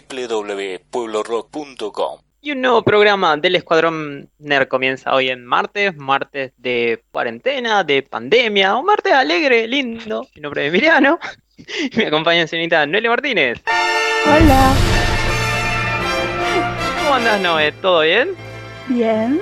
[0.00, 2.20] www.pueblorock.com.
[2.40, 8.02] Y un nuevo programa del Escuadrón NER comienza hoy en martes, martes de cuarentena, de
[8.02, 10.28] pandemia, un martes alegre, lindo.
[10.34, 11.18] Mi nombre es Emiliano
[11.56, 13.62] y me acompaña la señorita Noelia Martínez.
[14.26, 14.74] Hola.
[16.98, 17.72] ¿Cómo andas, Noé?
[17.72, 18.34] ¿Todo bien?
[18.88, 19.40] Bien.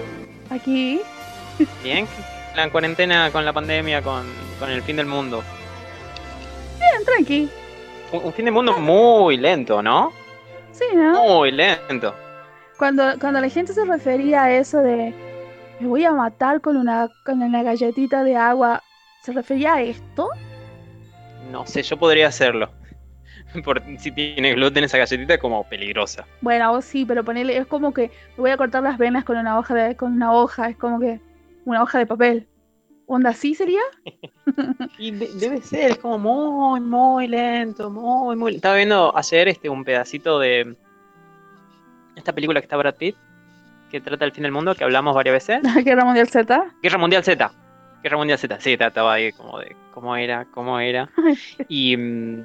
[0.50, 1.00] Aquí.
[1.82, 2.06] Bien.
[2.54, 4.24] La cuarentena con la pandemia, con,
[4.60, 5.42] con el fin del mundo.
[6.78, 7.50] Bien, tranqui.
[8.12, 10.12] Un, un fin del mundo muy lento, ¿no?
[10.72, 11.22] Sí, ¿no?
[11.24, 12.14] Muy lento.
[12.78, 15.14] Cuando, cuando la gente se refería a eso de
[15.80, 18.82] me voy a matar con una, con una galletita de agua,
[19.22, 20.28] ¿se refería a esto?
[21.50, 22.70] No sé, yo podría hacerlo.
[23.64, 26.24] Por, si tiene gluten esa galletita es como peligrosa.
[26.40, 29.36] Bueno, vos sí, pero ponele, es como que me voy a cortar las venas con
[29.36, 31.20] una hoja de, con una hoja, es como que
[31.64, 32.46] una hoja de papel.
[33.12, 33.82] ¿Onda así sería?
[34.98, 39.68] Y de- debe ser, es como muy, muy lento, muy, muy Estaba viendo ayer este,
[39.68, 40.76] un pedacito de
[42.16, 43.16] esta película que está Brad Pitt,
[43.90, 45.60] que trata del fin del mundo, que hablamos varias veces.
[45.84, 46.72] Guerra Mundial Z.
[46.82, 47.52] Guerra Mundial Z.
[48.02, 51.10] Guerra Mundial Z, sí, ta- estaba ahí como de cómo era, cómo era.
[51.68, 52.44] Y mm,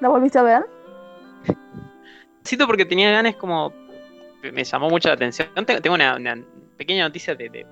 [0.00, 0.62] ¿La volviste a ver?
[2.46, 3.72] Cito porque tenía ganas como.
[4.52, 5.48] Me llamó mucho la atención.
[5.54, 6.38] Tengo una, una
[6.78, 7.66] pequeña noticia de, de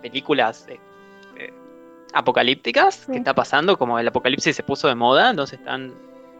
[0.00, 0.80] películas eh, eh,
[2.12, 3.12] apocalípticas Sí.
[3.12, 5.92] que está pasando, como el apocalipsis se puso de moda, entonces están.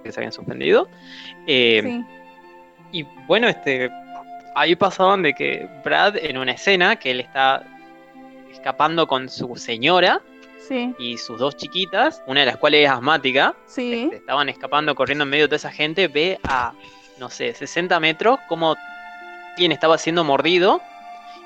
[0.05, 0.89] que se habían suspendido.
[1.47, 2.05] Eh, sí.
[2.92, 3.91] Y bueno, este.
[4.55, 7.65] Ahí pasaban de que Brad en una escena que él está
[8.50, 10.20] escapando con su señora
[10.69, 10.95] Sí.
[10.98, 14.05] y sus dos chiquitas, una de las cuales es asmática, Sí.
[14.05, 16.73] este, estaban escapando, corriendo en medio de toda esa gente, ve a,
[17.19, 18.77] no sé, 60 metros como
[19.56, 20.83] quien estaba siendo mordido.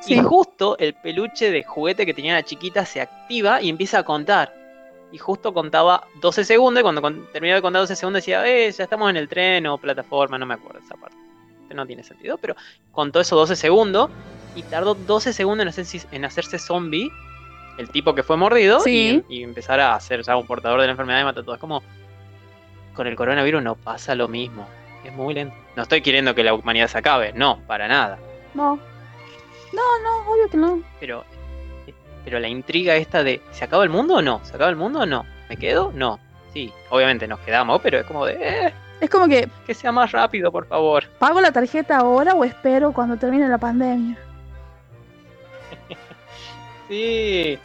[0.07, 0.15] Sí.
[0.15, 4.03] Y justo el peluche de juguete que tenía la chiquita se activa y empieza a
[4.05, 4.55] contar.
[5.13, 8.71] Y justo contaba 12 segundos y cuando con- terminaba de contar 12 segundos decía, eh,
[8.71, 11.17] ya estamos en el tren o plataforma, no me acuerdo esa parte.
[11.75, 12.55] No tiene sentido, pero
[12.93, 14.11] contó esos 12 segundos
[14.55, 17.11] y tardó 12 segundos en, hacerse, en hacerse zombie,
[17.79, 19.23] el tipo que fue mordido, Sí.
[19.29, 21.55] y, y empezar a ser ya un portador de la enfermedad a todos.
[21.57, 21.83] Es como,
[22.95, 24.67] con el coronavirus no pasa lo mismo.
[25.05, 25.55] Es muy lento.
[25.77, 28.19] No estoy queriendo que la humanidad se acabe, no, para nada.
[28.55, 28.79] No.
[29.73, 30.83] No, no, obvio que no.
[31.01, 31.25] Pero,
[32.25, 34.41] pero la intriga esta de, ¿se acaba el mundo o no?
[34.45, 35.25] ¿Se acaba el mundo o no?
[35.49, 35.93] ¿Me quedo?
[35.95, 36.19] No.
[36.53, 40.11] Sí, obviamente nos quedamos, pero es como de, eh, Es como que, que sea más
[40.13, 41.05] rápido, por favor.
[41.19, 44.19] ¿pago la tarjeta ahora o espero cuando termine la pandemia?
[46.89, 47.59] Sí.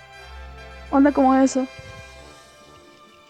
[0.89, 1.67] Onda como eso.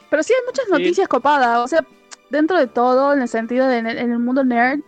[0.10, 0.72] Pero sí hay muchas Sí.
[0.72, 1.60] noticias copadas.
[1.60, 1.86] O sea,
[2.30, 4.80] dentro de todo, en el sentido de en el, en el mundo nerd,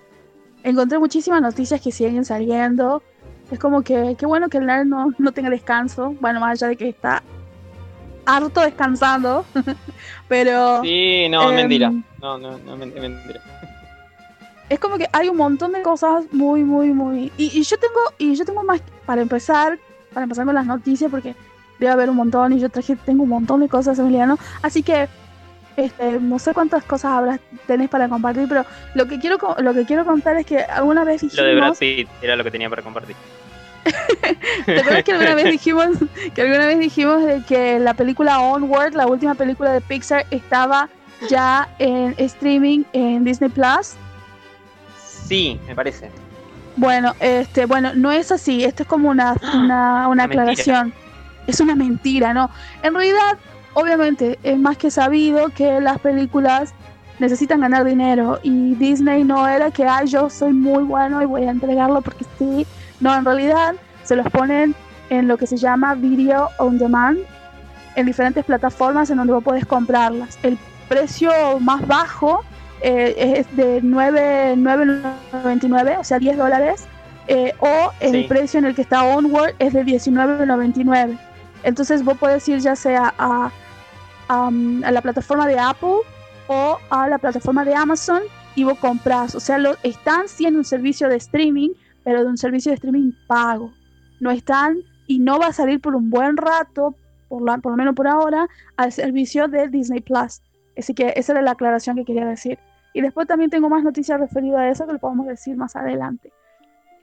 [0.63, 3.03] encontré muchísimas noticias que siguen saliendo.
[3.51, 6.15] Es como que qué bueno que el nerd no, no tenga descanso.
[6.19, 7.21] Bueno, más allá de que está
[8.25, 9.45] harto descansando.
[10.27, 11.89] Pero Sí, no, Em, mentira.
[12.21, 13.41] No, no, no, mentira.
[14.69, 17.31] es como que hay un montón de cosas muy, muy, muy.
[17.37, 19.77] Y, y yo tengo, y yo tengo más para empezar,
[20.13, 21.35] para empezar con las noticias, porque
[21.79, 24.37] debe haber un montón, y yo traje, tengo un montón de cosas, Emiliano.
[24.61, 25.07] Así que
[25.77, 29.85] este, no sé cuántas cosas habrás, tenés para compartir, pero lo que quiero lo que
[29.85, 32.69] quiero contar es que alguna vez Lo de Brad dijimos, Pitt era lo que tenía
[32.69, 33.15] para compartir.
[34.65, 35.87] ¿te acuerdas que alguna vez dijimos
[36.33, 40.89] que alguna vez dijimos de que la película Onward, la última película de Pixar, estaba
[41.29, 43.95] ya en streaming en Disney Plus?
[44.97, 46.09] Sí, me parece.
[46.75, 48.63] Bueno, este, bueno, no es así.
[48.63, 50.93] Esto es como una, una, una Una aclaración.
[51.45, 52.49] Es una mentira, ¿no?
[52.83, 53.37] En realidad,
[53.73, 56.73] obviamente, es más que sabido que las películas
[57.19, 61.43] necesitan ganar dinero y Disney no era que, ay, yo soy muy bueno y voy
[61.43, 62.65] a entregarlo porque sí.
[62.99, 64.75] No, en realidad se los ponen
[65.09, 67.19] en lo que se llama Video on Demand
[67.95, 70.37] en diferentes plataformas en donde vos podés comprarlas.
[70.43, 70.57] El
[70.89, 72.43] precio más bajo
[72.81, 76.85] eh, es de 9 9.99, o sea, 10 dólares,
[77.27, 81.17] eh, o el precio en el que está Onward es de 19.99.
[81.63, 83.51] Entonces vos podés ir ya sea a,
[84.27, 85.97] a, la plataforma de Apple
[86.47, 88.21] o a la plataforma de Amazon
[88.55, 89.35] y vos compras.
[89.35, 91.69] O sea, lo, están sí en un servicio de streaming,
[92.03, 93.71] pero de un servicio de streaming pago.
[94.19, 94.77] No están
[95.07, 96.95] y no va a salir por un buen rato,
[97.29, 98.47] por, la- por lo menos por ahora,
[98.77, 100.41] al servicio de Disney Plus.
[100.77, 102.57] Así que esa era la aclaración que quería decir.
[102.93, 106.31] Y después también tengo más noticias referidas a eso que lo podemos decir más adelante.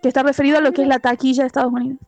[0.02, 1.98] Que está referido a lo que es la taquilla de Estados Unidos.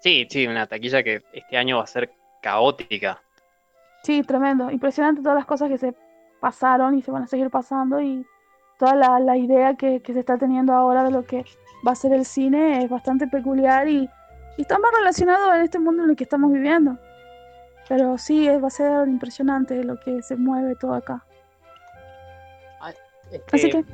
[0.00, 2.12] Sí, sí, una taquilla que este año va a ser
[2.42, 3.22] caótica.
[4.04, 4.70] Sí, tremendo.
[4.70, 5.94] Impresionante todas las cosas que se
[6.40, 8.24] pasaron y se van a seguir pasando y
[8.78, 11.44] toda la, la idea que, que se está teniendo ahora de lo que
[11.86, 14.08] va a ser el cine es bastante peculiar y,
[14.56, 16.98] y está más relacionado en este mundo en el que estamos viviendo.
[17.88, 21.24] Pero sí, es- va a ser impresionante lo que se mueve todo acá.
[22.80, 23.84] Así Este, que,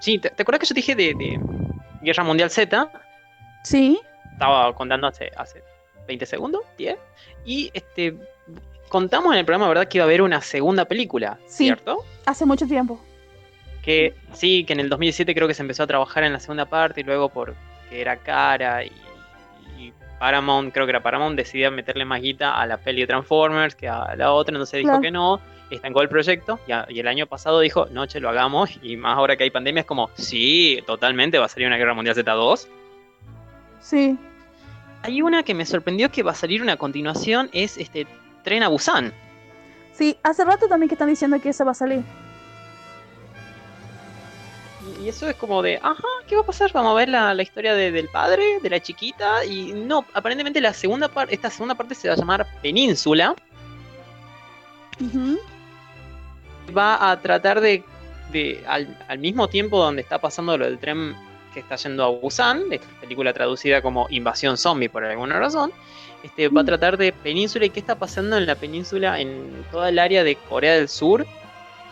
[0.00, 1.38] Sí, ¿te, acuerdas que yo te dije de,
[2.02, 2.90] Guerra Mundial Z?
[3.62, 4.00] Sí.
[4.32, 5.62] Estaba contando hace, hace
[6.08, 6.98] 20 segundos, 10.
[7.44, 8.18] Y este
[8.92, 9.88] contamos en el programa, ¿verdad?
[9.88, 12.04] Que iba a haber una segunda película, ¿cierto?
[12.26, 13.00] Hace mucho tiempo.
[13.82, 16.66] Que sí, que en el 2017 creo que se empezó a trabajar en la segunda
[16.66, 17.56] parte y luego porque
[17.90, 18.92] era cara y,
[20.18, 23.88] Paramount, creo que era Paramount, decidía meterle más guita a la peli de Transformers que
[23.88, 25.40] a la otra, entonces dijo que no,
[25.70, 26.60] estancó el proyecto
[26.90, 29.86] y, el año pasado dijo, noche lo hagamos y más ahora que hay pandemia es
[29.86, 32.68] como, sí, totalmente va a salir una Guerra Mundial Z2.
[33.80, 34.18] Sí.
[35.02, 38.06] Hay una que me sorprendió que va a salir una continuación, es este
[38.42, 39.12] Tren a Busan.
[39.92, 42.02] Sí, hace rato también que están diciendo que esa va a salir.
[45.00, 46.72] Y eso es como de, ajá, ¿qué va a pasar?
[46.72, 49.44] Vamos a ver la, historia del padre, de la chiquita.
[49.44, 53.34] Y no, aparentemente la segunda parte, esta segunda parte se va a llamar Península.
[56.76, 57.84] Va a tratar de,
[58.66, 61.14] al, mismo tiempo donde está pasando lo del tren
[61.52, 65.72] que está yendo a Busan, esta película traducida como Invasión Zombie por alguna razón,
[66.22, 69.88] este, va a tratar de península y qué está pasando en la península, en toda
[69.88, 71.26] el área de Corea del Sur,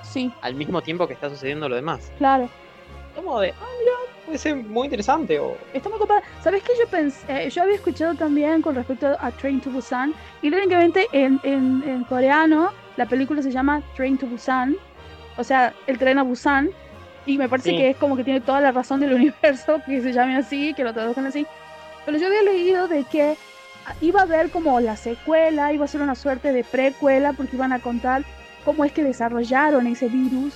[0.03, 0.33] sí.
[0.43, 2.11] al mismo tiempo que está sucediendo lo demás.
[2.19, 2.49] Claro
[3.15, 3.93] como de, ah, mira,
[4.25, 5.39] puede ser muy interesante.
[5.39, 5.57] O...
[5.73, 6.23] Está muy copada.
[6.43, 7.19] ¿Sabes qué yo pensé?
[7.29, 10.15] Eh, yo había escuchado también con respecto a Train to Busan.
[10.43, 14.77] Y lógicamente en, en, en coreano la película se llama Train to Busan.
[15.37, 16.71] O sea, el tren a Busan.
[17.27, 20.13] Y me parece que es como que tiene toda la razón del universo que se
[20.13, 21.47] llame así, que lo traduzcan así.
[22.07, 23.37] Pero yo había leído de que
[24.01, 27.73] iba a haber como la secuela, iba a ser una suerte de precuela, porque iban
[27.73, 28.25] a contar
[28.65, 30.55] cómo es que desarrollaron ese virus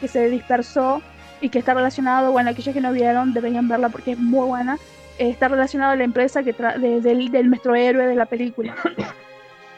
[0.00, 1.02] que se dispersó
[1.40, 4.78] y que está relacionado, bueno, aquellos que no vieron deberían verla porque es muy buena,
[5.18, 8.74] está relacionado a la empresa que del, del nuestro héroe de la película.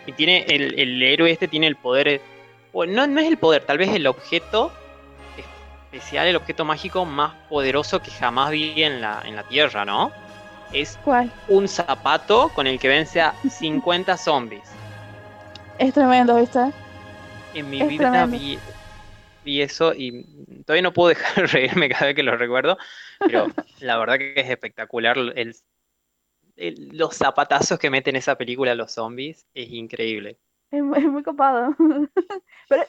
[0.06, 2.20] Y tiene el, el héroe este tiene el poder,
[2.72, 4.72] bueno, no, no es el poder, tal vez el objeto
[5.92, 10.10] especial, el objeto mágico más poderoso que jamás vi en la, en la Tierra, ¿no?
[10.72, 11.32] Es ¿Cuál?
[11.48, 14.68] un zapato con el que vence a 50 zombies.
[15.78, 16.72] Es tremendo, ¿viste?
[17.54, 18.58] En mi vida vi,
[19.44, 20.24] vi eso y
[20.66, 22.76] todavía no puedo dejar de reírme cada vez que lo recuerdo,
[23.18, 23.46] pero
[23.80, 25.16] la verdad que es espectacular.
[25.16, 25.54] El,
[26.92, 30.38] los zapatazos que meten en esa película los zombies es increíble.
[30.70, 31.74] Es, muy copado.
[32.68, 32.84] pero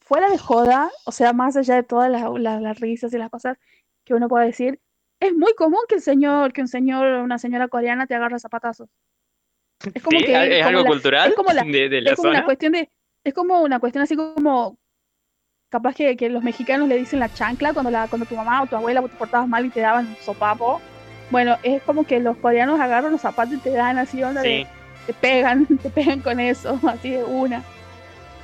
[0.00, 3.58] fuera de joda, o sea, más allá de todas las, risas y las cosas
[4.04, 4.80] que uno puede decir,
[5.22, 8.88] es muy común que el señor, que un señor, una señora coreana te agarre zapatazos.
[9.94, 12.90] Es como que es, algo cultural es como de, como una cuestión de
[13.24, 14.78] es como una cuestión así como
[15.70, 18.66] capaz que, que, los mexicanos le dicen la chancla cuando, la, cuando tu mamá o
[18.66, 20.80] tu abuela te portabas mal y te daban un sopapo.
[21.30, 24.66] Bueno, es como que los coreanos agarran los zapatos y te dan así onda de,
[25.06, 27.62] te pegan, te pegan con eso, así de una.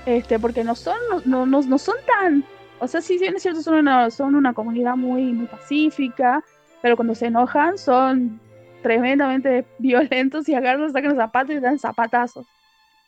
[0.07, 2.45] Este, porque no son, no, no, no son tan,
[2.79, 6.43] o sea, sí, sí es cierto, son una, son una comunidad muy, muy pacífica,
[6.83, 8.41] pero cuando se enojan son
[8.83, 12.47] tremendamente violentos y agarran, sacan los zapatos y dan zapatazos.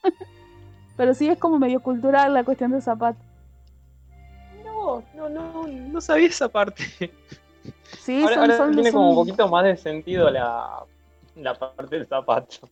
[0.96, 3.30] pero sí es como medio cultural la cuestión de zapatos
[5.14, 6.84] no, no, no, sabía esa parte.
[7.98, 10.84] Sí, son, tiene como un poquito más de sentido la,
[11.58, 12.68] parte del zapato.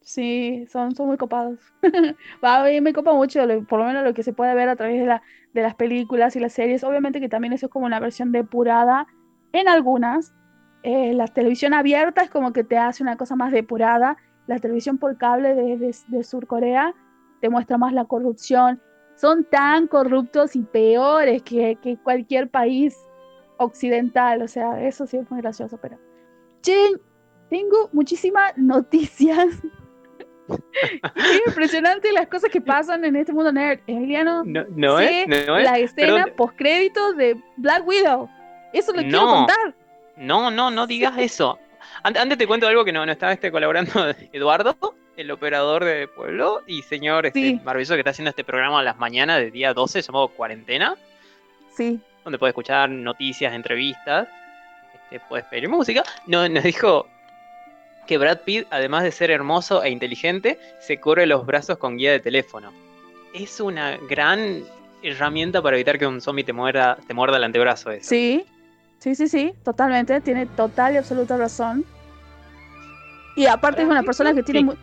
[0.00, 1.58] Sí, son, son muy copados.
[2.44, 4.76] Va, a mí me copa mucho, por lo menos lo que se puede ver a
[4.76, 6.84] través de, la, de las películas y las series.
[6.84, 9.06] Obviamente que también eso es como una versión depurada
[9.54, 10.34] en algunas.
[10.82, 14.18] Eh, la televisión abierta es como que te hace una cosa más depurada.
[14.46, 16.94] La televisión por cable de, de, de Sur Corea
[17.40, 18.80] te muestra más la corrupción
[19.16, 22.96] son tan corruptos y peores que, cualquier país
[23.58, 24.42] occidental.
[24.42, 25.98] O sea, eso sí es muy gracioso, pero...
[26.62, 26.92] Che,
[27.50, 29.46] tengo muchísimas noticias.
[30.48, 33.80] es impresionante las cosas que pasan en este mundo nerd.
[33.86, 38.28] Emiliano, no, no es, la escena post créditos de Black Widow.
[38.74, 39.74] Eso lo quiero contar.
[40.16, 41.58] No, no, no digas eso.
[42.02, 43.92] Antes te cuento algo que no, no estaba este colaborando
[44.32, 44.76] Eduardo
[45.16, 48.98] el operador de pueblo y señor este, maravilloso que está haciendo este programa a las
[48.98, 50.96] mañanas de día 12 llamado Cuarentena.
[51.76, 52.00] Sí.
[52.24, 54.28] Donde puede escuchar noticias, entrevistas,
[54.94, 56.02] este, puedes pedir música.
[56.26, 57.06] No, nos dijo
[58.06, 62.12] que Brad Pitt, además de ser hermoso e inteligente, se cubre los brazos con guía
[62.12, 62.72] de teléfono.
[63.32, 64.64] Es una gran
[65.02, 67.90] herramienta para evitar que un zombie te muerda, te muerda el antebrazo.
[67.90, 68.08] Eso.
[68.08, 68.44] Sí,
[69.04, 70.22] sí, sí, sí, totalmente.
[70.22, 71.84] Tiene total y absoluta razón.
[73.36, 74.74] Y aparte es una persona que tiene,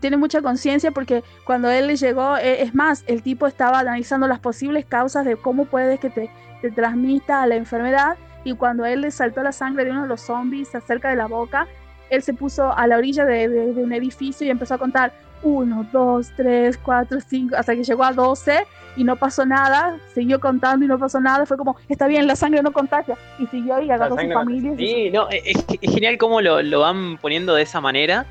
[0.00, 4.28] tiene, mucha conciencia porque cuando él le llegó, e, es más, el tipo estaba analizando
[4.28, 6.30] las posibles causas de cómo puedes que te,
[6.62, 10.20] te transmita la enfermedad y cuando él le saltó la sangre de uno de los
[10.20, 11.66] zombies cerca de la boca,
[12.10, 15.12] él se puso a la orilla de, un edificio y empezó a contar
[15.44, 20.40] 1, 2, 3, 4, 5, hasta que llegó a 12 y no pasó nada, siguió
[20.40, 23.80] contando y no pasó nada, fue como, está bien, la sangre no contagia, y siguió
[23.80, 24.74] y agarró a su familia.
[24.76, 28.26] Sí, no, es, genial cómo lo, lo, van poniendo de esa manera,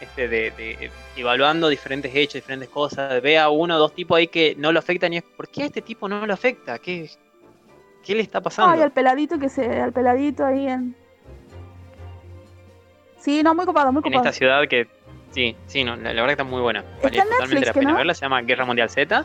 [0.00, 4.26] este, de, de, evaluando diferentes hechos, diferentes cosas, ve a uno o dos tipos ahí
[4.26, 6.78] que no lo afectan y es, ¿por qué a este tipo no lo afecta?
[6.78, 7.08] ¿Qué,
[8.04, 8.72] qué le está pasando?
[8.72, 10.96] Ay, al peladito que se, al peladito ahí en...
[13.18, 14.22] Sí, no, muy copado, muy copado.
[14.22, 14.88] En esta ciudad que
[15.32, 16.84] Sí, sí, no, la, verdad que está muy buena.
[17.02, 19.24] Vale totalmente la pena verla, se llama Guerra Mundial Z.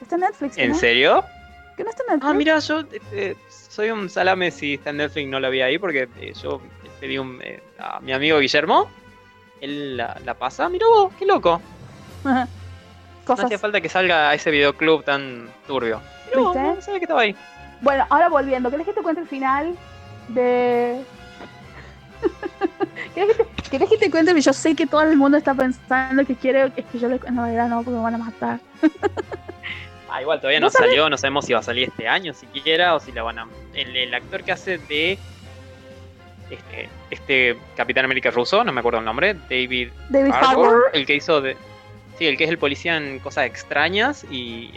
[0.00, 0.58] Está en Netflix.
[0.58, 1.24] ¿En serio?
[1.76, 2.30] ¿Que no está en Netflix?
[2.30, 5.78] Ah, mira, yo este, soy un salame si está en Netflix, no la vi ahí
[5.78, 6.60] porque eh, yo
[7.00, 8.88] pedí un, eh, a mi amigo Guillermo,
[9.60, 11.60] él la, pasa, mira vos, qué loco.
[13.26, 16.02] No hacía falta que salga a ese videoclub tan turbio.
[16.34, 17.34] no sabía que estaba ahí.
[17.80, 19.74] Bueno, ahora volviendo, ¿querés que te cuente el final
[20.28, 21.02] de
[23.14, 24.38] ¿Quieres que, te, cuente?
[24.40, 27.68] Yo sé que todo el mundo está pensando que quiere que yo le No, era
[27.68, 28.60] no, porque me van a matar.
[30.10, 33.00] ah, igual todavía no, salió, no sabemos si va a salir este año siquiera o
[33.00, 33.48] si la van a.
[33.74, 35.18] El, actor que hace de.
[36.50, 41.16] Este, este Capitán América ruso, no me acuerdo el nombre, David, David Harbour, el que
[41.16, 41.56] hizo de.
[42.18, 44.70] Sí, el que es el policía en cosas extrañas y,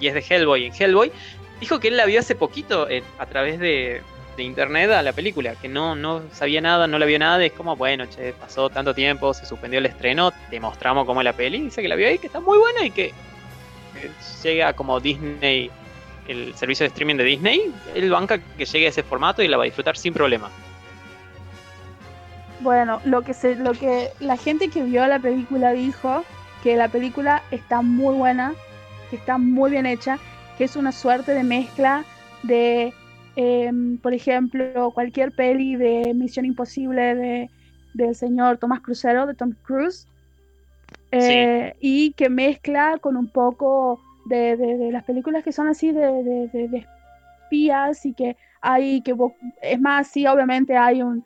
[0.00, 0.66] y es de Hellboy.
[0.66, 1.12] En Hellboy
[1.60, 4.02] dijo que él la vio hace poquito eh, a través de,
[4.36, 7.52] de internet a la película, que no, no sabía nada, no la vio nada, es
[7.52, 11.32] como, bueno, che, pasó tanto tiempo, se suspendió el estreno, te mostramos cómo es la
[11.32, 13.12] peli, dice que la vio ahí, que está muy buena y que
[14.42, 15.70] llega como Disney,
[16.28, 19.56] el servicio de streaming de Disney, él banca que llegue a ese formato y la
[19.56, 20.50] va a disfrutar sin problema.
[22.60, 26.24] Bueno, lo que se, lo que la gente que vio la película dijo
[26.62, 28.54] que la película está muy buena,
[29.10, 30.18] que está muy bien hecha,
[30.56, 32.04] que es una suerte de mezcla
[32.42, 32.94] de
[33.36, 37.50] Em, por ejemplo, cualquier peli de Misión Imposible de,
[37.94, 40.06] del señor Tomás Crucero, de Tom Cruise,
[41.10, 46.00] eh, y que mezcla con un poco de, de, las películas que son así de,
[46.02, 46.86] de,
[47.42, 49.14] espías y que hay que
[49.62, 51.24] es más sí obviamente hay un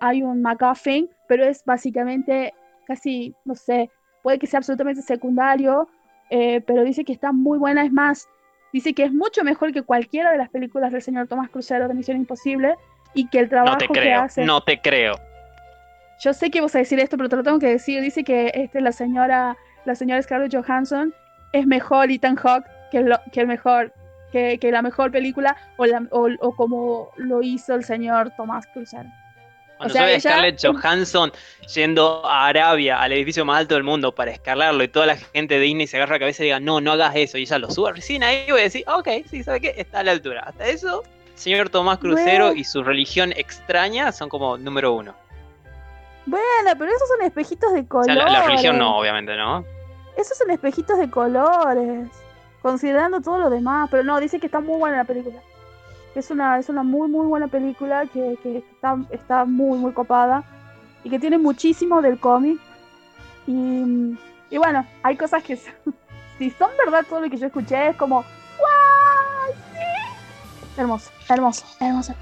[0.00, 2.54] hay un MacGuffin pero es básicamente
[2.86, 3.90] casi no sé
[4.22, 5.86] puede que sea absolutamente secundario
[6.30, 7.84] eh, pero dice que está muy buena.
[7.84, 8.28] Es más
[8.72, 11.94] Dice que es mucho mejor que cualquiera de las películas del señor Tomás Crucero de
[11.94, 12.76] Misión Imposible
[13.14, 14.44] y que el trabajo no te creo, que hace.
[14.44, 15.14] No te creo.
[16.20, 18.00] Yo sé que vas a decir esto, pero te lo tengo que decir.
[18.00, 21.14] Dice que este, la señora la señora Scarlett Johansson
[21.52, 23.92] es mejor Ethan Hawke que, que el mejor
[24.30, 25.86] que, la mejor película o,
[26.40, 29.08] o como lo hizo el señor Tomás Crucero.
[29.80, 31.32] Cuando o sea, Scarlett Johansson
[31.74, 35.54] yendo a Arabia, al edificio más alto del mundo, para escalarlo, y toda la gente
[35.54, 37.70] de Disney se agarra la cabeza y diga, no, no hagas eso, y ella lo
[37.70, 39.74] suba recién ahí, voy a decir, ok, sí, ¿sabe qué?
[39.78, 40.42] Está a la altura.
[40.46, 41.02] Hasta eso,
[41.34, 45.14] señor Tomás Crucero y su religión extraña son como número uno.
[46.26, 48.22] Bueno, pero esos son espejitos de colores.
[48.22, 49.64] O sea, la, religión no, obviamente, ¿no?
[50.18, 52.06] Esos son espejitos de colores,
[52.60, 55.40] considerando todo lo demás, pero no, dice que está muy buena la película.
[56.14, 60.42] Es una, es una muy, muy buena película que, está, está, muy, muy copada
[61.04, 62.58] y que tiene muchísimo del cómic.
[63.46, 64.16] Y,
[64.50, 65.56] y, bueno, hay cosas que,
[66.38, 69.54] si son verdad todo lo que yo escuché, es como, ¡Wow!
[69.72, 70.80] ¡Sí!
[70.80, 72.14] Hermoso, hermoso, hermoso.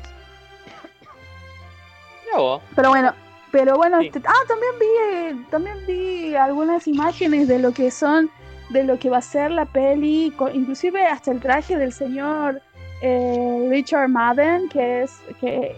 [2.75, 3.13] Pero bueno,
[3.51, 8.31] pero bueno, este, ah, también vi, también vi algunas imágenes de lo que son,
[8.71, 12.63] de lo que va a ser la peli, inclusive hasta el traje del señor
[13.01, 15.77] eh, Richard Madden, que es que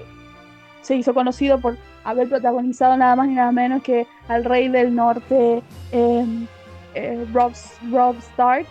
[0.83, 4.95] se hizo conocido por haber protagonizado nada más ni nada menos que al Rey del
[4.95, 5.63] Norte,
[5.93, 6.47] em,
[6.95, 7.53] eh, Rob,
[7.91, 8.67] Rob, Stark,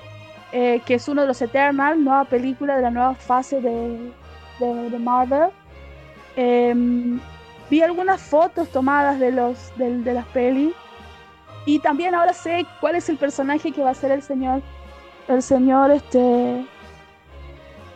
[0.52, 4.12] eh, que es uno de los Eternals, nueva película de la nueva fase de,
[4.60, 5.50] de, Marvel.
[6.36, 7.20] Em,
[7.70, 10.74] vi algunas fotos tomadas de los de, de las pelis
[11.66, 14.62] y también ahora sé cuál es el personaje que va a ser el señor
[15.28, 16.66] el señor este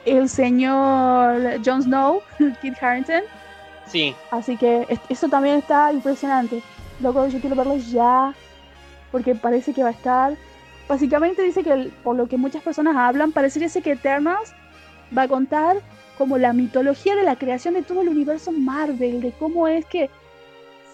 [0.05, 2.21] el señor Jon Snow,
[2.61, 3.23] Kit Harrington.
[3.87, 4.15] Sí.
[4.31, 6.61] Así que eso también está impresionante.
[6.99, 8.33] Loco, yo quiero verlo ya,
[9.11, 10.35] porque parece que va a estar.
[10.87, 14.53] Básicamente dice que, por lo que muchas personas hablan, parecería que Eternals
[15.15, 15.77] va a contar
[16.17, 20.09] como la mitología de la creación de todo el universo Marvel, de cómo es que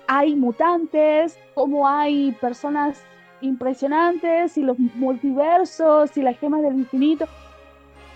[0.07, 3.01] hay mutantes, cómo hay personas
[3.41, 7.27] impresionantes, y los multiversos, y las gemas del infinito.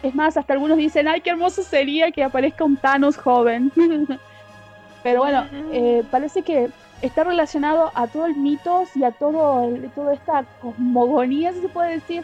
[0.03, 3.71] Es más, hasta algunos dicen, ay, qué hermoso sería que aparezca un Thanos joven.
[5.03, 6.69] Pero bueno, eh, parece que
[7.01, 11.69] está relacionado a todo el mitos y a todo el, toda esta cosmogonía, si se
[11.69, 12.23] puede decir,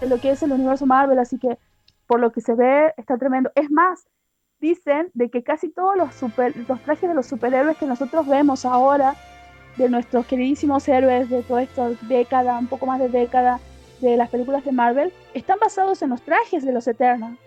[0.00, 1.18] de lo que es el universo Marvel.
[1.18, 1.58] Así que,
[2.06, 3.50] por lo que se ve, está tremendo.
[3.54, 4.06] Es más,
[4.60, 8.64] dicen de que casi todos los, super, los trajes de los superhéroes que nosotros vemos
[8.64, 9.14] ahora
[9.76, 13.60] de nuestros queridísimos héroes de toda esta década, un poco más de década,
[14.00, 17.38] de las películas de Marvel, están basados en los trajes de los Eternals.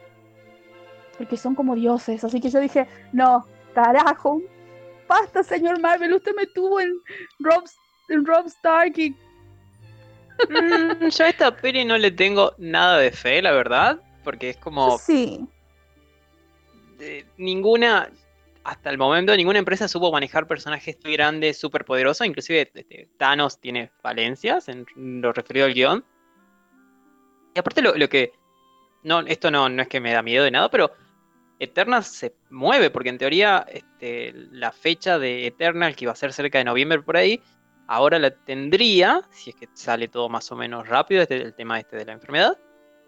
[1.18, 2.24] Porque son como dioses.
[2.24, 4.42] Así que yo dije, no, carajo,
[5.08, 6.94] basta, señor Marvel, usted me tuvo en
[7.40, 7.64] Rob,
[8.10, 9.10] en Rob Stark y...
[10.50, 14.58] Mm, yo a esta peli no le tengo nada de fe, la verdad, porque es
[14.58, 14.98] como...
[15.00, 15.46] Sí.
[17.38, 18.10] ninguna,
[18.64, 23.60] hasta el momento, ninguna empresa supo manejar personajes muy grandes, súper poderosos, inclusive este, Thanos
[23.60, 26.06] tiene falencias en lo referido al guion.
[27.56, 28.34] Y aparte lo, que...
[29.04, 30.92] No, esto no, no es que me da miedo de nada, pero
[31.60, 36.34] Eternal se mueve, porque en teoría este, la fecha de Eternal, que iba a ser
[36.34, 37.42] cerca de noviembre por ahí,
[37.88, 41.80] ahora la tendría, si es que sale todo más o menos rápido, este, el tema
[41.80, 42.58] este de la enfermedad,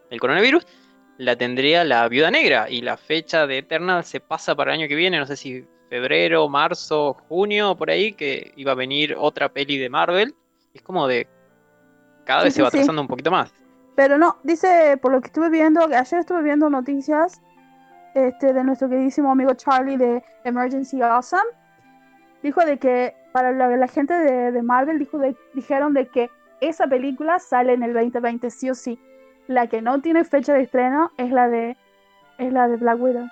[0.10, 0.66] el coronavirus,
[1.18, 4.88] la tendría la Viuda Negra, y la fecha de Eternal se pasa para el año
[4.90, 9.50] que viene, no sé si febrero, marzo, junio, por ahí, que iba a venir otra
[9.50, 10.34] peli de Marvel.
[10.74, 11.28] Es como de...
[12.24, 13.54] Cada vez se va atrasando un poquito más.
[13.96, 17.42] Pero no, dice, por lo que estuve viendo, ayer estuve viendo noticias
[18.14, 21.44] este, de nuestro queridísimo amigo Charlie de Emergency Awesome,
[22.42, 26.30] dijo de que para la, gente de, Marvel dijo de, dijeron de que
[26.60, 29.00] esa película sale en el 2020 sí o sí.
[29.48, 31.78] La que no tiene fecha de estreno es la de
[32.38, 33.28] es la de Black Widow.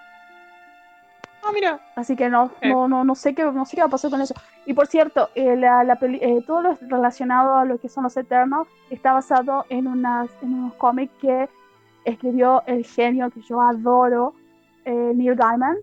[1.44, 1.80] Ah, mira.
[1.96, 2.70] Así que no, eh.
[2.70, 4.34] no, no, no sé qué, no sé qué va a pasar con eso.
[4.66, 8.16] Y por cierto, eh, la, la eh, todo lo relacionado a lo que son los
[8.18, 11.50] Eternals está basado en unas, en unos cómics que
[12.06, 14.34] escribió el genio que yo adoro,
[14.86, 15.78] eh, Neil Gaiman,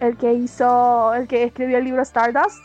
[0.00, 2.58] el que hizo, el que escribió el libro Stardust.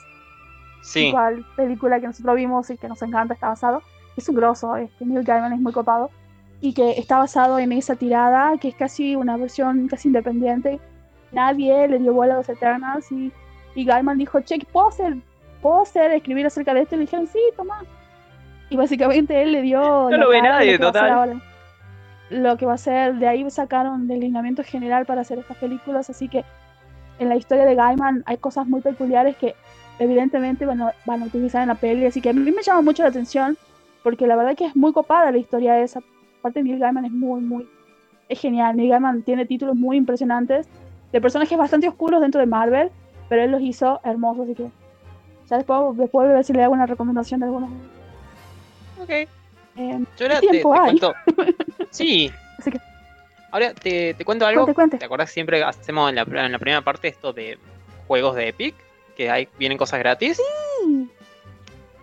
[0.83, 1.07] Sí.
[1.07, 3.81] Igual película que nosotros vimos y que nos encanta, está basado.
[4.17, 6.09] Es un grosso, este Neil Gaiman es muy copado.
[6.59, 10.79] Y que está basado en esa tirada, que es casi una versión casi independiente.
[11.31, 13.31] Nadie le dio vuelo a los Eternals y,
[13.75, 15.15] y Gaiman dijo, che, ¿puedo hacer,
[15.61, 16.95] ¿puedo hacer escribir acerca de esto?
[16.95, 17.83] Y le dijeron, sí, toma.
[18.69, 20.09] Y básicamente él le dio...
[20.09, 21.41] No lo ve nadie, total
[22.31, 26.09] lo que va a ser, de ahí sacaron el lineamiento general para hacer estas películas,
[26.09, 26.45] así que
[27.19, 29.53] en la historia de Gaiman hay cosas muy peculiares que
[29.99, 32.81] evidentemente van a, van a utilizar en la peli, así que a mí me llama
[32.81, 33.57] mucho la atención,
[34.01, 36.01] porque la verdad que es muy copada la historia de esa.
[36.41, 37.67] parte Neil Gaiman es muy, muy,
[38.29, 40.69] es genial, Neil Gaiman tiene títulos muy impresionantes,
[41.11, 42.91] de personajes bastante oscuros dentro de Marvel,
[43.29, 44.69] pero él los hizo hermosos, así que
[45.49, 47.69] ya después, después de ver si le hago una recomendación de algunos.
[49.01, 49.09] Ok.
[49.09, 49.27] Eh,
[49.75, 51.13] Yo ahora te, cuento.
[51.89, 52.31] Sí.
[53.51, 54.65] Ahora te, cuento algo.
[54.97, 57.57] ¿Te acuerdas siempre que hacemos en la, primera parte esto de
[58.07, 58.75] juegos de Epic?
[59.17, 60.37] Que hay, vienen cosas gratis.
[60.37, 61.09] Sí.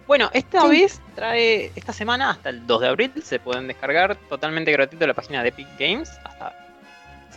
[0.07, 4.73] Bueno, esta vez trae, esta semana hasta el 2 de abril, se pueden descargar totalmente
[4.73, 6.11] gratuito la página de Epic Games.
[6.25, 6.55] Hasta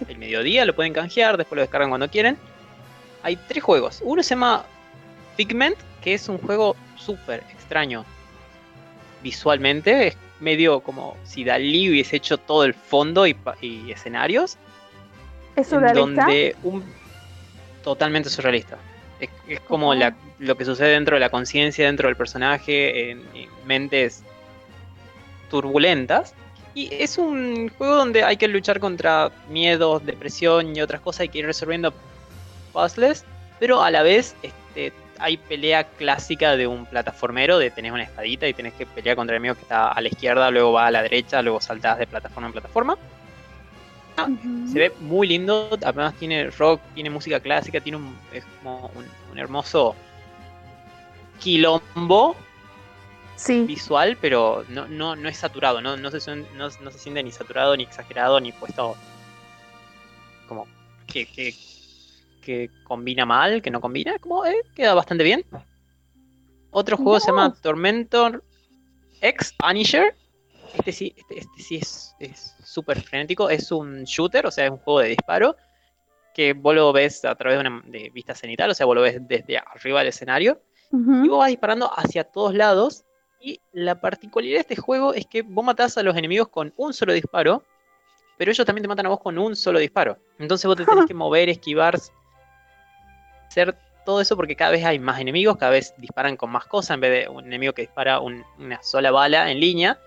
[0.08, 2.38] el mediodía lo pueden canjear, después lo descargan cuando quieren.
[3.24, 4.02] Hay tres juegos.
[4.04, 4.66] Uno se llama
[5.38, 8.06] Figment, que es un juego súper extraño
[9.22, 10.08] visualmente.
[10.08, 13.36] Es medio como si Dalí hubiese hecho todo el fondo y,
[13.92, 14.58] escenarios.
[15.56, 16.00] ¿Es surrealista?
[16.00, 16.84] Donde un,
[17.84, 18.78] totalmente surrealista.
[19.20, 23.24] Es, como lo que sucede dentro de la conciencia, dentro del personaje, en,
[23.66, 24.24] mentes
[25.50, 26.34] turbulentas.
[26.74, 31.22] Y es un juego donde hay que luchar contra miedos, depresión y otras cosas.
[31.22, 31.94] Hay que ir resolviendo
[32.72, 33.26] puzzles,
[33.60, 38.48] pero a la vez este, hay pelea clásica de un plataformero, de tenés una espadita
[38.48, 40.92] y tenés que pelear contra el enemigo que está a la izquierda, luego va a
[40.92, 42.98] la derecha, luego saltás de plataforma en plataforma.
[44.18, 44.28] Ah,
[44.72, 49.38] se ve muy lindo, además tiene rock, tiene música clásica, tiene un, es como un,
[49.38, 49.96] hermoso
[51.40, 52.36] quilombo
[53.48, 57.76] visual, pero no, no, no es saturado, no, no, se, no, se siente ni saturado,
[57.76, 58.96] ni exagerado, ni puesto
[60.48, 60.68] como
[61.08, 61.54] que, que
[62.42, 65.46] que combina mal, que no combina, como eh, queda bastante bien.
[66.72, 68.44] Otro juego se llama Tormentor
[69.22, 70.16] X Punisher.
[70.74, 71.80] Este sí, este, este sí
[72.20, 73.50] es súper frenético.
[73.50, 75.56] Es un shooter, o sea, es un juego de disparo.
[76.34, 79.02] Que vos lo ves a través de una de vista cenital, o sea, vos lo
[79.02, 80.62] ves desde arriba del escenario.
[80.94, 83.06] Y vos vas disparando hacia todos lados.
[83.42, 86.94] Y la particularidad de este juego es que vos matás a los enemigos con un
[86.94, 87.64] solo disparo.
[88.38, 90.18] Pero ellos también te matan a vos con un solo disparo.
[90.40, 91.98] Entonces vos te tenés que mover, esquivar,
[93.48, 93.76] hacer
[94.06, 97.02] todo eso porque cada vez hay más enemigos, cada vez disparan con más cosas, en
[97.02, 100.00] vez de un enemigo que dispara una sola bala en línea,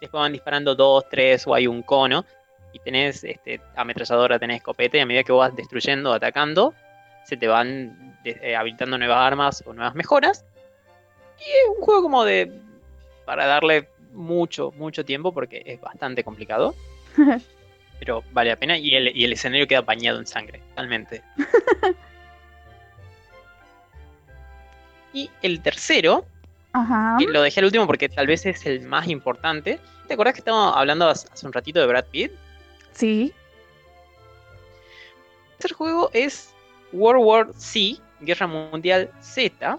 [0.00, 2.24] después van disparando dos, tres o hay un cono,
[2.72, 6.74] y tenés este, ametralladora, tenés escopeta, y a medida que vas destruyendo, atacando,
[7.24, 10.44] se te van eh, habilitando nuevas armas o nuevas mejoras.
[11.38, 12.52] Y es un juego como de...
[13.28, 16.74] para darle mucho, mucho tiempo porque es bastante complicado.
[17.98, 21.22] pero vale la pena y el, y el escenario queda bañado en sangre, totalmente.
[25.10, 26.26] Y el tercero
[26.74, 27.16] Ajá.
[27.18, 29.80] que lo dejé al último porque tal vez es el más importante.
[30.06, 32.30] ¿Te acordás que estábamos hablando hace hace un ratito de Brad Pitt?
[32.92, 33.32] Sí.
[35.58, 36.54] Este juego es
[36.92, 39.78] World War C, Guerra Mundial Z,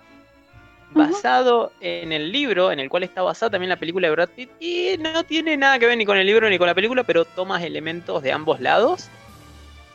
[0.92, 4.50] basado en el libro en el cual está basada también la película de Brad Pitt
[4.60, 7.26] y no tiene nada que ver ni con el libro ni con la película, pero
[7.26, 9.10] tomas elementos de ambos lados,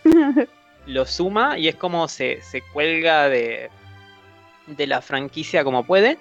[0.86, 3.70] lo suma y es como se, se cuelga de,
[4.66, 6.18] de la franquicia como puede.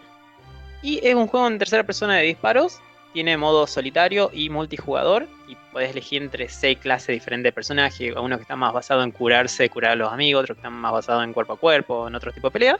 [0.81, 2.81] Y es un juego en tercera persona de disparos,
[3.13, 8.35] tiene modo solitario y multijugador y puedes elegir entre seis clases diferentes de personajes, uno
[8.35, 11.23] que está más basado en curarse, curar a los amigos, otro que está más basado
[11.23, 12.79] en cuerpo a cuerpo, en otro tipo de pelea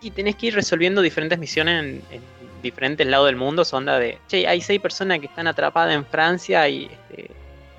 [0.00, 2.22] y tenés que ir resolviendo diferentes misiones en, en
[2.62, 3.64] diferentes lados del mundo.
[3.64, 7.30] Son onda de, che, hay seis personas que están atrapadas en Francia y este,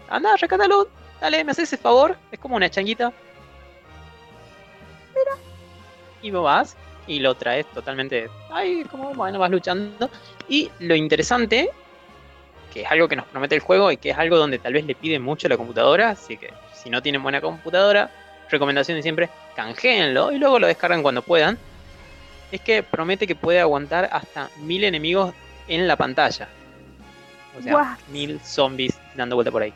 [0.10, 0.88] anda, rescátalo,
[1.22, 2.18] dale, me haces ese favor.
[2.32, 3.12] Es como una changuita.
[5.10, 5.38] Mira.
[6.22, 8.30] Y vos vas y lo traes totalmente.
[8.52, 10.10] Ay, como, bueno, vas luchando.
[10.50, 11.70] Y lo interesante,
[12.74, 14.86] que es algo que nos promete el juego y que es algo donde tal vez
[14.86, 16.10] le pide mucho a la computadora.
[16.10, 18.12] Así que si no tienen buena computadora,
[18.50, 21.58] recomendación de siempre, canjeenlo y luego lo descargan cuando puedan
[22.52, 25.34] es que promete que puede aguantar hasta mil enemigos
[25.68, 26.48] en la pantalla.
[27.58, 27.98] O sea, What?
[28.12, 29.74] mil zombies dando vuelta por ahí.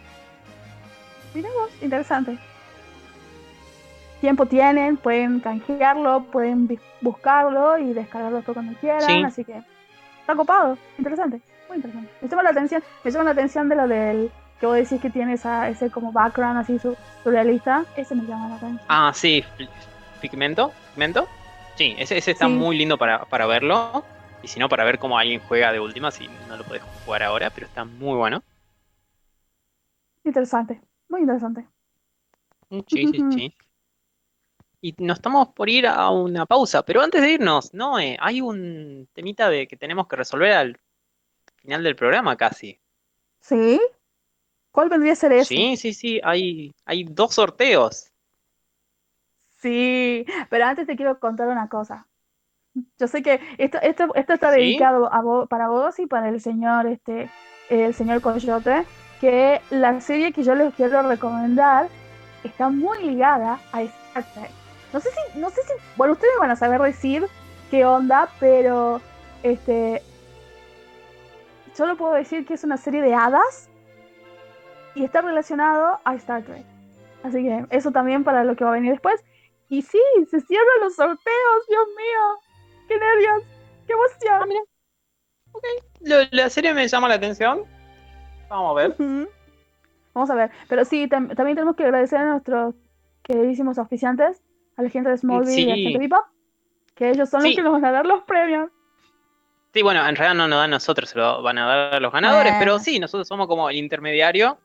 [1.33, 2.37] Mira vos, interesante.
[4.19, 9.23] Tiempo tienen, pueden canjearlo, pueden buscarlo y descargarlo todo cuando quieran, Sí.
[9.23, 9.63] así que
[10.19, 12.11] está copado, interesante, muy interesante.
[12.21, 15.09] Me llama la atención, me llama la atención de lo del que vos decís que
[15.09, 18.81] tiene esa, ese como background así su- surrealista, ese me llama la atención.
[18.89, 19.43] Ah, sí,
[20.21, 20.71] Pigmento.
[20.93, 21.27] ¿Pigmento?
[21.81, 22.53] Sí, ese, ese está Sí.
[22.53, 24.05] muy lindo para, para verlo.
[24.43, 27.23] Y si no, para ver cómo alguien juega de última, si no lo podés jugar
[27.23, 28.43] ahora, pero está muy bueno.
[30.23, 31.67] Interesante, muy interesante.
[32.69, 33.53] Sí, sí, sí.
[34.79, 38.41] Y nos estamos por ir a una pausa, pero antes de irnos, no, eh, hay
[38.41, 40.79] un temita de que tenemos que resolver al
[41.63, 42.79] final del programa casi.
[43.39, 43.81] ¿Sí?
[44.71, 45.49] ¿Cuál vendría a ser eso?
[45.49, 48.10] Sí, sí, sí, hay, hay dos sorteos.
[49.61, 52.07] Sí, pero antes te quiero contar una cosa.
[52.97, 54.61] Yo sé que esto, esto, esto está ¿Sí?
[54.61, 57.29] dedicado a vos, para vos y para el señor, este,
[57.69, 58.85] el señor Coyote,
[59.19, 61.89] que la serie que yo les quiero recomendar
[62.43, 64.49] está muy ligada a Star Trek.
[64.93, 67.27] No sé si, no sé si, bueno, ustedes van a saber decir
[67.69, 68.99] qué onda, pero
[69.43, 70.01] este,
[71.73, 73.69] solo puedo decir que es una serie de hadas
[74.95, 76.65] y está relacionado a Star Trek.
[77.23, 79.23] Así que eso también para lo que va a venir después.
[79.71, 82.85] Y sí, se cierran los sorteos, Dios mío.
[82.89, 83.43] ¡Qué nervios!
[83.87, 84.49] ¡Qué emoción!
[86.01, 87.63] Lo- la serie me llama la atención.
[88.49, 88.95] Vamos a ver.
[90.13, 90.51] Vamos a ver.
[90.67, 92.75] Pero sí, tam- también tenemos que agradecer a nuestros
[93.23, 94.43] queridísimos auspiciantes,
[94.75, 96.09] a la gente de Smallville y a la gente de
[96.95, 97.47] que ellos son Sí.
[97.49, 98.69] los que nos van a dar los premios.
[99.73, 101.99] Sí, bueno, en realidad no nos dan a nosotros, se lo van a dar a
[102.01, 104.57] los ganadores, pero sí, nosotros somos como el intermediario.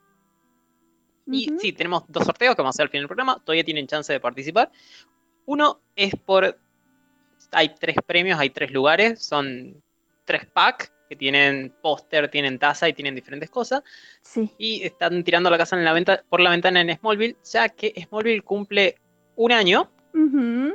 [1.27, 3.43] Y sí, tenemos dos sorteos que vamos a hacer al final del programa.
[3.45, 4.71] Todavía tienen chance de participar.
[5.45, 6.59] Uno es por.
[7.53, 9.25] Hay tres premios, hay tres lugares.
[9.25, 9.83] Son
[10.25, 13.83] tres packs que tienen póster, tienen taza y tienen diferentes cosas.
[14.23, 14.51] Sí.
[14.59, 17.95] Y están tirando la casa en la venta, por la ventana en Smallville, ya que
[18.09, 18.97] Smallville cumple
[19.37, 19.91] un año.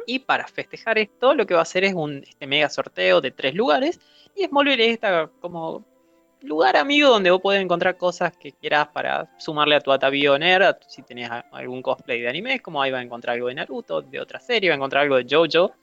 [0.06, 3.32] Y para festejar esto, lo que va a hacer es un este mega sorteo de
[3.32, 4.00] tres lugares.
[4.36, 5.84] Y Smallville es esta como
[6.42, 10.78] lugar amigo donde vos podés encontrar cosas que quieras para sumarle a tu atavío nerd.
[10.88, 14.20] Si tenés algún cosplay de anime, como ahí va a encontrar algo de Naruto, de
[14.20, 15.74] otra serie, va a encontrar algo de JoJo.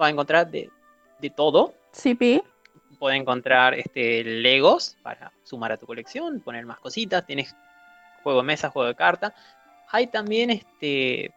[0.00, 0.70] Va a encontrar de,
[1.18, 1.74] de todo.
[1.92, 2.42] Sí, Pi.
[2.98, 7.26] Podés encontrar este, Legos para sumar a tu colección, poner más cositas.
[7.26, 7.54] Tienes
[8.22, 9.34] juego de mesa, juego de carta.
[9.90, 11.32] Hay también este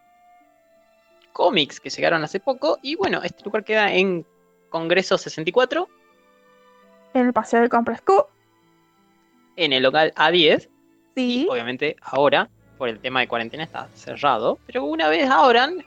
[1.33, 2.79] cómics que llegaron hace poco.
[2.81, 4.25] Y bueno, este lugar queda en
[4.69, 5.87] Congreso 64,
[7.13, 8.25] En el paseo de compras Q.
[9.55, 10.69] en el local A10.
[11.15, 11.47] Sí.
[11.49, 14.59] Obviamente ahora, por el tema de cuarentena, está cerrado.
[14.65, 15.83] Pero una vez abran,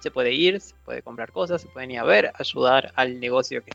[0.00, 3.64] se puede ir, se puede comprar cosas, se pueden ir a ver, ayudar al negocio
[3.64, 3.72] que,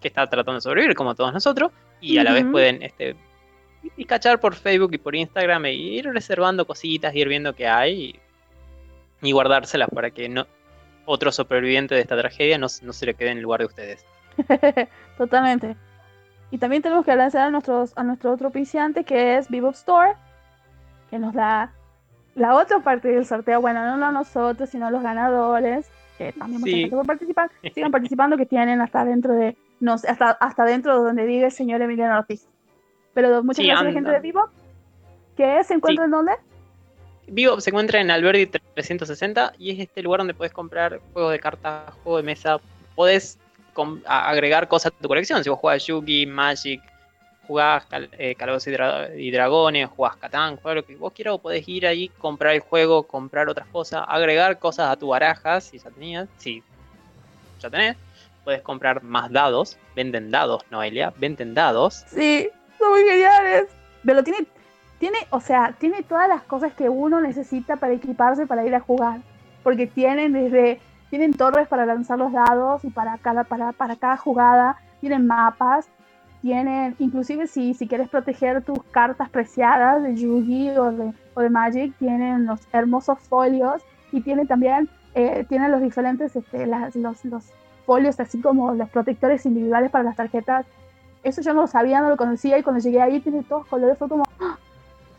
[0.00, 1.70] que está tratando de sobrevivir, como todos nosotros.
[2.00, 3.14] Y a la vez pueden este,
[3.96, 8.16] y cachar por Facebook y por Instagram e ir reservando cositas, ir viendo qué hay
[9.22, 10.46] y, y guardárselas para que no
[11.04, 14.04] otro superviviente de esta tragedia no, no se le quede en el lugar de ustedes.
[15.22, 15.76] Totalmente.
[16.50, 20.14] Y también tenemos que agradecer a, nuestros, a nuestro otro auspiciante que es Bebop Store,
[21.10, 21.72] que nos da
[22.34, 23.60] la otra parte del sorteo.
[23.60, 26.80] Bueno, no a nosotros, sino a los ganadores, que también muchas Sí.
[26.80, 27.50] gracias por participar.
[27.72, 31.46] Sigan participando, que tienen hasta dentro de, no sé, hasta, hasta dentro de donde diga
[31.46, 32.46] el señor Emiliano Ortiz.
[33.14, 34.20] Pero muchas Sí, gracias a la gente de.
[34.20, 34.50] Bebop.
[35.36, 36.32] que se encuentra en dónde?
[37.28, 41.38] Vivo se encuentra en Alberdi 360 y es este lugar donde puedes comprar juegos de
[41.38, 42.56] cartas, juegos de mesa,
[42.96, 43.38] podés
[44.06, 45.42] agregar cosas a tu colección.
[45.42, 46.82] Si vos jugás Yugi, Magic,
[47.46, 48.72] jugás eh, Calabozos
[49.16, 53.02] y, Dragones, jugás Catán, jugás lo que vos quieras, podés ir ahí, comprar el juego,
[53.04, 56.62] comprar otras cosas, agregar cosas a tu baraja, si ya tenías, si
[57.60, 57.96] ya tenés.
[58.44, 62.04] Puedes comprar más dados, venden dados, Noelia, venden dados.
[62.08, 63.68] Sí, son muy geniales.
[64.04, 64.46] Pero tiene,
[64.98, 68.80] tiene, o sea, tiene todas las cosas que uno necesita para equiparse para ir a
[68.80, 69.20] jugar.
[69.62, 70.80] Porque tienen desde,
[71.12, 75.86] tienen torres para lanzar los dados y para cada, para, para cada jugada, tienen mapas,
[76.40, 81.50] tienen, inclusive si, si quieres proteger tus cartas preciadas de Yugi o de, o de
[81.50, 87.22] Magic, tienen los hermosos folios y tienen también, eh, tienen los diferentes, este, las, los,
[87.26, 87.44] los
[87.84, 90.64] folios, así como los protectores individuales para las tarjetas.
[91.24, 93.98] Eso yo no lo sabía, no lo conocía y cuando llegué ahí tiene todos colores,
[93.98, 94.56] fue como, ¡Ah!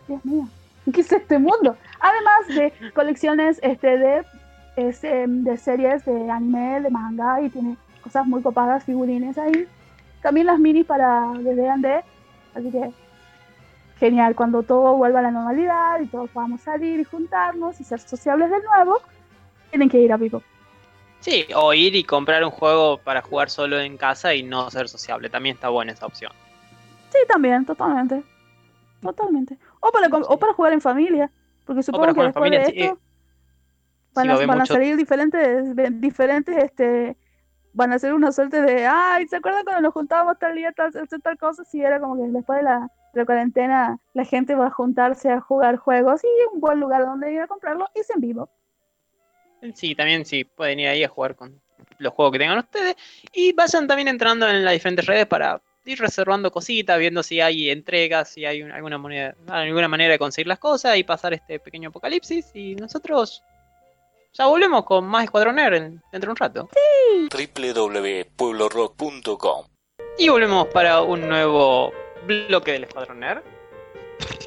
[0.08, 0.48] Dios mío,
[0.92, 1.78] ¿qué es este mundo?
[2.00, 4.24] Además de colecciones este, de,
[4.76, 9.68] este, de series de anime, de manga y tiene cosas muy copadas, figurines ahí.
[10.22, 12.04] También las mini para de D&D,
[12.56, 12.92] así que
[14.00, 18.00] genial, cuando todo vuelva a la normalidad y todos podamos salir y juntarnos y ser
[18.00, 19.02] sociables de nuevo,
[19.70, 20.42] tienen que ir a vivo.
[21.20, 24.90] Sí, o ir y comprar un juego para jugar solo en casa y no ser
[24.90, 26.32] sociable, también está buena esa opción.
[27.12, 28.24] Sí, también, totalmente.
[29.02, 29.58] Totalmente.
[29.80, 31.32] O para, o para jugar en familia,
[31.66, 33.00] porque supongo que después de esto
[34.14, 37.18] van, a, van a salir diferentes, diferentes este,
[37.74, 40.92] van a ser una suerte de, ay, ¿se acuerdan cuando nos juntábamos tal día, tal,
[40.92, 41.64] tal, tal cosa?
[41.66, 42.90] Sí, era como que después de la,
[43.26, 47.42] cuarentena la gente va a juntarse a jugar juegos y un buen lugar donde ir
[47.42, 48.50] a comprarlo es en vivo.
[49.76, 51.62] Sí, también sí, pueden ir ahí a jugar con
[52.00, 52.96] los juegos que tengan ustedes
[53.32, 57.70] y vayan también entrando en las diferentes redes para ir reservando cositas, viendo si hay
[57.70, 61.90] entregas, si hay alguna, moneda, alguna manera de conseguir las cosas y pasar este pequeño
[61.90, 63.44] apocalipsis y nosotros
[64.34, 66.68] ya volvemos con más Escuadrón dentro de un rato.
[66.74, 67.30] Sí.
[67.32, 69.66] www.pueblorock.com
[70.18, 71.94] Y volvemos para un nuevo
[72.26, 73.44] bloque del Escuadrón Nerd.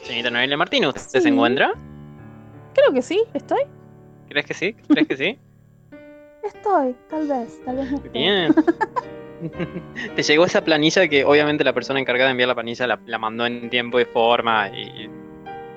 [0.02, 1.72] Señorita Noelia Martínez, ¿usted se encuentra?
[2.74, 3.62] Creo que sí, estoy.
[4.28, 4.72] ¿Crees que sí?
[4.88, 5.38] ¿Crees que sí?
[6.42, 8.52] estoy, tal vez, tal vez Bien.
[10.16, 13.18] Te llegó esa planilla que obviamente la persona encargada de enviar la planilla la, la
[13.18, 15.08] mandó en tiempo y forma y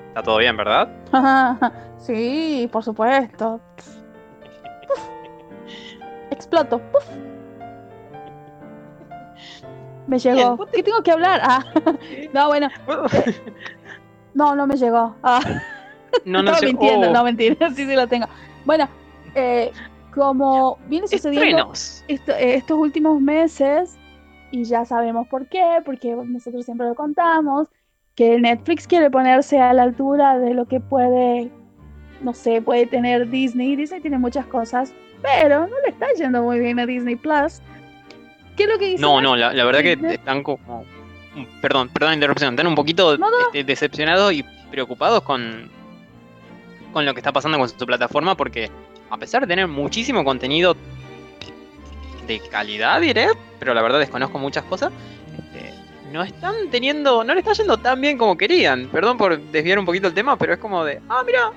[0.08, 0.88] está todo bien, ¿verdad?
[1.98, 3.60] sí, por supuesto
[6.30, 6.80] exploto.
[10.06, 10.66] Me llegó.
[10.66, 11.40] ¿Qué tengo que hablar?
[11.42, 11.64] Ah,
[12.32, 12.68] no, bueno.
[14.34, 15.14] No, no me llegó.
[15.22, 15.40] Ah.
[16.24, 17.12] No, no, mintiendo, oh.
[17.12, 18.26] no mentira, sí, sí lo tengo.
[18.64, 18.88] Bueno,
[19.34, 19.70] eh,
[20.14, 21.72] como viene sucediendo
[22.08, 22.18] eh,
[22.54, 23.96] estos últimos meses,
[24.50, 27.68] y ya sabemos por qué, porque nosotros siempre lo contamos,
[28.16, 31.50] que Netflix quiere ponerse a la altura de lo que puede,
[32.20, 33.76] no sé, puede tener Disney.
[33.76, 37.60] Disney tiene muchas cosas pero no le está yendo muy bien a Disney Plus.
[38.56, 39.02] ¿Qué es lo que dice?
[39.02, 40.84] No, no, la, verdad que están como.
[41.62, 42.54] Perdón, perdón la interrupción.
[42.54, 45.70] Están un poquito este, decepcionados y preocupados con,
[46.92, 48.70] con lo que está pasando con su plataforma porque
[49.10, 50.76] a pesar de tener muchísimo contenido
[52.26, 53.28] de calidad, diré,
[53.58, 54.92] pero la verdad desconozco muchas cosas,
[55.36, 55.74] este,
[56.12, 58.88] no están teniendo, no le está yendo tan bien como querían.
[58.88, 61.50] Perdón por desviar un poquito el tema, pero es como de, ah, mira,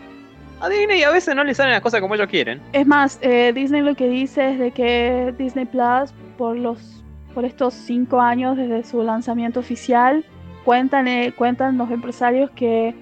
[0.63, 2.61] a Disney a veces no le salen las cosas como ellos quieren.
[2.71, 7.45] Es más, eh, Disney lo que dice es de que Disney Plus, por los por
[7.45, 10.23] estos cinco años desde su lanzamiento oficial,
[10.63, 12.95] cuentan, eh, cuentan los empresarios que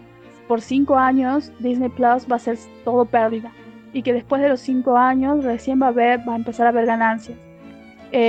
[0.48, 3.52] por cinco años Disney Plus va a ser todo pérdida
[3.94, 6.72] y que después de los cinco años recién va a ver, va a empezar a
[6.72, 7.38] ver ganancias.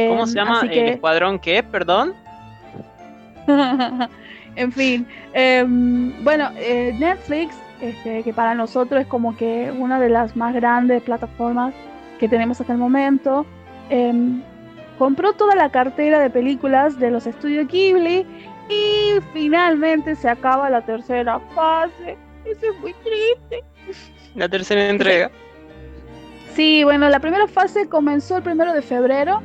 [0.08, 1.62] ¿Cómo se llama el escuadrón qué?
[1.62, 2.14] Perdón.
[4.56, 10.08] en fin, em, bueno, eh, Netflix este, que para nosotros es como que una de
[10.08, 11.74] las más grandes plataformas
[12.20, 13.44] que tenemos hasta el momento.
[13.90, 14.40] Em,
[14.98, 18.24] compró toda la cartera de películas de los estudios Ghibli
[18.68, 22.16] y finalmente se acaba la tercera fase.
[22.44, 23.64] Eso es muy triste.
[24.36, 25.32] La tercera entrega.
[26.54, 29.42] Sí, bueno, la primera fase comenzó el primero de febrero,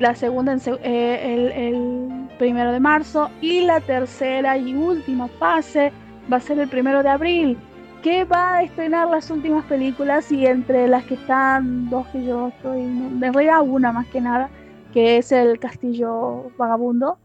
[0.00, 5.92] la segunda eh, el, el primero de marzo y la tercera y última fase
[6.30, 7.56] va a ser el primero de abril
[8.02, 12.48] que va a estrenar las últimas películas y entre las que están dos que yo
[12.48, 14.48] estoy, en realidad una más que nada,
[14.92, 17.18] que es el Castillo Vagabundo,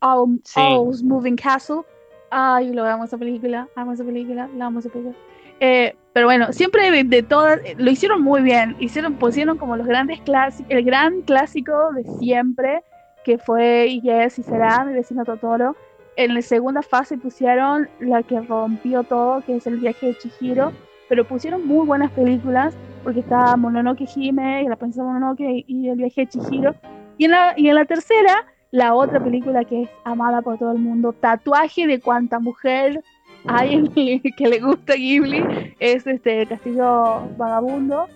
[0.00, 1.82] Owl's Moving Castle.
[2.30, 5.16] Ay, lo amo esa película, amo esa película, la amo esa película.
[5.60, 10.20] Eh, pero bueno, siempre de, todas, lo hicieron muy bien, hicieron, pusieron como los grandes
[10.20, 12.82] clásicos, el gran clásico de siempre,
[13.24, 15.76] que fue y es y será mi vecino Totoro
[16.16, 20.72] en la segunda fase pusieron la que rompió todo, que es el viaje de Chihiro,
[21.08, 26.22] pero pusieron muy buenas películas, porque está Mononoke Hime, La princesa Mononoke y El viaje
[26.22, 26.74] de Chihiro.
[27.18, 30.72] Y en la, y en la tercera, la otra película que es amada por todo
[30.72, 33.02] el mundo, Tatuaje de cuanta mujer
[33.46, 33.88] hay
[34.36, 38.08] que le gusta Ghibli, es este Castillo Vagabundo.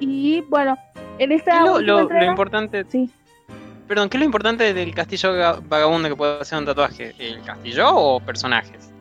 [0.00, 0.76] Y bueno,
[1.18, 1.64] en esta...
[1.64, 2.84] Lo, lo, importante...
[2.88, 3.10] Sí.
[3.90, 5.32] Perdón, ¿qué es lo importante del castillo
[5.68, 7.12] vagabundo que puede hacer un tatuaje?
[7.18, 8.92] ¿El castillo o personajes?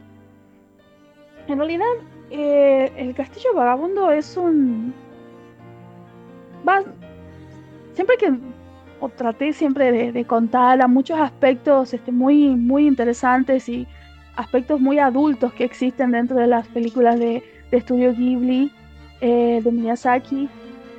[1.47, 1.85] En realidad,
[2.31, 4.91] eh, el castillo vagabundo es un...
[6.67, 6.81] Va...
[7.93, 8.33] Siempre que...
[8.99, 13.85] O traté siempre de, contar a muchos aspectos este, muy, muy interesantes y
[14.37, 18.73] aspectos muy adultos que existen dentro de las películas de, de Estudio Ghibli,
[19.21, 20.49] eh, de Miyazaki.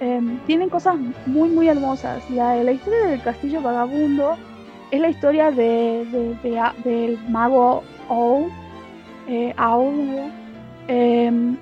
[0.00, 2.28] Em, tienen cosas muy, muy hermosas.
[2.30, 4.38] La, la, historia del castillo vagabundo
[4.90, 6.06] es la historia de,
[6.84, 8.50] del mago Owl.
[9.28, 9.54] Eh,
[10.88, 11.56] em,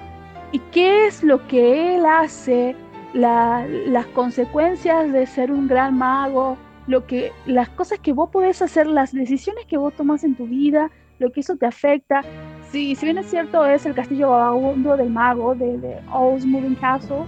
[0.53, 2.77] y qué es lo que él hace,
[3.12, 8.87] las consecuencias de ser un gran mago, lo que, las cosas que vos podés hacer,
[8.87, 12.22] las decisiones que vos tomas en tu vida, lo que eso te afecta.
[12.70, 16.77] Sí, si bien es cierto, es el castillo vagabundo del mago, de, de Owl's Moving
[16.77, 17.24] Castle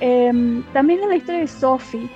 [0.00, 2.08] Em, también es la historia de Sophie.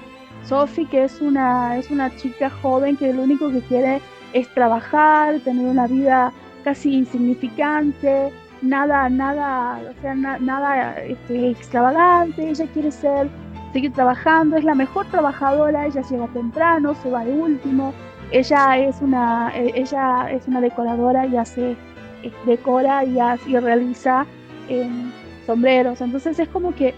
[0.45, 4.01] Sophie, que es una, es una chica joven que lo único que quiere
[4.33, 6.33] es trabajar, tener una vida
[6.65, 12.51] casi insignificante, nada, nada, o sea, nada este, extravagante.
[12.51, 13.29] Ella quiere ser,
[13.73, 17.93] seguir trabajando, es la mejor trabajadora, ella llega temprano, se va de último.
[18.31, 21.77] Ella es una, e, ella es una decoradora y hace,
[22.23, 24.27] eh, decora y, hace, y realiza
[24.69, 25.11] em,
[25.47, 26.01] sombreros.
[26.01, 26.95] Entonces es como que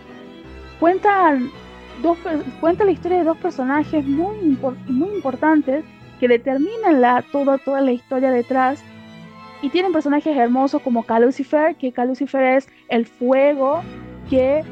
[0.81, 1.51] cuentan
[2.03, 2.19] dos,
[2.61, 5.85] cuenta la historia de dos personajes muy, muy importantes
[6.21, 8.83] que determinan la, toda, toda la historia detrás.
[9.63, 13.83] Y tienen personajes hermosos como Calucifer, que Calucifer es el fuego,
[14.29, 14.63] que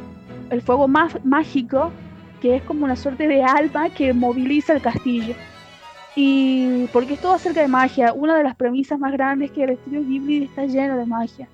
[0.51, 1.90] el fuego más mágico,
[2.40, 5.35] que es como una suerte de alma que moviliza el castillo.
[6.17, 9.64] Y porque es todo acerca de magia, una de las premisas más grandes es que
[9.64, 11.49] el estudio Ghibli está lleno de magia.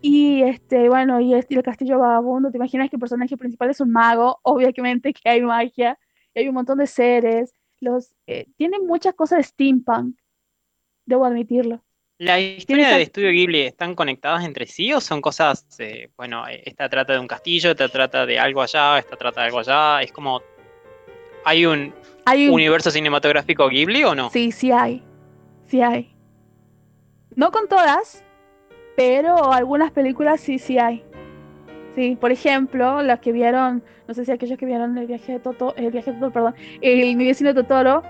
[0.00, 3.90] Y este, bueno, y, el castillo vagabundo, te imaginas que el personaje principal es un
[3.90, 5.98] mago, obviamente que hay magia,
[6.34, 10.16] y hay un montón de seres, los eh, tienen muchas cosas de steampunk,
[11.04, 11.82] debo admitirlo.
[12.18, 16.88] ¿La historia del estudio Ghibli están conectadas entre sí o son cosas, eh, bueno, esta
[16.88, 20.02] trata de un castillo, esta trata de algo allá, esta trata de algo allá?
[20.02, 20.42] Es como,
[21.44, 24.30] ¿hay un, ¿Hay un universo cinematográfico Ghibli o no?
[24.30, 25.00] Sí, sí hay,
[25.66, 26.12] sí hay.
[27.36, 28.24] No con todas,
[28.98, 31.04] pero algunas películas sí, sí hay.
[31.94, 35.38] Sí, por ejemplo, las que vieron, no sé si aquellos que vieron el viaje de
[35.38, 38.02] Totoro, el viaje de perdón, el, mi vecino Totoro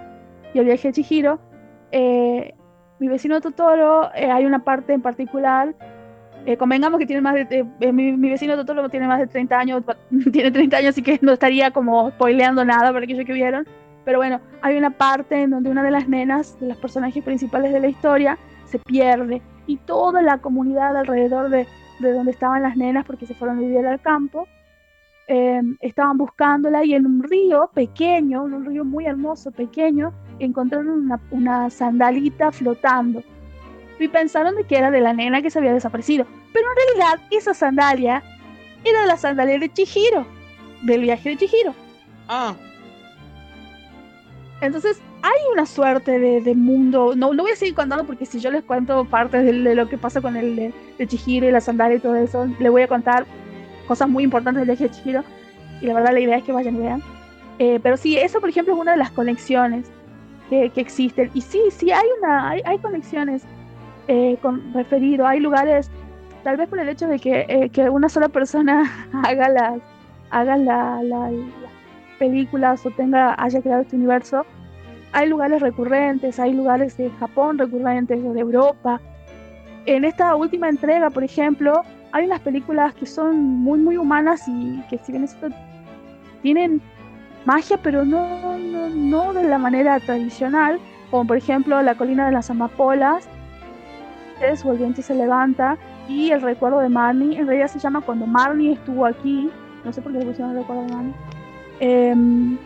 [0.55, 1.41] y el viaje de Chihiro,
[1.93, 2.55] eh,
[3.01, 5.75] mi vecino Totoro, eh, hay una parte en particular,
[6.47, 9.83] eh, convengamos que tiene más de, mi, mi, vecino Totoro tiene más de 30 años,
[10.33, 13.69] tiene 30 años, así que no estaría como spoileando nada para aquellos que vieron,
[14.07, 17.75] pero bueno, hay una parte en donde una de las nenas, de los personajes principales
[17.75, 21.69] de la historia, se pierde y toda la comunidad alrededor de,
[22.01, 24.49] donde estaban las nenas, porque se fueron a vivir al campo,
[25.29, 31.21] em, estaban buscándola y en un río pequeño, un río muy hermoso, pequeño, encontraron una,
[31.31, 33.23] una, sandalita flotando.
[34.01, 36.25] Y pensaron de que era de la nena que se había desaparecido.
[36.53, 38.23] Pero en realidad esa sandalia
[38.85, 40.27] era la sandalia de Chihiro,
[40.83, 41.75] del viaje de Chihiro.
[42.29, 42.55] Ah.
[44.63, 47.15] Entonces, hay una suerte de, mundo.
[47.17, 49.99] No, no voy a seguir contando porque si yo les cuento partes de, lo que
[49.99, 53.27] pasa con el de, Chihiro y la sandalia y todo eso, les voy a contar
[53.87, 55.25] cosas muy importantes del viaje de Chihiro.
[55.81, 57.03] Y la verdad, la idea es que vayan y vean.
[57.59, 59.91] Eh, pero sí, eso, por ejemplo, es una de las conexiones
[60.49, 61.31] que, que existen.
[61.35, 63.43] Y sí, sí, hay, una, hay, hay conexiones
[64.07, 65.27] eh, con referido.
[65.27, 65.91] Hay lugares,
[66.45, 68.91] tal vez por el hecho de que, eh, que una sola persona
[69.25, 69.81] haga las,
[70.31, 71.33] haga la, las
[72.19, 74.45] películas o tenga, haya creado este universo
[75.13, 79.01] hay lugares recurrentes, hay lugares de Japón recurrentes de Europa.
[79.87, 84.83] En esta última entrega, por ejemplo, hay unas películas que son muy, muy humanas y
[84.91, 85.49] que si bien esto
[86.43, 86.81] tienen
[87.45, 90.79] magia, pero no, no, de la manera tradicional,
[91.11, 93.29] como por ejemplo La colina de las amapolas,
[94.41, 95.77] es Volviente se levanta,
[96.09, 99.51] y El recuerdo de Marnie, en realidad se llama Cuando Marnie estuvo aquí,
[99.85, 101.15] no sé por qué le pusieron El recuerdo de Marnie.
[101.81, 102.59] Em,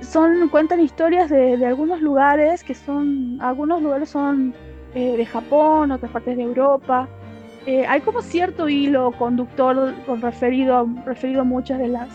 [0.00, 4.54] son cuentan historias de, algunos lugares que son algunos lugares son
[4.94, 7.08] eh, de Japón otras partes de Europa.
[7.66, 12.08] Eh, hay como cierto hilo conductor con referido referido a muchas de las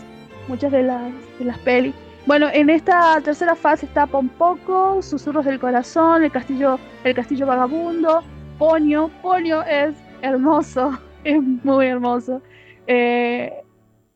[0.48, 1.94] muchas de las de las pelis
[2.26, 8.22] bueno en esta tercera fase está Pompoco Susurros del corazón el castillo el castillo vagabundo
[8.58, 9.10] Ponio.
[9.22, 12.40] Ponio es hermoso es muy hermoso.
[12.86, 13.63] Eh,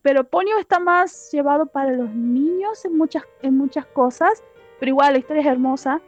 [0.02, 4.42] pero Ponyo está más llevado para los niños en muchas, en muchas cosas,
[4.78, 6.00] pero igual la historia es hermosa.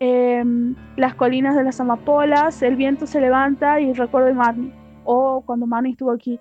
[0.00, 4.72] Em, las colinas de las amapolas, el viento se levanta y recuerdo de Marnie,
[5.04, 6.40] o cuando Marnie estuvo aquí.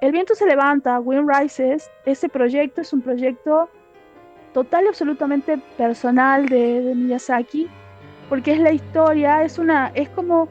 [0.00, 3.68] El viento se levanta, Wind Rises, ese proyecto es un proyecto
[4.52, 7.68] total y absolutamente personal de, de Miyazaki,
[8.28, 10.48] porque es la historia, es una, es como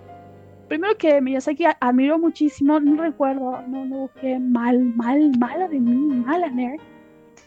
[0.68, 5.95] primero que Miyazaki admiró muchísimo, no recuerdo, no, no busqué mal, mal, mala de mí,
[6.26, 6.80] mala nerd.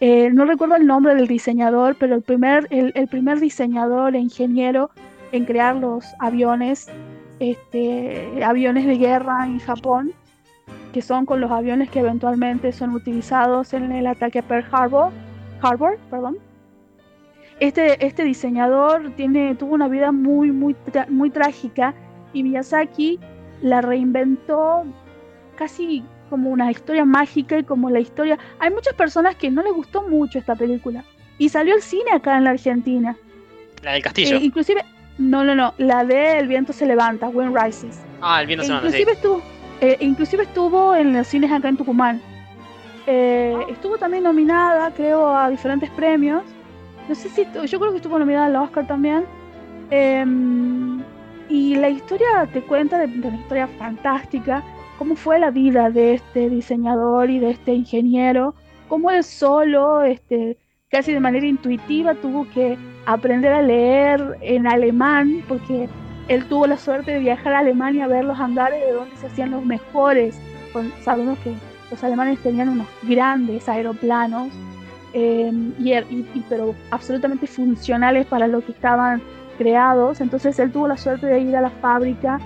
[0.01, 4.91] Eh, no recuerdo el nombre del diseñador, pero el primer, el, primer diseñador e ingeniero
[5.33, 6.87] en crear los aviones,
[7.39, 10.13] este, aviones de guerra en Japón,
[10.93, 15.11] que son con los aviones que eventualmente son utilizados en el ataque a Pearl Harbor,
[15.61, 16.37] Harbor perdón.
[17.59, 20.77] Este, este diseñador tiene, tuvo una vida muy, muy,
[21.09, 21.93] muy trágica
[22.33, 23.19] y Miyazaki
[23.61, 24.85] la reinventó
[25.55, 28.37] casi como una historia mágica y como la historia...
[28.59, 31.03] Hay muchas personas que no les gustó mucho esta película
[31.37, 33.15] y salió al cine acá en la Argentina.
[33.81, 34.37] La del castillo.
[34.37, 34.83] Eh, inclusive,
[35.17, 37.99] no, no, no, la de El viento se levanta, Wind Rises.
[38.21, 38.87] Ah, El viento se levanta.
[38.87, 39.41] Inclusive, estuvo,
[39.81, 42.21] eh, inclusive estuvo en los cines acá en Tucumán.
[43.07, 46.43] Eh, estuvo también nominada, creo, a diferentes premios.
[47.07, 49.25] No sé si, yo creo que estuvo nominada al Oscar también.
[51.49, 54.63] Y la historia te cuenta de, una historia fantástica,
[54.97, 58.53] cómo fue la vida de este diseñador y de este ingeniero,
[58.87, 60.57] cómo él solo, este,
[60.89, 65.89] casi de manera intuitiva, tuvo que aprender a leer en alemán, porque
[66.27, 69.25] él tuvo la suerte de viajar a Alemania a ver los hangares de donde se
[69.25, 70.39] hacían los mejores.
[71.01, 71.53] Sabemos que
[71.89, 74.49] los alemanes tenían unos grandes aeroplanos,
[75.13, 79.23] eh, y, pero absolutamente funcionales para lo que estaban
[79.59, 82.39] creados, entonces él tuvo la suerte de ir a la fábrica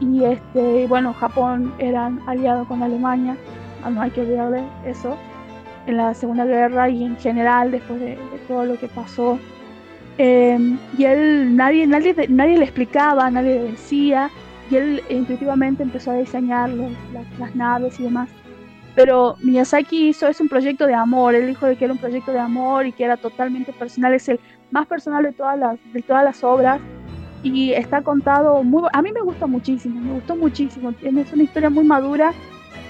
[0.00, 3.36] y este, bueno, Japón eran aliado con Alemania,
[3.84, 5.16] ah, no hay que olvidarle eso,
[5.86, 9.38] en la Segunda Guerra y en general después de, todo lo que pasó.
[10.18, 14.28] Em, y él, nadie, nadie, nadie le explicaba, nadie le decía,
[14.68, 18.28] y él intuitivamente empezó a diseñar las, naves y demás.
[18.96, 22.32] Pero Miyazaki hizo es un proyecto de amor, él dijo de que era un proyecto
[22.32, 24.40] de amor y que era totalmente personal, es el
[24.70, 26.80] más personal de todas las, de todas las obras.
[27.42, 30.90] Y está contado muy a mí me gusta muchísimo me gustó muchísimo.
[31.02, 32.32] Es una historia muy madura.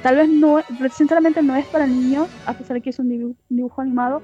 [0.03, 0.61] Tal vez no
[0.93, 4.23] sinceramente no es para niños a pesar de que es un dibujo, animado.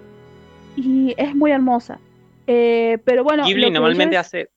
[0.77, 1.99] Y es muy hermosa.
[2.47, 4.51] Eh, pero bueno Ghibli normalmente hace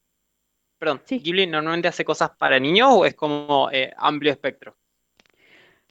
[0.78, 4.76] perdón Ghibli normalmente hace cosas para niños o es como eh, amplio espectro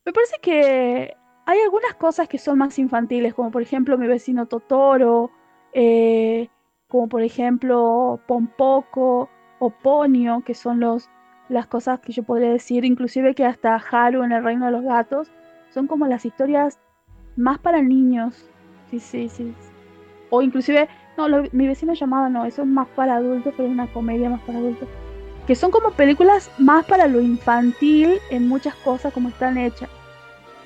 [0.04, 1.14] me parece que
[1.46, 5.30] hay algunas cosas que son más infantiles como por ejemplo mi vecino Totoro
[5.72, 6.48] eh,
[6.97, 9.28] como por ejemplo Pompoco
[9.59, 11.11] o Ponio, que son los,
[11.51, 14.82] las cosas que yo podría decir, inclusive que hasta Haru en el Reino de los
[14.82, 15.30] Gatos,
[15.68, 16.78] son como las historias
[17.36, 18.49] más para niños.
[18.90, 19.55] Sí, sí, sí.
[20.30, 20.88] O inclusive,
[21.18, 24.40] no, mi vecino llamado no, eso es más para adultos, pero es una comedia más
[24.40, 24.88] para adultos.
[25.47, 29.90] Que son como películas más para lo infantil en muchas cosas como están hechas.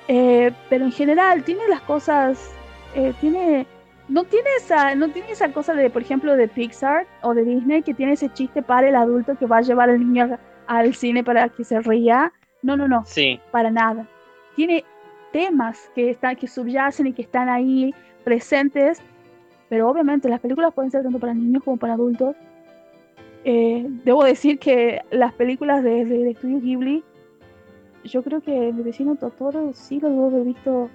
[0.07, 2.53] Eh, pero en general tiene las cosas,
[2.95, 3.67] eh, tiene
[4.11, 7.81] no tiene esa, no tiene esa cosa de, por ejemplo, de Pixar o de Disney
[7.81, 10.37] que tiene ese chiste para el adulto que va a llevar al niño
[10.67, 12.33] al cine para que se ría.
[12.61, 13.05] No, no, no.
[13.05, 13.39] Sí.
[13.51, 14.05] Para nada.
[14.57, 14.83] Tiene
[15.31, 17.95] temas que están, que subyacen y que están ahí
[18.25, 19.01] presentes,
[19.69, 22.35] pero obviamente las películas pueden ser tanto para niños como para adultos.
[23.45, 27.03] Eh, debo decir que las películas de, de, de Studio Ghibli,
[28.03, 30.89] yo creo que mi vecino Totoro sí lo debo haber visto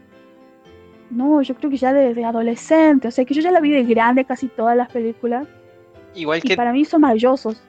[1.10, 3.84] no, yo creo que ya desde adolescente, o sea que yo ya la vi de
[3.84, 5.46] grande casi todas las películas.
[6.14, 6.56] Igual y que.
[6.56, 7.62] para mí son maravillosos.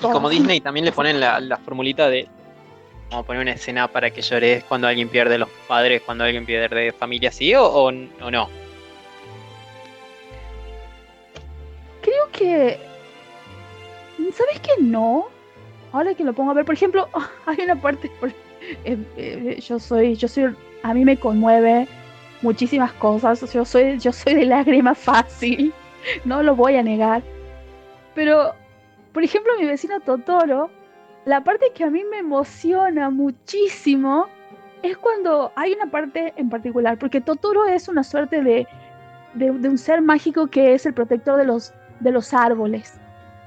[0.00, 2.28] Y como Disney también le ponen la, formulita de.
[3.10, 6.44] Vamos a poner una escena para que llores cuando alguien pierde los padres, cuando alguien
[6.44, 8.48] pierde familia, ¿sí o, o, no?
[12.02, 12.78] Creo que.
[14.32, 15.28] ¿Sabes que no?
[15.92, 17.08] Ahora que lo pongo a ver, por ejemplo,
[17.46, 18.10] hay una parte.
[18.84, 20.16] Eh, eh, yo soy.
[20.16, 20.54] Yo soy.
[20.82, 21.88] A mí me conmueve
[22.46, 23.52] muchísimas cosas.
[23.52, 25.72] Yo soy, yo soy de lágrima fácil,
[26.24, 27.22] no lo voy a negar.
[28.14, 28.54] Pero,
[29.12, 30.70] por ejemplo, mi vecino Totoro,
[31.24, 34.28] la parte que a mí me emociona muchísimo
[34.82, 38.66] es cuando hay una parte en particular, porque Totoro es una suerte de,
[39.34, 42.94] de, un ser mágico que es el protector de los, de los árboles.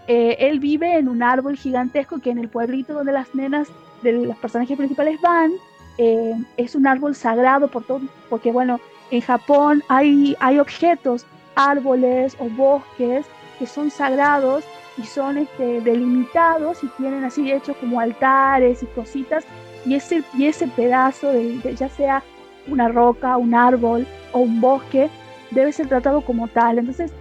[0.08, 3.70] Eh, él vive en un árbol gigantesco que en el pueblito donde las nenas
[4.02, 5.52] de los personajes principales van,
[6.00, 8.80] eh, es un árbol sagrado por todo, porque bueno,
[9.12, 11.26] en Japón hay, hay objetos,
[11.56, 13.26] árboles o bosques
[13.60, 14.64] que son sagrados
[14.98, 19.46] y son este, delimitados y tienen así hechos como altares y cositas
[19.86, 22.24] y ese, ese pedazo de, ya sea
[22.68, 25.10] una roca, un árbol o un bosque,
[25.52, 26.80] debe ser tratado como tal.
[26.80, 27.12] Entonces,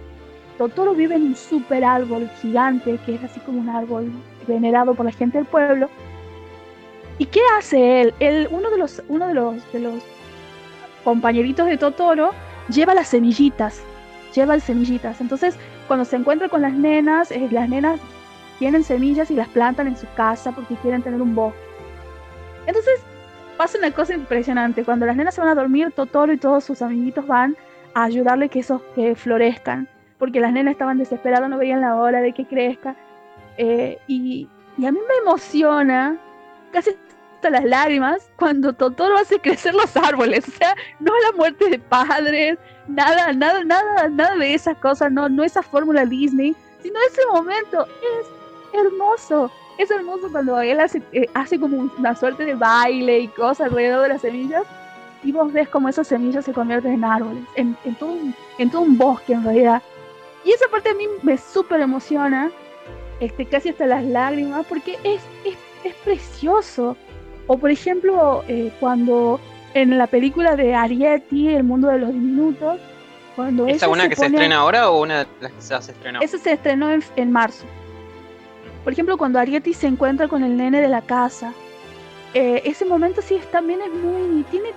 [0.57, 4.09] Totoro vive en un super árbol gigante, que es así como un árbol
[4.47, 5.89] venerado por la gente del pueblo.
[7.19, 8.13] ¿Y qué hace él?
[8.19, 10.01] él uno de los, uno de los, de los
[11.03, 12.31] compañeritos de Totoro
[12.69, 13.81] lleva las semillitas,
[14.33, 15.19] lleva las semillitas.
[15.19, 15.55] Entonces,
[15.87, 17.99] cuando se encuentra con las nenas, eh, las nenas
[18.57, 21.59] tienen semillas y las plantan en su casa porque quieren tener un bosque.
[22.65, 23.01] Entonces,
[23.57, 24.85] pasa una cosa impresionante.
[24.85, 27.57] Cuando las nenas se van a dormir, Totoro y todos sus amiguitos van
[27.95, 29.89] a ayudarle que esos que florezcan.
[30.17, 32.95] Porque las nenas estaban desesperadas, no veían la hora de que crezca.
[33.57, 34.47] Eh, y,
[34.77, 36.17] y a mí me emociona,
[36.71, 36.91] casi
[37.39, 40.45] hasta las lágrimas, cuando Totoro hace crecer los árboles.
[40.45, 45.29] O sea, no la muerte de padres, nada, nada, nada, nada de esas cosas, no,
[45.29, 47.85] no esa fórmula Disney, sino ese momento.
[47.85, 49.49] Es hermoso.
[49.77, 54.03] Es hermoso cuando él hace, eh, hace como una suerte de baile y cosas alrededor
[54.03, 54.63] de las semillas
[55.23, 58.69] y vos ves como esas semillas se convierten en árboles, en, en, todo, un, en
[58.69, 59.81] todo un bosque en realidad.
[60.43, 62.51] Y esa parte a mí me súper emociona,
[63.21, 66.97] este, casi hasta las lágrimas, porque es, es, es precioso.
[67.49, 69.39] O por ejemplo, eh, cuando
[69.73, 72.79] en la película de Arietti, El mundo de los diminutos,
[73.35, 76.21] cuando ¿Esa una que se estrena ahora o una de las que se estrenó?
[76.21, 77.65] Esa se estrenó en, en marzo.
[78.83, 81.51] Por ejemplo, cuando Arietti se encuentra con el nene de la casa,
[82.35, 84.43] eh, ese momento sí también es muy.
[84.51, 84.69] Tiene.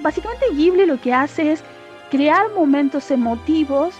[0.00, 1.62] Básicamente, Ghibli lo que hace es
[2.10, 3.94] crear momentos emotivos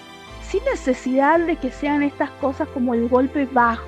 [0.49, 3.85] sin necesidad de que sean estas cosas como el golpe bajo.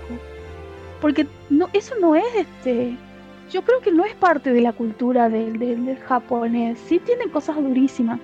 [1.00, 2.98] Porque no, eso no es este.
[3.54, 6.76] Yo creo que no es parte de la cultura del, del, del japonés.
[6.76, 8.18] Sí tienen cosas durísimas.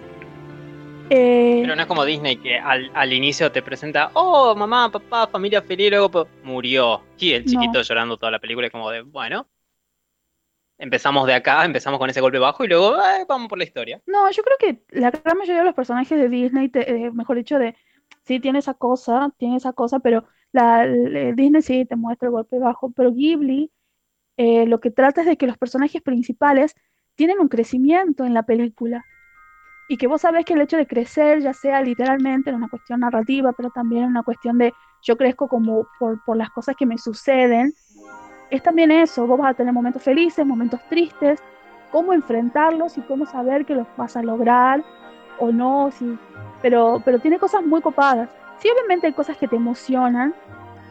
[1.09, 5.29] Eh, Pero no es como Disney que al, al, inicio te presenta, oh, mamá, papá,
[5.29, 7.03] familia feliz, y luego murió.
[7.17, 7.83] Y el chiquito no.
[7.83, 9.47] llorando toda la película, es como de, bueno,
[10.79, 14.03] empezamos de acá, empezamos con ese golpe bajo y luego eh, vamos por la historia.
[14.07, 17.37] No, yo creo que la gran mayoría de los personajes de Disney, te, eh, mejor
[17.37, 17.77] dicho, de
[18.25, 22.33] sí tiene esa cosa, tiene esa cosa, pero la, la Disney sí te muestra el
[22.33, 23.71] golpe bajo, pero Ghibli
[24.37, 26.75] eh, lo que trata es de que los personajes principales
[27.15, 29.05] tienen un crecimiento en la película
[29.91, 33.01] y que vos sabés que el hecho de crecer, ya sea literalmente en una cuestión
[33.01, 34.73] narrativa, pero también en una cuestión de
[35.03, 37.75] yo crezco como por, las cosas que me suceden,
[38.51, 41.41] es también eso, vos vas a tener momentos felices, momentos tristes,
[41.91, 44.85] cómo enfrentarlos y cómo saber que los vas a lograr
[45.41, 46.17] o no, sí,
[46.63, 48.31] pero, pero tiene cosas muy copadas.
[48.61, 50.35] Sí, obviamente hay cosas que te emocionan,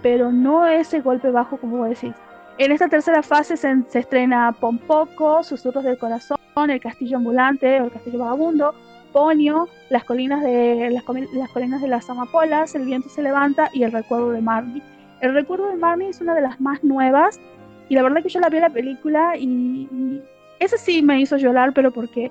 [0.01, 2.13] pero no ese golpe bajo como vos decís.
[2.60, 6.38] En esta tercera fase se, estrena Pompoco, Susurros del Corazón,
[6.70, 8.76] El Castillo Ambulante o El Castillo Vagabundo,
[9.14, 13.93] Ponio, las colinas de las, colinas de las amapolas, el viento se levanta y el
[13.93, 14.84] recuerdo de Marnie.
[15.22, 17.39] El recuerdo de Marnie es una de las más nuevas
[17.88, 20.22] y la verdad que yo la vi en la película y, y
[20.60, 22.30] ese sí me hizo llorar, pero porque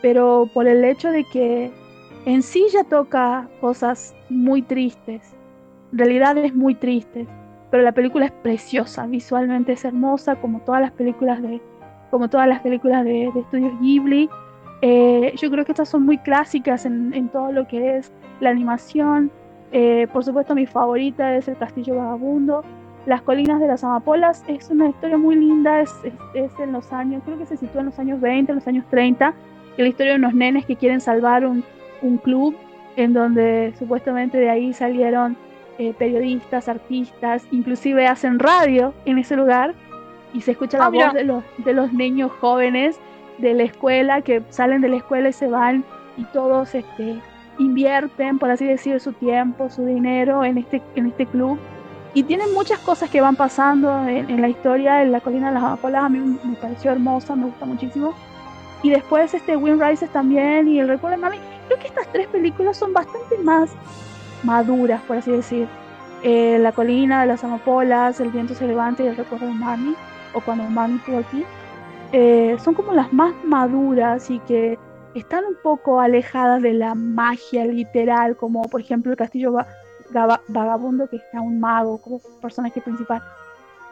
[0.00, 1.72] pero por el hecho de que
[2.24, 5.34] en sí ya toca cosas muy tristes,
[5.90, 7.26] realidades muy tristes,
[7.70, 11.60] pero la película es preciosa, visualmente es hermosa como todas las películas de
[12.10, 14.28] como todas las películas de, de estudios Ghibli
[14.82, 18.50] eh, yo creo que estas son muy clásicas en, en todo lo que es la
[18.50, 19.30] animación.
[19.72, 22.64] Eh, por supuesto, mi favorita es El Castillo Vagabundo.
[23.06, 26.92] Las Colinas de las Amapolas es una historia muy linda, es, es, es, en los
[26.92, 29.34] años, creo que se sitúa en los años 20, en los años 30,
[29.74, 31.64] que la historia de unos nenes que quieren salvar un,
[32.02, 32.54] un club
[32.96, 35.36] en donde supuestamente de ahí salieron
[35.80, 39.72] eh, periodistas, artistas, inclusive hacen radio en ese lugar
[40.34, 43.00] y se escucha la ah, voz de los, de los niños jóvenes
[43.38, 45.82] de la escuela, que salen de la escuela y se van
[46.18, 47.18] y todos este,
[47.58, 51.58] invierten, por así decir, su tiempo, su dinero en este, en este club.
[52.12, 55.02] Y tienen muchas cosas que van pasando en, en la historia.
[55.02, 58.12] En la colina de las amapolas a mí me pareció hermosa, me gusta muchísimo.
[58.82, 61.38] Y después este Wind Rises también y el recuerdo de Mami.
[61.68, 63.70] Creo que estas tres películas son bastante más
[64.44, 65.68] maduras, por así decir.
[66.22, 69.94] Eh, la colina las amapolas, El viento se levanta y el recuerdo de Mami,
[70.34, 71.46] o cuando Mami estuvo aquí
[72.12, 74.78] eh, son como las más maduras y que
[75.14, 79.66] están un poco alejadas de la magia literal, como por ejemplo el castillo va
[80.48, 83.22] vagabundo, que está un mago como personaje principal.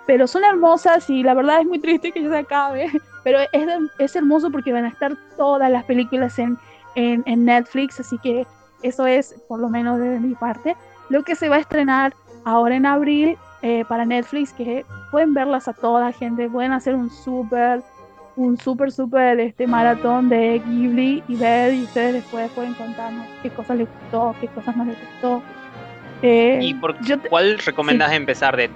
[0.06, 2.90] Pero son hermosas y la verdad es muy triste que ya se acabe.
[3.24, 3.68] Pero es,
[3.98, 6.58] es hermoso porque van a estar todas las películas en,
[6.94, 8.46] en Netflix, así que
[8.82, 10.76] eso es por lo menos de mi parte.
[11.08, 12.14] Lo que se va a estrenar
[12.44, 17.10] ahora en abril eh, para Netflix, que pueden verlas a toda gente, pueden hacer un
[17.10, 17.82] súper
[18.36, 23.50] un súper, súper este, maratón de Ghibli y ver y ustedes después pueden contarnos qué
[23.50, 25.42] cosas les gustó, qué cosas no les gustó.
[26.22, 27.18] Eh, ¿Y por te...
[27.18, 28.16] cuál recomendas sí.
[28.16, 28.70] empezar de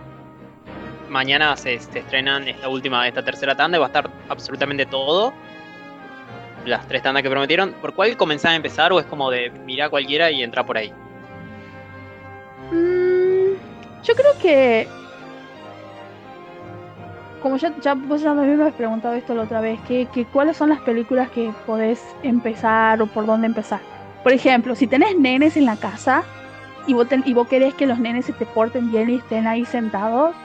[1.08, 5.32] mañana se, se, estrenan esta última, esta tercera tanda y va a estar absolutamente todo?
[6.64, 9.90] Las tres tandas que prometieron, ¿por cuál comenzás a empezar o es como de mirar
[9.90, 10.92] cualquiera y entrar por ahí?
[12.70, 13.54] Mm,
[14.02, 14.88] yo creo que.
[17.42, 20.56] Como ya, ya vos ya me habías preguntado esto la otra vez, que, que cuáles
[20.56, 23.80] son las películas que podés empezar o por dónde empezar.
[24.22, 26.22] Por ejemplo, si tenés nenes en la casa
[26.86, 29.64] y vos, y vos querés que los nenes se te porten bien y estén ahí
[29.64, 30.36] sentados,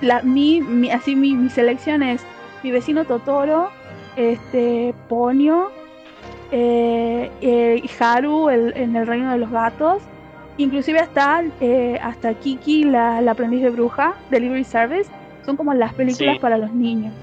[0.00, 2.24] la, mi, mi- así mi, mi selección es
[2.62, 3.72] mi vecino Totoro,
[4.16, 5.70] este Ponyo,
[6.52, 10.02] eh, eh, Haru el- en el reino de los gatos,
[10.56, 15.10] inclusive hasta, eh, hasta Kiki, la, la aprendiz de bruja, Delivery Service,
[15.44, 16.40] son como las películas Sí.
[16.40, 17.14] para los niños.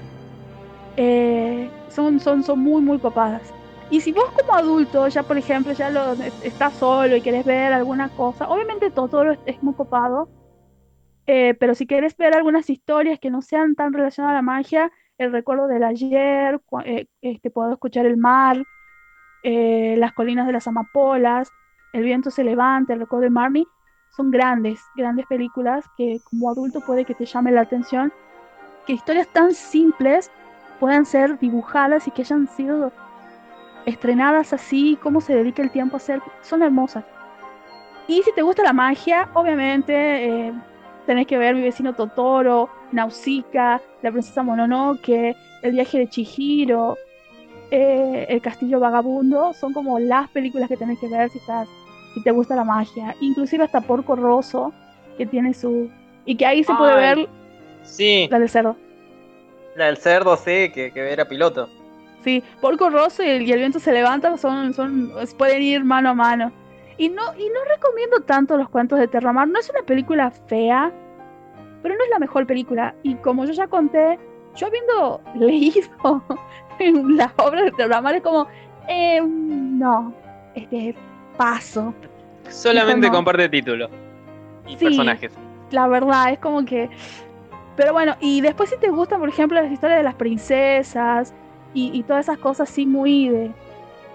[0.96, 3.42] Eh, son, son, son muy, muy copadas.
[3.90, 6.12] Y si vos como adulto, ya por ejemplo, ya lo,
[6.42, 10.28] estás solo y querés ver alguna cosa, obviamente Totoro es, es muy copado,
[11.26, 14.92] eh, pero si querés ver algunas historias que no sean tan relacionadas a la magia,
[15.18, 18.62] el recuerdo del ayer, eh, este, puedo escuchar el mar,
[19.42, 21.50] eh, las colinas de las amapolas,
[21.92, 23.66] el viento se levanta, el recuerdo de Marnie,
[24.16, 28.12] son grandes, grandes películas que como adulto puede que te llame la atención,
[28.86, 30.30] que historias tan simples
[30.78, 32.92] puedan ser dibujadas y que hayan sido
[33.86, 37.04] estrenadas así, cómo se dedica el tiempo a hacer, son hermosas.
[38.06, 40.52] Y si te gusta la magia, obviamente eh,
[41.06, 46.96] tenés que ver Mi vecino Totoro, Nausicaa, La princesa Mononoke, El viaje de Chihiro,
[47.70, 51.68] eh, El castillo vagabundo, son como las películas que tenés que ver si estás
[52.14, 53.14] si te gusta la magia.
[53.20, 54.72] Inclusive hasta Porco Rosso,
[55.16, 55.90] que tiene su
[56.24, 57.16] y que ahí se puede Ay.
[57.16, 57.28] ver
[57.82, 58.76] Sí, la del cerdo.
[59.76, 61.68] la del cerdo, sí, que, que era piloto.
[62.24, 66.10] Sí, Porco Rosso y el, y el viento se levanta son, son, pueden ir mano
[66.10, 66.52] a mano.
[66.96, 69.46] Y no, y no recomiendo tanto los cuentos de Terramar.
[69.48, 70.92] No es una película fea,
[71.82, 72.94] pero no es la mejor película.
[73.02, 74.18] Y como yo ya conté,
[74.56, 76.22] yo habiendo leído
[76.78, 78.46] en las obras de Terramar es como,
[78.88, 80.12] eh, no,
[80.54, 80.94] este
[81.36, 81.94] paso.
[82.48, 83.88] Solamente comparte título
[84.66, 84.84] y Sí.
[84.84, 85.32] personajes.
[85.70, 86.88] La verdad, es como que.
[87.76, 91.32] Pero bueno, y después si te gustan, por ejemplo, las historias de las princesas
[91.74, 93.50] y, y todas esas cosas así muy de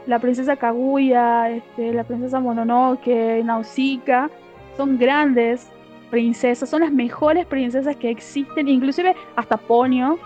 [0.06, 4.30] la princesa Kaguya, este, la princesa Mononoke, Nausicaa,
[4.76, 5.70] son grandes
[6.14, 10.20] princesas, son las mejores princesas que existen, inclusive hasta Ponyo,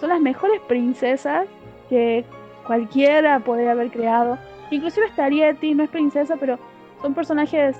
[0.00, 1.46] son las mejores princesas
[1.88, 2.24] que
[2.66, 4.38] cualquiera podría haber creado.
[4.72, 6.58] Inclusive hasta Arieti no es princesa, pero
[7.00, 7.76] son personajes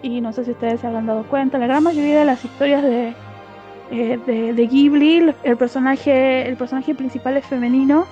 [0.00, 2.82] y no sé si ustedes se habrán dado cuenta, la gran mayoría de las historias
[2.82, 3.12] de,
[3.90, 8.06] eh, de, de Ghibli, el personaje, el personaje principal es femenino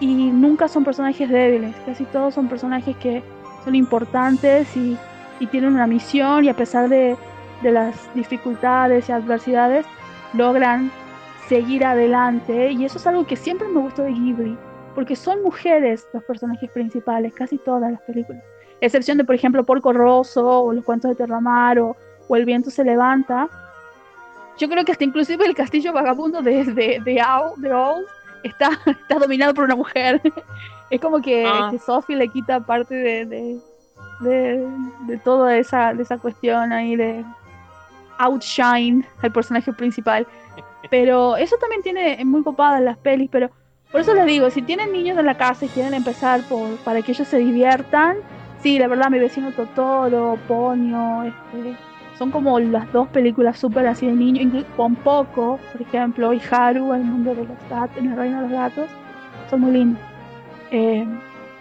[0.00, 3.22] y nunca son personajes débiles, casi todos son personajes que
[3.64, 4.96] son importantes y,
[5.40, 7.18] y tienen una misión y a pesar de,
[7.62, 9.86] de las dificultades y adversidades
[10.34, 10.90] logran
[11.48, 14.56] seguir adelante y eso es algo que siempre me gustó de Ghibli,
[14.94, 18.42] porque son mujeres los personajes principales, casi todas las películas
[18.82, 21.96] excepción de, por ejemplo, Porco Rosso o los cuentos de Terramar o,
[22.28, 23.48] o El viento se levanta.
[24.58, 27.22] Yo creo que hasta inclusive el castillo vagabundo de, de, de,
[27.56, 28.04] de Owl
[28.42, 30.20] está, está dominado por una mujer.
[30.90, 31.68] es como que, Ah.
[31.70, 33.60] que Sophie le quita parte de, de,
[34.20, 34.68] de,
[35.06, 37.24] de toda esa, de esa cuestión ahí de
[38.18, 40.26] outshine al personaje principal.
[40.90, 43.50] Pero eso también tiene muy copadas las pelis, pero
[43.90, 47.02] por eso les digo, si tienen niños en la casa y quieren empezar por, para
[47.02, 48.16] que ellos se diviertan,
[48.62, 51.74] Sí, la verdad, mi vecino Totoro, Ponyo, este,
[52.16, 56.40] son como las dos películas súper así de niño, inclu- con Poco, por ejemplo, y
[56.48, 58.88] Haru, el mundo de los gatos, el reino de los gatos,
[59.50, 60.00] son muy lindos.
[60.70, 61.04] Eh,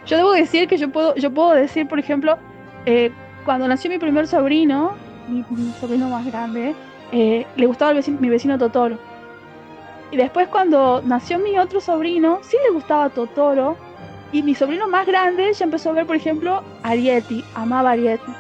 [0.06, 2.38] yo debo decir que yo puedo, yo puedo decir, por ejemplo,
[2.86, 3.12] eh,
[3.46, 4.92] cuando nació mi primer sobrino,
[5.32, 6.76] mi, sobrino más grande,
[7.12, 8.98] eh, le gustaba el vecino- mi vecino Totoro.
[10.12, 13.78] Y después cuando nació mi otro sobrino, sí le gustaba Totoro,
[14.34, 18.32] y mi sobrino más grande ya empezó a ver, por ejemplo, Arieti, amaba Arieti.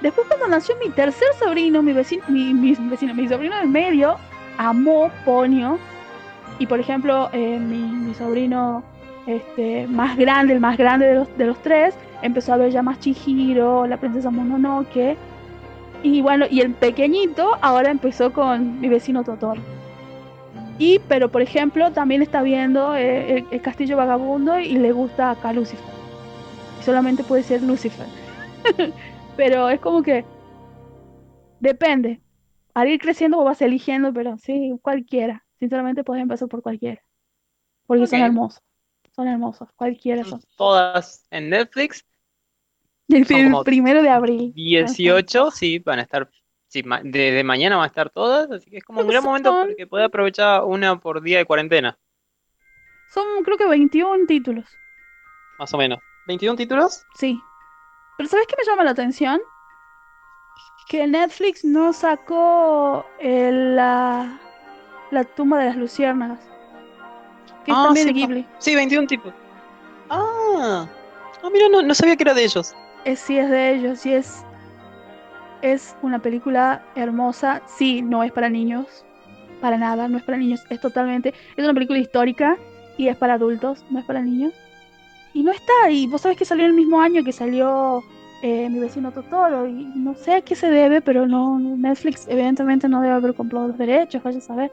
[0.00, 2.52] Después cuando nació mi tercer sobrino, mi vecino, mi,
[2.90, 4.16] vecino, mi sobrino del medio,
[4.58, 5.78] amó Ponyo.
[6.58, 8.82] Y por ejemplo, eh, mi, mi sobrino
[9.26, 12.82] este, más grande, el más grande de los, de los tres, empezó a ver ya
[12.82, 15.16] más Chihiro, la princesa Mononoke.
[16.06, 19.60] Y bueno, y el pequeñito ahora empezó con mi vecino Totoro.
[20.78, 25.32] Y, pero por ejemplo, también está viendo eh, el, el Castillo Vagabundo y le gusta
[25.32, 25.84] acá Lucifer.
[26.84, 28.06] Solamente puede ser Lucifer.
[29.36, 30.24] pero es como que
[31.58, 32.20] depende.
[32.72, 35.44] Al ir creciendo vos vas eligiendo, pero sí, cualquiera.
[35.58, 37.02] Sinceramente puedes empezar por cualquiera.
[37.88, 38.62] Porque son hermosos.
[39.10, 39.68] Son hermosos.
[39.74, 40.40] Cualquiera son.
[40.56, 42.04] Todas en Netflix.
[43.08, 44.52] El Son prim- como primero de abril.
[44.54, 46.28] 18, sí, van a estar.
[46.68, 49.52] Sí, ma- desde mañana van a estar todas, así que es como un gran momento
[49.52, 51.96] Son- porque puede aprovechar una por día de cuarentena.
[53.12, 54.66] Son creo que 21 títulos.
[55.58, 56.00] más o menos.
[56.26, 57.04] ¿21 títulos?
[57.14, 57.40] Sí.
[58.18, 59.40] Pero ¿sabes qué me llama la atención?
[60.88, 64.38] Que Netflix no sacó el, la,
[65.12, 66.40] la tumba de las luciérnagas.
[67.64, 68.46] Que es Ah, también sí, de pa- Ghibli.
[68.58, 69.34] Sí, 21 títulos.
[70.10, 70.86] Ah,
[71.42, 72.74] ah mira, no, no sabía que era de ellos.
[73.06, 74.44] Es, sí, es de ellos y es,
[75.62, 77.62] es una película hermosa.
[77.66, 79.04] Sí, no es para niños.
[79.60, 80.60] Para nada, no es para niños.
[80.70, 81.32] Es totalmente.
[81.56, 82.56] Es una película histórica
[82.98, 84.52] y es para adultos, no es para niños.
[85.34, 85.90] Y no está.
[85.90, 88.02] Y vos sabés que salió el mismo año que salió
[88.42, 89.66] eh, Mi vecino Totoro.
[89.66, 91.58] Y no sé a qué se debe, pero no.
[91.58, 94.72] Netflix, evidentemente, no debe haber comprado los derechos, vaya a saber.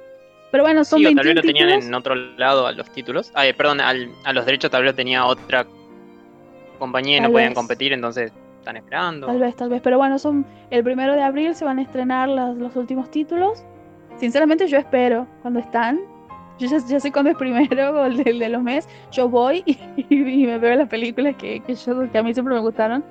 [0.51, 1.85] Pero bueno, son Sí, o tal 21 vez lo tenían títulos.
[1.87, 3.31] en otro lado a los títulos.
[3.33, 5.65] Ay, perdón, al- a los derechos tal vez lo tenía otra
[6.83, 7.57] compañía y no Tal podían vez.
[7.57, 9.27] competir, entonces están esperando.
[9.27, 9.81] Tal vez, tal vez.
[9.81, 13.63] Pero bueno, son el primero de abril se van a estrenar las- los últimos títulos.
[14.17, 15.99] Sinceramente yo espero cuando están.
[16.59, 18.87] Yo ya, ya sé cuándo es primero o el de, el de los meses.
[19.11, 19.77] Yo voy y,
[20.09, 23.03] y me veo las películas que, que, yo, que a mí siempre me gustaron.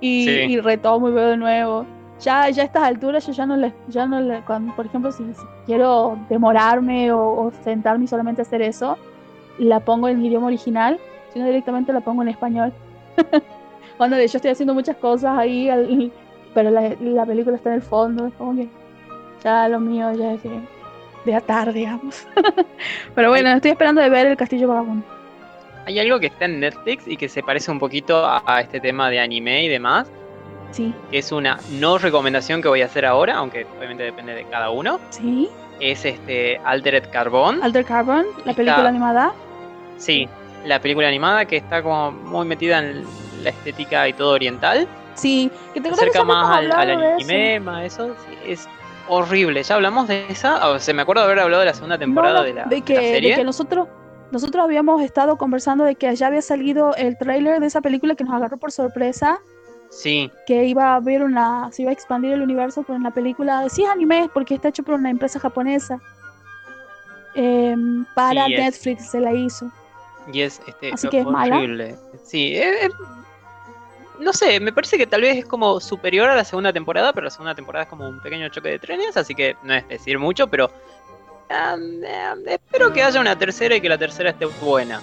[0.00, 0.30] Y, Sí.
[0.52, 1.86] y retomo y veo de nuevo.
[2.20, 5.10] Ya, ya a estas alturas yo ya no le, ya no le, cuando, por ejemplo,
[5.12, 8.96] si, si quiero demorarme o, o sentarme y solamente hacer eso,
[9.58, 10.98] la pongo en idioma original,
[11.32, 12.72] sino directamente la pongo en español.
[13.96, 16.12] Cuando yo estoy haciendo muchas cosas ahí, al-
[16.54, 18.68] pero la, la película está en el fondo, es como que
[19.44, 20.60] ya lo mío ya es de,
[21.24, 22.26] de atar, digamos.
[23.14, 25.04] pero bueno, estoy esperando de ver el Castillo Vagabundo.
[25.86, 28.78] Hay algo que está en Netflix y que se parece un poquito a, a este
[28.80, 30.10] tema de anime y demás,
[30.70, 34.44] Sí, que es una no recomendación que voy a hacer ahora, aunque obviamente depende de
[34.44, 35.00] cada uno.
[35.10, 35.48] sí.
[35.80, 37.62] Es este Altered Carbon.
[37.62, 39.32] Alter Carbon, la Está- película animada.
[39.96, 40.28] Sí,
[40.64, 43.04] la película animada que está como muy metida en
[43.42, 44.86] la estética y todo oriental.
[45.14, 47.14] Sí, que te Se que acerca más al, al de eso?
[47.14, 48.14] anime, más eso.
[48.26, 48.68] sí, es
[49.08, 49.62] horrible.
[49.62, 50.68] Ya hablamos de esa.
[50.68, 52.76] O sea, me acuerdo de haber hablado de la segunda temporada No, de, la, de
[52.76, 53.34] de que, la de serie.
[53.34, 53.88] que nosotros,
[54.30, 58.24] nosotros habíamos estado conversando de que ya había salido el tráiler de esa película que
[58.24, 59.40] nos agarró por sorpresa.
[59.90, 63.66] Sí, que iba a haber una, se iba a expandir el universo con la película,
[63.70, 65.98] sí es anime porque está hecho por una empresa japonesa.
[67.34, 68.60] Em, para Sí, es.
[68.60, 69.70] Netflix se la hizo.
[70.32, 71.56] Y es este, Así que es mala.
[71.56, 71.96] horrible.
[72.24, 72.90] Sí, eh, eh,
[74.20, 77.24] no sé, me parece que tal vez es como superior a la segunda temporada, pero
[77.24, 80.18] la segunda temporada es como un pequeño choque de trenes, así que no es decir
[80.18, 80.70] mucho, pero
[82.46, 85.00] espero que haya una tercera y que la tercera esté buena.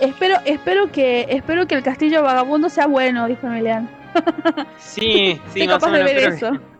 [0.00, 3.88] Espero, espero que, espero que el castillo vagabundo sea bueno, dijo Emiliano.
[4.78, 6.12] Sí, sí, Soy más o capaz de menos.
[6.12, 6.52] ver creo eso.
[6.52, 6.70] que-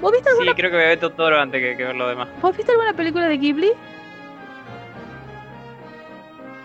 [0.00, 2.28] ¿Vos viste sí, creo que a ver Totoro antes que, que ver lo demás.
[2.40, 3.72] ¿vos viste alguna película de Ghibli?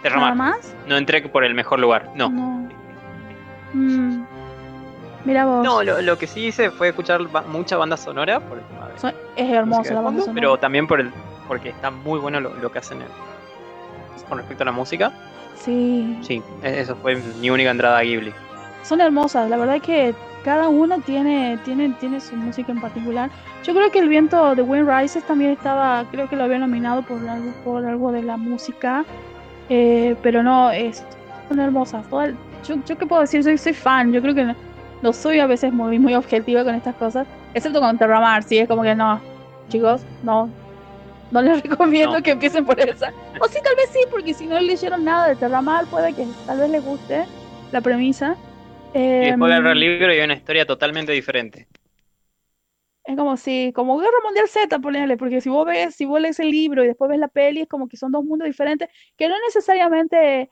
[0.10, 0.36] Terramar.
[0.38, 0.76] ¿Nada más?
[0.88, 2.30] No entré por el mejor lugar, no.
[2.30, 2.70] No.
[3.74, 4.26] Mm.
[5.26, 5.64] Mira vos.
[5.64, 8.88] No, lo, lo que sí hice fue escuchar ba- mucha banda sonora por el tema
[8.89, 10.36] de So- es hermosa de la banda sonora.
[10.36, 11.12] pero también por el
[11.47, 13.08] porque está muy bueno lo, lo que hacen en-
[14.30, 15.12] con respecto a la música.
[15.56, 16.20] Sí.
[16.22, 18.34] Sí, e- eso fue mi única entrada a Ghibli.
[18.84, 23.32] son hermosas, la verdad que cada una tiene, tiene, tiene su música en particular.
[23.64, 27.01] Yo creo que el viento de Wind Rises también estaba, creo que lo había nominado
[27.01, 29.03] por algo, por algo de la música,
[29.70, 31.03] eh, pero no, es,
[31.49, 32.05] son hermosas.
[32.68, 34.55] Yo, yo qué puedo decir, soy, soy fan, yo creo que no,
[35.01, 38.68] no soy a veces muy, muy objetiva con estas cosas, excepto con Terramar, sí, es
[38.68, 39.22] como que no,
[39.70, 40.49] chicos, no.
[41.32, 42.24] No les recomiendo No.
[42.24, 43.13] que empiecen por esa.
[43.39, 46.59] O sí, tal vez sí, porque si no leyeron nada de Terramar, puede que tal
[46.59, 47.30] vez les guste
[47.72, 48.38] la premisa.
[49.20, 51.68] Y después Em, agarrar el libro y hay una historia totalmente diferente.
[53.06, 56.39] Es como si, como Guerra Mundial Z, ponele, porque si vos ves, si vos lees
[56.39, 59.30] el libro y después ves la peli, es como que son dos mundos diferentes que
[59.30, 60.49] no necesariamente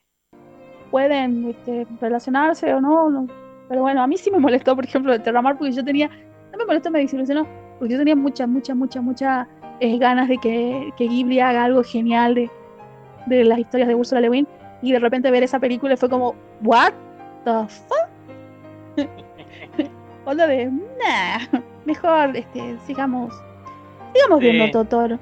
[0.91, 3.27] pueden este, relacionarse o no, no.
[3.67, 6.07] Pero bueno, a mí sí me molestó, por ejemplo, de Terramar, porque yo tenía,
[6.51, 7.47] no me molestó, me desilusionó,
[7.79, 9.47] porque yo tenía muchas, muchas, muchas, muchas
[9.79, 12.51] eh, ganas de que, que Ghibli haga algo genial de,
[13.25, 14.47] de las historias de Ursula Le Guin,
[14.83, 16.93] y de repente ver esa película fue como, ¿what
[17.45, 19.07] the fuck?
[20.25, 23.33] Onda de, nah, mejor este, sigamos,
[24.13, 24.49] sigamos Sí.
[24.49, 25.19] viendo Totoro.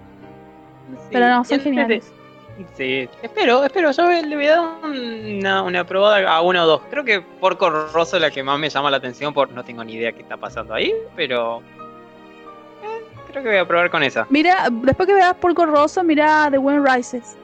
[1.12, 2.12] Pero no, son geniales.
[2.76, 3.92] Sí, espero, espero.
[3.92, 6.82] Yo le voy a dar una, una probada a uno o dos.
[6.90, 9.34] Creo que Porco Rosso es la que más me llama la atención.
[9.34, 11.60] Por no tengo ni idea qué está pasando ahí, pero
[12.84, 14.28] eh, creo que voy a probar con esa.
[14.30, 17.36] Mira, después que veas Porco Rosso, mira The Wind Rises.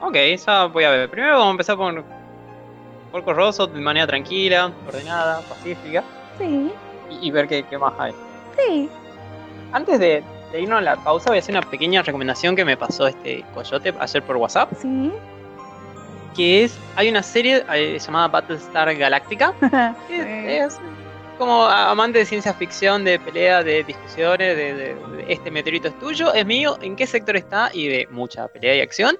[0.00, 1.08] Ok, ya voy a ver.
[1.08, 2.04] Primero vamos a empezar por
[3.10, 6.02] Porco Rosso de manera tranquila, ordenada, pacífica
[6.36, 6.70] Sí,
[7.20, 8.12] y, y ver qué, qué más hay.
[8.56, 8.88] sí.
[9.72, 12.76] Antes de, de irnos a la pausa, voy a hacer una pequeña recomendación que me
[12.76, 14.70] pasó este coyote ayer por WhatsApp.
[14.80, 15.10] Sí.
[16.36, 19.52] Que es, hay una serie eh, llamada Battlestar Galactica.
[20.08, 20.78] que es
[21.38, 25.98] como amante de ciencia ficción, de pelea, de discusiones, de, de- de este meteorito es
[25.98, 29.16] tuyo, es mío, en qué sector está y de mucha pelea y acción.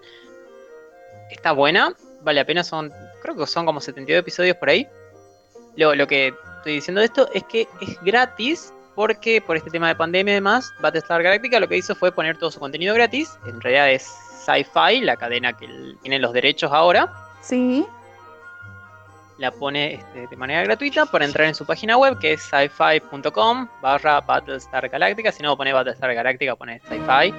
[1.31, 1.93] Está buena.
[2.23, 2.93] vale la pena, son,
[3.23, 4.87] creo que son como 72 episodios por ahí.
[5.77, 6.33] Lo, lo que
[6.65, 10.73] estoy diciendo esto es que es gratis porque por este tema de pandemia y demás,
[10.81, 13.39] Battlestar Galactica lo que hizo fue poner todo su contenido gratis.
[13.47, 14.03] En realidad es
[14.47, 15.69] Sci-Fi, la cadena que
[16.01, 17.13] tiene los derechos ahora.
[17.43, 17.85] Sí.
[19.37, 23.69] La pone este, de manera gratuita para entrar en su página web que es sci-fi.com
[23.83, 25.33] barra Battlestar Galactica.
[25.33, 27.35] Si no, pone Battlestar Galactica, pone Sci-Fi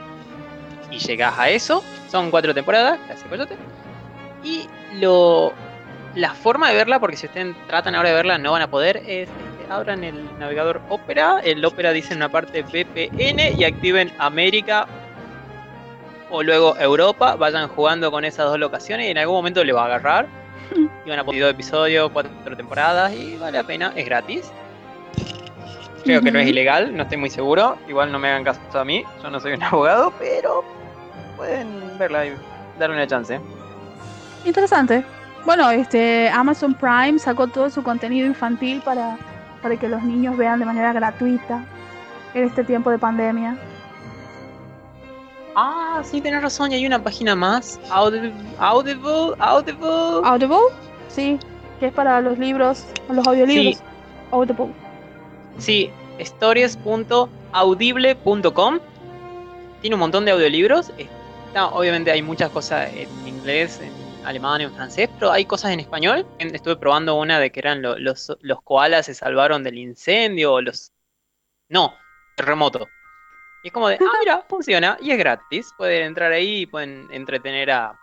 [0.92, 1.84] y llegas a eso.
[2.12, 3.58] Son cuatro temporadas, gracias Coyote.
[4.44, 4.68] Y
[5.00, 5.52] lo,
[6.16, 8.98] la forma de verla, porque si ustedes tratan ahora de verla no van a poder,
[8.98, 9.34] es este,
[9.70, 14.88] abran el navegador Opera, el Opera dice en una parte VPN y activen América
[16.30, 19.84] o luego Europa, vayan jugando con esas dos locaciones y en algún momento le va
[19.84, 20.28] a agarrar.
[21.06, 24.52] Y van a poner dos episodios, cuatro temporadas y vale la pena, es gratis.
[26.04, 27.78] Creo que no es ilegal, no estoy muy seguro.
[27.88, 30.64] Igual no me hagan caso a mí, yo no soy un abogado, pero
[31.38, 32.34] pueden verla y
[32.80, 33.40] darle una chance.
[34.44, 35.04] Interesante.
[35.46, 39.18] Bueno, este Amazon Prime sacó todo su contenido infantil para,
[39.62, 41.64] para que los niños vean de manera gratuita
[42.34, 43.56] en este tiempo de pandemia.
[45.56, 47.80] Ah, sí, tenés razón, y hay una página más.
[47.90, 50.22] Audible, Audible, Audible.
[50.24, 50.58] Audible,
[51.08, 51.40] sí,
[51.80, 53.78] que es para los libros, los audiolibros.
[53.78, 53.84] Sí.
[54.32, 54.68] Audible.
[55.60, 55.90] Sí,
[56.20, 58.80] stories.audible.com.
[59.82, 60.92] Tiene un montón de audiolibros.
[60.98, 63.94] Está- obviamente hay muchas cosas en inglés, en
[64.26, 66.26] alemán, en francés, pero hay cosas en español.
[66.40, 70.62] Estuve probando una de que eran lo- los, los koalas se salvaron del incendio, o
[70.62, 70.92] los...
[71.70, 71.94] No,
[72.36, 72.88] terremoto.
[73.64, 75.72] Y es como de, ah, mira, funciona y es gratis.
[75.78, 77.98] Pueden entrar ahí y pueden entretener a,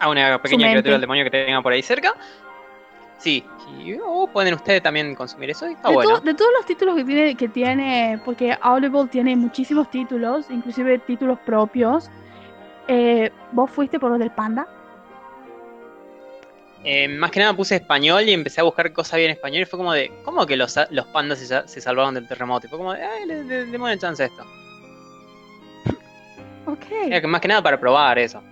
[0.00, 2.14] a una pequeña criatura del demonio que tengan por ahí cerca.
[3.18, 3.44] Sí,
[4.06, 6.20] o pueden ustedes también consumir eso y está de, bueno.
[6.20, 11.36] de todos los títulos que tiene, que tiene, porque Audible tiene muchísimos títulos, inclusive títulos
[11.40, 12.08] propios.
[12.88, 14.66] Eh, ¿Vos fuiste por los del panda?
[16.84, 19.66] Eh, más que nada puse español y empecé a buscar cosas bien en español y
[19.66, 22.66] fue como de, ¿cómo que los, los pandas se, se salvaron del terremoto?
[22.66, 24.44] Y fue como de, ay, le, le- démosle chance a esto.
[26.66, 26.84] Ok.
[27.06, 28.42] Era que más que nada para probar eso.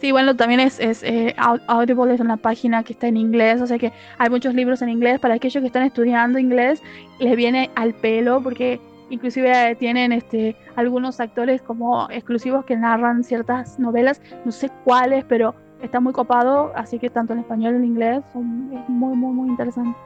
[0.00, 3.60] Sí, bueno, también es, es eh, Au- Audible es una página que está en inglés,
[3.62, 5.20] o sea que hay muchos libros en inglés.
[5.20, 6.82] Para aquellos que están estudiando inglés,
[7.20, 8.80] les viene al pelo porque
[9.12, 15.24] inclusive eh, tienen este algunos actores como exclusivos que narran ciertas novelas, no sé cuáles,
[15.24, 19.14] pero está muy copado, así que tanto en español como en inglés son es muy,
[19.16, 19.96] muy, muy interesante.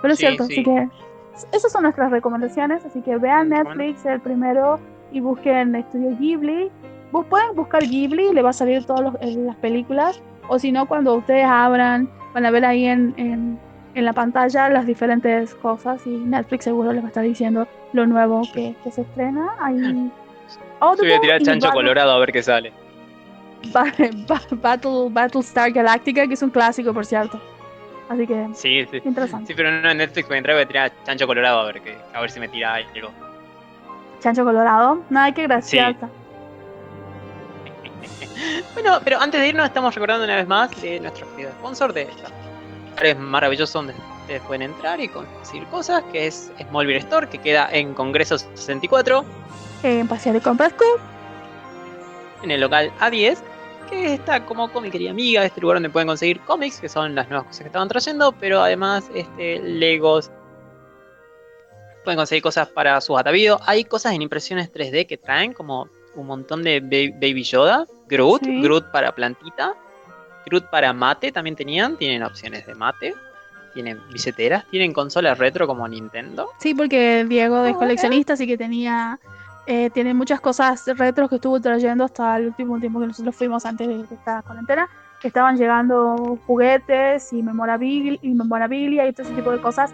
[0.00, 0.52] Pero es Sí, cierto, sí.
[0.52, 0.88] así que
[1.52, 4.78] esas son nuestras recomendaciones, así que vean Netflix el primero
[5.12, 6.70] y busquen Estudio Ghibli.
[7.10, 10.86] Vos pueden buscar Ghibli, le va a salir todas eh, las películas, o si no,
[10.86, 13.58] cuando ustedes abran, van a ver ahí en, en,
[13.94, 18.06] en la pantalla las diferentes cosas y Netflix seguro les va a estar diciendo lo
[18.06, 19.54] nuevo que, que se estrena.
[19.60, 19.76] Ahí,
[20.80, 22.72] Yo voy a tirar chancho Battle- colorado a ver qué sale.
[23.72, 23.90] Ba-
[24.28, 27.40] Ba- Battle, Battlestar Galactica, que es un clásico, por cierto.
[28.10, 29.00] Así que, Sí, sí.
[29.02, 29.46] interesante.
[29.46, 31.64] Sí, pero no en Netflix voy a entrar y voy a tirar chancho colorado a
[31.64, 33.10] ver, que, a ver si me tira algo.
[34.20, 36.08] Chancho Colorado, nada que graciosa.
[38.74, 42.02] Bueno, pero antes de irnos estamos recordando una vez más de nuestro querido sponsor de
[42.02, 42.28] esta
[43.02, 47.68] es maravilloso donde ustedes pueden entrar y conseguir cosas, que es Smallville Store, que queda
[47.70, 49.22] en Congreso 64,
[49.82, 50.84] En Paseo de Compras Co.
[52.42, 53.38] en el local A10,
[53.90, 57.14] que está como con mi querida amiga, este lugar donde pueden conseguir cómics, que son
[57.14, 60.30] las nuevas cosas que estaban trayendo, pero además este Legos.
[62.02, 63.58] Pueden conseguir cosas para sus atavíos.
[63.66, 68.42] Hay cosas en impresiones 3D que traen, como un montón de ba- Baby Yoda, Groot,
[68.44, 68.62] Sí.
[68.62, 69.74] Groot para plantita,
[70.46, 73.14] Groot para mate también tenían, tienen opciones de mate,
[73.74, 76.48] tienen billeteras, tienen consolas retro como Nintendo.
[76.58, 79.18] Sí, porque Diego es Ah, coleccionista, así que tenía
[79.66, 83.64] eh, tiene muchas cosas retros que estuvo trayendo hasta el último tiempo que nosotros fuimos
[83.64, 84.88] antes de esta cuarentena.
[85.22, 89.90] Estaban llegando juguetes y memorabilia, y memorabilia y todo ese tipo de cosas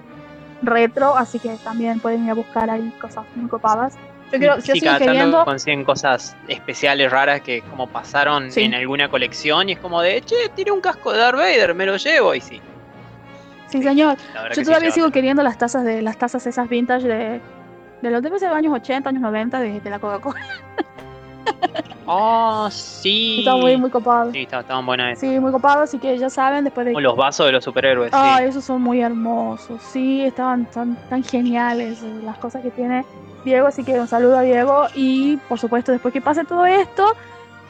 [0.62, 3.94] retro, así que también pueden ir a buscar ahí cosas muy copadas.
[4.32, 5.44] Yo, yo Sí, sigo cada tanto queriendo.
[5.44, 8.62] consiguen cosas especiales raras que como pasaron Sí.
[8.62, 11.86] en alguna colección y es como de, che, tiene un casco de Darth Vader, me
[11.86, 12.60] lo llevo y sí.
[13.70, 14.16] Sí, señor.
[14.16, 17.40] Yo sí, todavía lleva- sigo queriendo las tazas de las tazas esas vintage de,
[18.02, 20.40] de los debe de años 80, años 90 de, de la Coca-Cola.
[22.06, 23.40] Oh, sí.
[23.40, 24.32] Está muy, muy copado.
[24.32, 25.20] Sí, estaban buenas esas.
[25.30, 28.10] Sí, muy copado, así que ya saben, después de Como los vasos de los superhéroes,
[28.12, 28.44] Ah, sí.
[28.44, 29.80] esos son muy hermosos.
[29.82, 33.04] Sí, estaban tan, tan geniales las cosas que tiene
[33.44, 33.66] Diego.
[33.68, 34.86] Así que un saludo a Diego.
[34.94, 37.14] Y por supuesto, después que pase todo esto,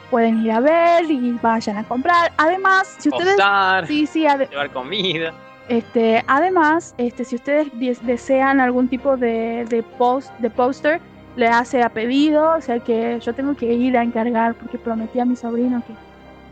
[0.09, 2.31] pueden ir a ver y vayan a comprar.
[2.37, 3.35] Además, si ustedes.
[3.35, 5.33] Posar, Sí, sí, llevar comida.
[5.71, 10.99] Este, además, este, si ustedes des- desean algún tipo de, de post, de póster,
[11.35, 12.55] le hace a pedido.
[12.57, 15.93] O sea que yo tengo que ir a encargar porque prometí a mi sobrino que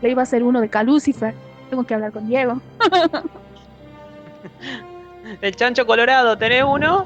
[0.00, 1.34] le iba a hacer uno de Calucifer.
[1.68, 2.60] Tengo que hablar con Diego.
[5.42, 7.04] El chancho colorado, ¿tenés uno?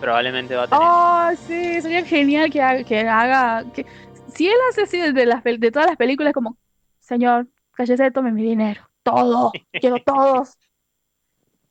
[0.00, 0.80] Probablemente va a tener.
[0.80, 3.84] Oh, sí, sería genial que haga, que haga que
[4.32, 6.56] si él hace así de, las, de todas las películas como,
[7.00, 10.56] señor, cállese, tome mi dinero, todo, quiero todos.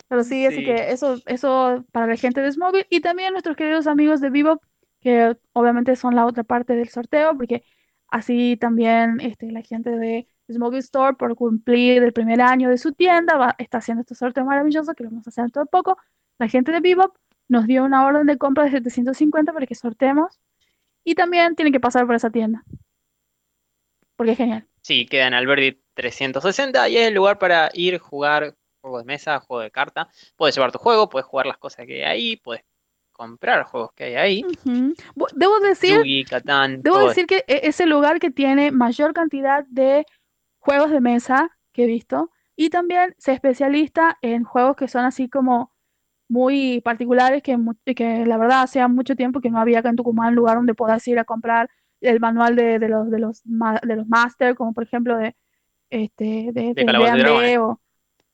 [0.08, 0.64] Pero sí, así Sí.
[0.64, 4.64] que eso, eso para la gente de Smoggy y también nuestros queridos amigos de Bebop,
[5.02, 7.64] que obviamente son la otra parte del sorteo, porque
[8.10, 12.94] así también este, la gente de Smoggy Store, por cumplir el primer año de su
[12.94, 15.98] tienda, va, está haciendo este sorteo maravilloso que lo vamos a hacer de poco.
[16.40, 17.16] La gente de Bebop
[17.50, 20.40] nos dio una orden de compra de 750 para que sorteemos
[21.06, 22.64] y también tienen que pasar por esa tienda.
[24.16, 24.68] Porque es genial.
[24.82, 28.57] Sí, queda en Alberdi 360 y es el lugar para ir, jugar
[28.88, 30.08] juegos de mesa, juego de carta.
[30.36, 32.64] Puedes llevar tu juego, puedes jugar las cosas que hay ahí, puedes
[33.12, 34.46] comprar juegos que hay ahí.
[35.16, 38.72] Bu- Debo decir, Yugi, Catán, debo todo decir que e- es el lugar que tiene
[38.72, 40.06] mayor cantidad de
[40.60, 45.30] juegos de mesa que he visto y también se especializa en juegos que son así
[45.30, 45.72] como
[46.30, 47.58] muy particulares que,
[47.96, 51.08] que la verdad hacía mucho tiempo que no había acá en Tucumán lugar donde puedas
[51.08, 51.70] ir a comprar
[52.02, 55.36] el manual de, de los de los ma- de los máster como por ejemplo de
[55.90, 56.84] este de, de
[57.18, 57.58] D&D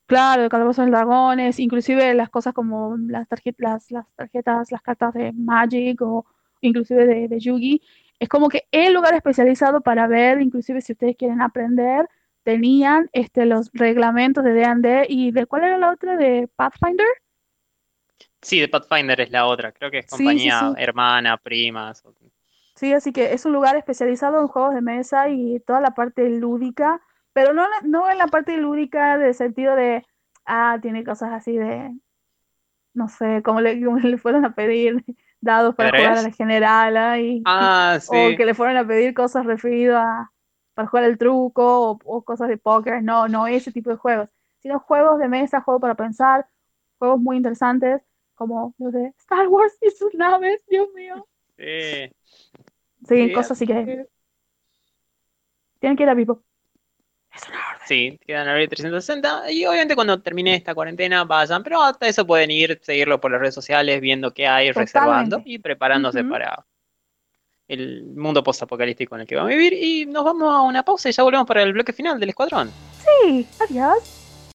[0.07, 0.47] Dragones.
[0.47, 5.13] o claro de y Dragones inclusive las cosas como las tarjetas las, tarjetas las cartas
[5.13, 6.25] de Magic o
[6.61, 7.81] inclusive de, de Yugi
[8.19, 12.07] es como que el lugar especializado para ver inclusive si ustedes quieren aprender
[12.43, 17.07] tenían este los reglamentos de D&D y de cuál era la otra de Pathfinder
[18.41, 19.71] Sí, de Pathfinder es la otra.
[19.71, 20.77] Creo que es Sí, sí, compañía sí.
[20.77, 22.03] hermana, primas.
[22.75, 26.27] Sí, así que es un lugar especializado en juegos de mesa y toda la parte
[26.29, 27.01] lúdica,
[27.33, 30.05] pero no, no en la parte lúdica del sentido de,
[30.45, 31.91] ah, tiene cosas así de,
[32.93, 35.03] no sé, como le, como le fueron a pedir
[35.41, 38.35] dados para jugar a la generala y, Ah, o sí.
[38.35, 40.31] que le fueron a pedir cosas referidas a,
[40.73, 44.29] para jugar el truco o, o cosas de póker, no, no ese tipo de juegos,
[44.59, 46.47] sino juegos de mesa, juegos para pensar,
[46.99, 48.01] juegos muy interesantes
[48.35, 51.27] como los de Star Wars y sus naves, Dios mío.
[51.57, 52.11] Sí.
[53.07, 54.07] Sí, Sí, cosas así que
[55.79, 56.43] tienen que ir a Vivo.
[57.35, 57.81] Es una orden.
[57.87, 62.51] Sí, quedan abrir 360 y obviamente cuando termine esta cuarentena vayan, pero hasta eso pueden
[62.51, 66.63] ir, seguirlo por las redes sociales, viendo qué hay, reservando y preparándose para
[67.67, 71.09] el mundo postapocalíptico en el que vamos a vivir y nos vamos a una pausa
[71.09, 72.69] y ya volvemos para el bloque final del escuadrón.
[73.03, 73.97] Sí, adiós.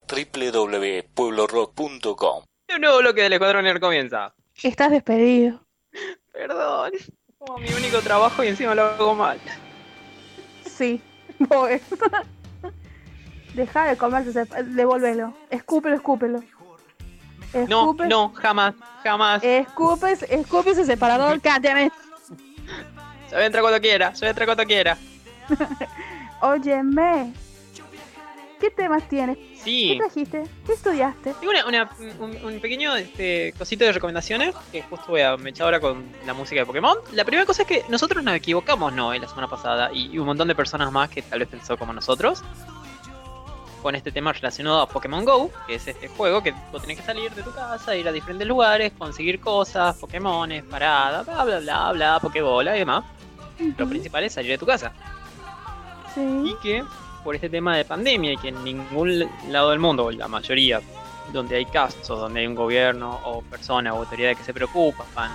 [0.09, 4.35] www.pueblorock.com Un nuevo bloque del escuadrón Nerd comienza.
[4.63, 5.61] Estás despedido.
[6.33, 6.93] Perdón,
[7.39, 9.39] como mi único trabajo y encima lo hago mal.
[10.65, 11.01] Sí,
[11.39, 11.81] voy.
[13.55, 15.35] Deja de comerse, devuélvelo.
[15.51, 16.41] Escúpelo, escúpelo.
[17.55, 19.43] No, Escupe, no, jamás, jamás.
[19.43, 21.91] escupe, escupe ese separador, cállame.
[23.29, 24.99] Se voy a entrar cuando quiera, se voy a entrar cuando quiera.
[26.43, 27.33] Óyeme.
[28.61, 29.37] ¿Qué temas tienes?
[29.39, 29.97] ¿Qué Sí.
[29.99, 30.43] trajiste?
[30.67, 31.33] ¿Qué estudiaste?
[31.35, 35.51] Tengo una, una- un, un pequeño este, cosito de recomendaciones que justo voy a me
[35.51, 36.97] echar ahora con la música de Pokémon.
[37.13, 39.15] La primera cosa es que nosotros nos equivocamos, ¿no?
[39.15, 41.77] En la semana pasada y, y un montón de personas más que tal vez pensó
[41.79, 42.43] como nosotros
[43.83, 47.03] con este tema relacionado a Pokémon Go, que es este juego que vos tenés que
[47.05, 51.93] salir de tu casa, ir a diferentes lugares, conseguir cosas, Pokémones, paradas, bla bla bla
[51.93, 53.05] bla, Pokébola y demás.
[53.77, 54.93] Lo Ujú, principal es salir de tu casa.
[56.15, 56.21] Sí.
[56.45, 56.85] Y que
[57.25, 60.81] por este tema de pandemia y que en ningún lado del mundo, la mayoría,
[61.33, 65.31] donde hay casos, donde hay un gobierno o persona o autoridades que se preocupan,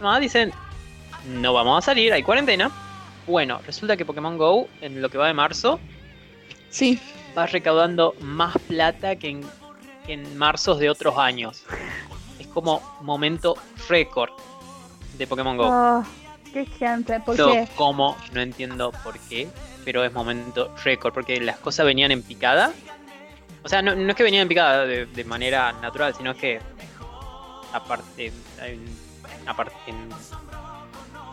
[0.00, 0.52] no, dicen,
[1.26, 2.70] no vamos a salir, hay cuarentena.
[3.26, 5.80] Bueno, resulta que Pokémon Go, en lo que va de marzo,
[6.74, 7.00] Sí.
[7.38, 9.40] va recaudando más plata que en,
[10.04, 11.62] que en marzos de otros años.
[12.40, 13.56] Es como momento
[13.88, 14.30] récord
[15.16, 15.68] de Pokémon Go.
[15.68, 16.04] Oh,
[16.52, 17.68] qué gente, ¿por qué?
[17.76, 18.16] ¿Cómo?
[18.32, 19.48] No entiendo por qué,
[19.84, 22.72] pero es momento récord, porque las cosas venían en picada.
[23.62, 26.60] O sea, no, no es que venían en picada de, de manera natural, sino que
[27.72, 28.32] aparte,
[29.46, 30.08] aparte en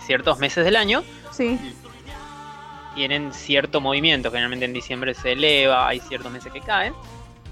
[0.06, 1.58] ciertos meses del año Sí.
[2.96, 4.30] Tienen cierto movimiento.
[4.30, 6.94] Generalmente en diciembre se eleva, hay ciertos meses que caen.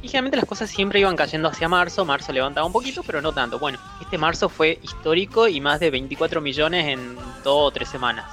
[0.02, 2.06] Y generalmente las cosas siempre iban cayendo hacia marzo.
[2.06, 3.60] Marzo levantaba un poquito, pero no tanto.
[3.60, 8.26] Bueno, este marzo fue histórico y más de 24 millones en dos o tres semanas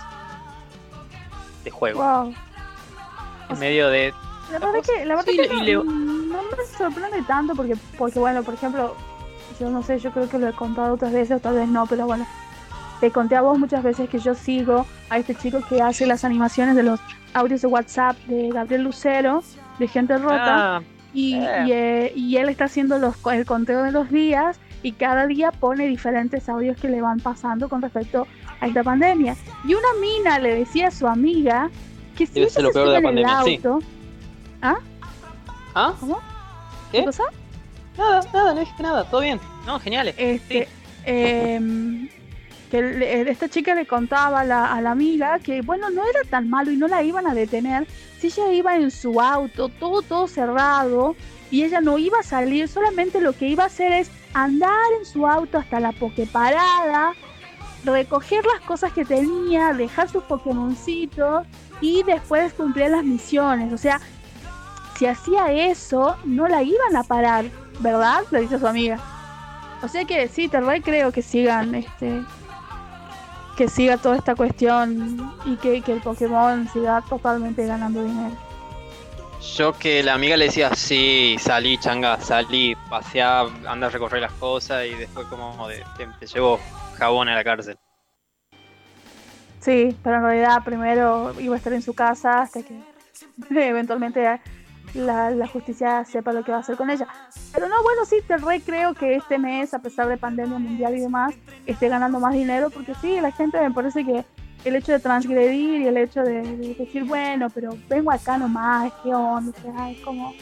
[1.65, 2.03] de juego.
[2.03, 2.35] Wow.
[3.51, 4.15] En medio de.
[4.53, 8.45] La verdad que, la verdad Sí, que no, no me sorprende tanto porque, porque, bueno,
[8.45, 8.95] por ejemplo,
[9.59, 12.07] yo no sé, yo creo que lo he contado otras veces tal vez no, pero
[12.07, 12.27] bueno,
[13.01, 16.25] te conté a vos muchas veces que yo sigo a este chico que hace las
[16.25, 17.01] animaciones de los
[17.35, 19.43] audios de WhatsApp de Gabriel Lucero,
[19.79, 20.83] de Gente Rota, Ah,
[21.13, 21.65] y, eh.
[21.67, 25.51] y, eh, y él está haciendo los, el conteo de los días y cada día
[25.51, 28.27] pone diferentes audios que le van pasando con respecto
[28.61, 29.37] a esta pandemia.
[29.67, 31.71] Y una mina le decía a su amiga
[32.17, 33.61] que siempre ser lo se peor de la el pandemia, sí.
[34.63, 34.77] ¿Ah?
[35.75, 35.95] ¿Ah?
[35.99, 36.21] ¿Cómo?
[36.93, 37.05] ¿Qué?
[37.05, 37.25] cosa?
[37.99, 39.41] Nada, nada, no dije nada, todo bien.
[39.67, 40.15] No, genial.
[40.17, 40.69] Este,
[41.05, 42.09] em,
[42.79, 46.71] esta chica le contaba a la, a la amiga que, bueno, no era tan malo
[46.71, 47.87] y no la iban a detener
[48.19, 51.17] si ella iba en su auto, todo, todo cerrado,
[51.51, 55.07] y ella no iba a salir, solamente lo que iba a hacer es andar en
[55.07, 57.13] su auto hasta la Pokeparada,
[57.85, 61.47] recoger las cosas que tenía, dejar sus Pokémoncitos
[61.81, 63.73] y después cumplir las misiones.
[63.73, 64.01] O sea,
[64.99, 67.45] si hacía eso, no la iban a parar,
[67.81, 68.23] ¿verdad?
[68.31, 68.99] Le dice su amiga.
[69.83, 72.23] O sea que sí, te re creo que sigan, este,
[73.57, 78.35] que siga toda esta cuestión y que, que el Pokémon siga totalmente ganando dinero.
[79.57, 84.33] Yo que la amiga le decía, sí, salí, changa, salí, paseá, anda a recorrer las
[84.33, 86.59] cosas y después como de- te, te llevo
[86.99, 87.77] jabón a la cárcel.
[89.61, 92.79] Sí, pero en realidad primero iba a estar en su casa hasta que
[93.51, 94.41] eventualmente
[94.95, 97.07] la, justicia sepa lo que va a hacer con ella.
[97.53, 100.97] Pero no, bueno, sí, te re creo que este mes, a pesar de pandemia mundial
[100.97, 101.35] y demás,
[101.67, 104.25] esté ganando más dinero porque sí, la gente me parece que
[104.65, 108.93] el hecho de transgredir y el hecho de, de decir, bueno, pero vengo acá nomás,
[109.03, 110.35] qué onda, es como...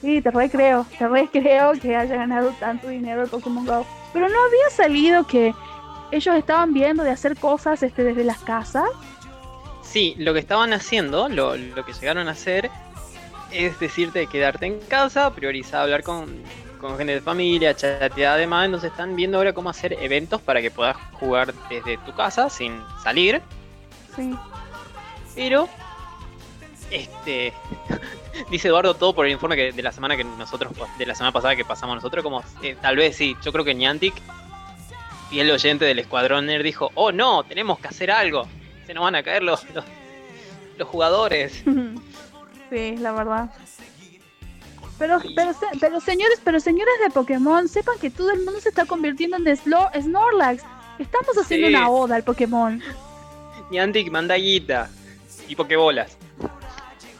[0.00, 3.86] Sí, te re creo, te re creo que haya ganado tanto dinero el Pokémon GO.
[4.12, 5.54] Pero no había salido que
[6.10, 8.88] ellos estaban viendo de hacer cosas este, desde las casas.
[9.82, 12.70] Sí, lo que estaban haciendo, lo, lo que llegaron a hacer,
[13.52, 16.42] es decirte de quedarte en casa, priorizar hablar con,
[16.80, 20.70] con gente de familia, chatear además, entonces están viendo ahora cómo hacer eventos para que
[20.70, 23.40] puedas jugar desde tu casa sin salir,
[24.16, 24.34] Sí.
[25.34, 25.68] pero
[26.90, 27.52] este
[28.50, 31.32] dice Eduardo todo por el informe que de la semana que nosotros de la semana
[31.32, 34.14] pasada que pasamos nosotros como eh, tal vez sí, yo creo que Niantic
[35.30, 38.48] y el oyente del Escuadrón Nerd dijo, "Oh no, tenemos que hacer algo.
[38.86, 39.84] Se nos van a caer los los,
[40.78, 41.62] los jugadores."
[42.70, 43.50] sí, la verdad.
[44.98, 48.84] Pero, pero, pero señores, pero señores de Pokémon, sepan que todo el mundo se está
[48.84, 50.64] convirtiendo en Slo- Snorlax.
[50.98, 51.74] Estamos haciendo Sí.
[51.74, 52.82] una oda al Pokémon.
[53.70, 54.90] Niantic manda guita
[55.46, 56.16] y pokebolas.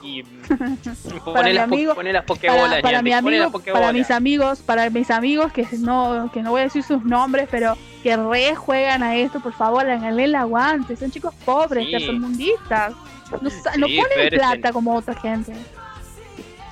[0.02, 3.92] Y Para pone las, po- amigo- pone las pokebolas, Para, para mi las amigo, para
[3.92, 7.76] mis amigos, para mis amigos que no, que no voy a decir sus nombres, pero
[8.02, 10.96] que re juegan a esto, por favor, háganle el aguante.
[10.96, 11.92] Son chicos pobres, Sí.
[11.92, 12.94] tercermundistas.
[13.30, 13.50] No, no
[13.86, 15.52] Sí, ponen Fer, plata como otra gente.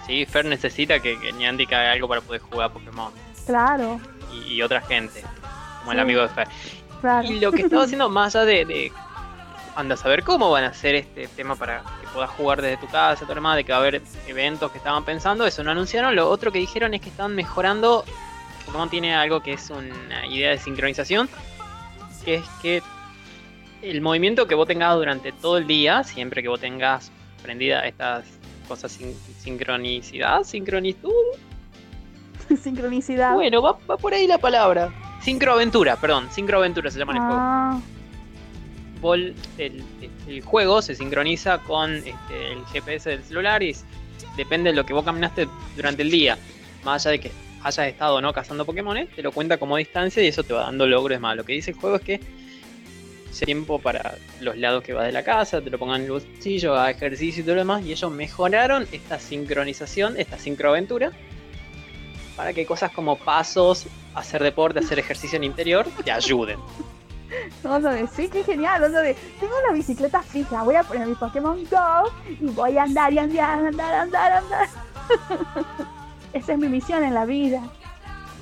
[0.07, 3.13] Sí, Fer necesita que, que Niantic haga algo para poder jugar Pokémon.
[3.47, 4.01] Claro,
[4.33, 5.23] Y, y otra gente,
[5.81, 6.03] como el Sí.
[6.03, 6.49] amigo de Fer.
[7.01, 7.29] claro.
[7.29, 8.93] Y lo que estaba haciendo más allá de, de
[9.77, 12.87] anda a saber cómo van a hacer este tema para que puedas jugar desde tu
[12.87, 16.17] casa, lo demás, de que va a haber eventos que estaban pensando, eso no anunciaron.
[16.17, 18.05] Lo otro que dijeron es que están mejorando.
[18.65, 21.29] Pokémon tiene algo que es una idea de sincronización,
[22.25, 22.83] que es que
[23.91, 27.11] el movimiento que vos tengas durante todo el día, siempre que vos tengas
[27.43, 28.24] prendida estas
[28.68, 31.12] cosas sin sincronicidad, sincronitud,
[32.62, 33.34] Sincronicidad.
[33.34, 34.93] bueno, va, va por ahí la palabra.
[35.22, 37.41] Sincroaventura, perdón, sincroaventura se llama en el juego.
[37.41, 37.80] Ah,
[39.59, 39.84] el,
[40.28, 43.74] el juego se sincroniza con este, el GPS del celular y
[44.37, 46.37] depende de lo que vos caminaste durante el día.
[46.84, 47.30] Más allá de que
[47.62, 50.62] hayas estado o no cazando Pokémon, te lo cuenta como distancia y eso te va
[50.62, 51.37] dando logros más.
[51.37, 52.20] Lo que dice el juego es que
[53.45, 56.74] tiempo para los lados que vas de la casa, te lo pongan en el bolsillo,
[56.74, 57.84] hagas ejercicio y todo lo demás.
[57.84, 61.12] Y ellos mejoraron esta sincronización, esta sincroaventura,
[62.37, 66.59] para que cosas como pasos, hacer deporte, hacer ejercicio en interior, te ayuden.
[67.65, 68.82] Onda de, sí, qué genial.
[68.85, 72.85] Onda de, tengo una bicicleta fija, voy a poner mi Pokémon Go y voy a
[72.85, 74.69] andar y andar, andar, andar, andar.
[76.32, 77.62] Esa es mi misión en la vida.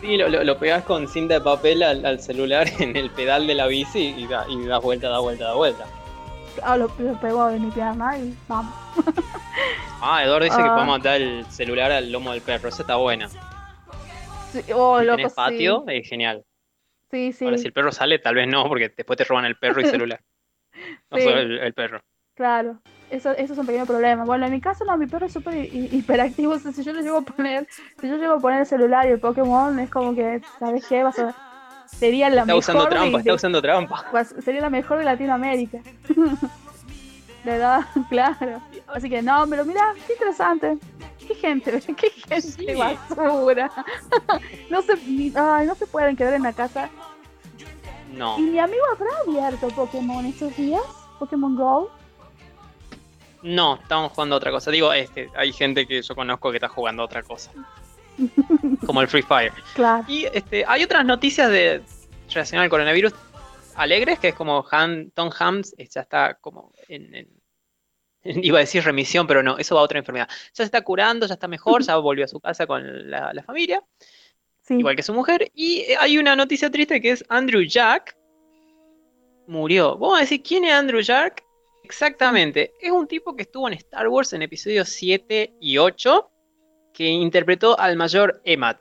[0.01, 3.47] Sí, lo, lo, lo pegas con cinta de papel al, al celular en el pedal
[3.47, 5.87] de la bici y, da, y das vuelta, da vuelta, da vuelta.
[6.63, 8.75] Ah, lo, lo pego de mi pierna y vamos.
[10.07, 10.75] Ah, Eduardo dice que Ah.
[10.75, 12.69] podemos atar el celular al lomo del perro.
[12.69, 13.27] Esa está buena.
[14.53, 16.45] Sí, oh, si loco, tenés patio, es genial.
[17.11, 19.57] Sí, sí, Ahora, si el perro sale, tal vez no, porque después te roban el
[19.57, 20.21] perro y celular.
[21.11, 21.25] No Sí.
[21.25, 22.03] solo el, el perro.
[22.35, 22.83] claro.
[23.15, 24.25] Eso, eso es un pequeño problema.
[24.25, 26.55] Bueno, en mi caso no, mi perro es súper hi- hi- hiperactivo.
[26.55, 27.67] O sea, si yo le llego a poner,
[28.01, 31.03] si yo llego a poner el celular y el Pokémon, es como que, ¿sabes qué?
[31.05, 31.35] Vas a-
[31.87, 34.05] sería la Está mejor usando de- trampa, de- está usando trampa.
[34.43, 35.79] Sería la mejor de Latinoamérica.
[37.45, 37.81] ¿Verdad?
[38.09, 38.61] Claro.
[38.89, 40.79] Así que no, pero mira, qué interesante.
[41.27, 42.67] Qué gente, qué gente Sí.
[42.75, 43.71] basura.
[44.71, 46.89] no se, ni- ay, no se pueden quedar en la casa.
[48.13, 48.39] No.
[48.39, 50.83] ¿Y mi amigo habrá abierto Pokémon estos días?
[51.19, 51.91] ¿Pokémon Go?
[53.45, 54.71] No, estamos jugando a otra cosa.
[54.71, 57.53] Digo, este, hay gente que yo conozco que está jugando a otra cosa.
[58.87, 59.53] Como el Free Fire.
[59.75, 60.05] Claro.
[60.09, 61.83] Y este, hay otras noticias de
[62.29, 63.13] relacionadas al coronavirus
[63.77, 68.61] alegres, que es como Han- Tom Hanks eh, ya está como en, en- iba a
[68.61, 70.29] decir remisión, pero no, eso va a otra enfermedad.
[70.29, 73.43] Ya se está curando, ya está mejor, ya volvió a su casa con la, la
[73.43, 73.83] familia,
[74.63, 74.75] Sí.
[74.79, 75.51] igual que su mujer.
[75.55, 78.17] Y eh, hay una noticia triste que es Andrew Jack
[79.47, 79.97] murió.
[79.99, 81.44] Vamos a decir, ¿quién es Andrew Jack?
[81.85, 86.31] Exactamente, es un tipo que estuvo en Star Wars en episodios 7 y 8,
[86.95, 88.79] que interpretó al mayor Emmet.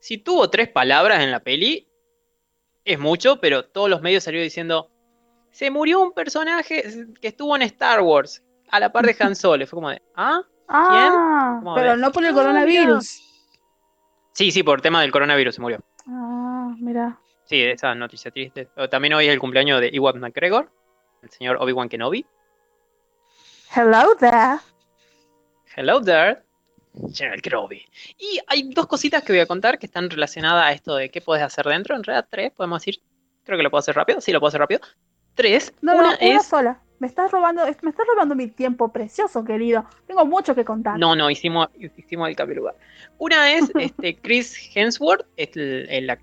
[0.00, 1.86] Si tuvo tres palabras en la peli,
[2.84, 4.90] es mucho, pero todos los medios salieron diciendo,
[5.52, 6.82] se murió un personaje
[7.20, 9.66] que estuvo en Star Wars, a la par de Han Solo.
[9.66, 10.42] Fue como de, ¿ah?
[10.68, 13.20] Ah, Vamos a pero no por el Ah, coronavirus.
[14.32, 15.78] Sí, sí, por tema del coronavirus se murió.
[16.06, 17.20] Ah, mira.
[17.44, 18.68] Sí, esa noticia triste.
[18.90, 20.70] También hoy es el cumpleaños de Ewan McGregor,
[21.22, 22.24] el señor Obi-Wan Kenobi.
[23.74, 24.58] Hello there.
[25.76, 26.42] Hello there,
[27.12, 27.82] General Kenobi.
[28.18, 31.20] Y hay dos cositas que voy a contar que están relacionadas a esto de qué
[31.20, 31.94] puedes hacer dentro.
[31.94, 33.00] En realidad, tres, podemos decir.
[33.44, 34.20] Creo que lo puedo hacer rápido.
[34.20, 34.80] Sí, lo puedo hacer rápido.
[35.34, 35.72] Tres.
[35.80, 36.46] No, una no, una es.
[36.46, 36.80] sola.
[36.98, 39.86] Me estás robando, me estás robando mi tiempo precioso, querido.
[40.06, 40.98] Tengo mucho que contar.
[40.98, 42.74] No, no, hicimos, hicimos el cambio lugar.
[43.16, 46.18] Una es este, Chris Hemsworth, el, el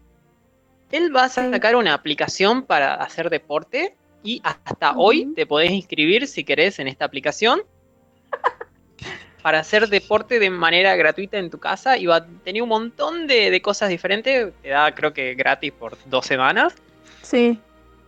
[0.91, 1.41] él va a Sí.
[1.51, 3.97] sacar una aplicación para hacer deporte
[4.27, 7.61] y hasta hoy te podés inscribir si querés en esta aplicación
[9.41, 11.97] para hacer deporte de manera gratuita en tu casa.
[11.97, 15.71] Y va a tener un montón de, de cosas diferentes, te da creo que gratis
[15.71, 16.75] por dos semanas.
[17.21, 17.59] Sí.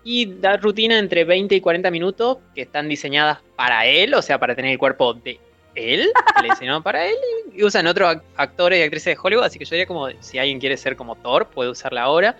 [0.04, 4.40] y da rutina entre 20 y 40 minutos que están diseñadas para él, o sea,
[4.40, 5.40] para tener el cuerpo de
[5.76, 7.16] él, que le diseñaron para él,
[7.54, 10.38] y usan otros ac- actores y actrices de Hollywood, así que yo diría como, si
[10.40, 12.38] alguien quiere ser como Thor, puede usarla ahora.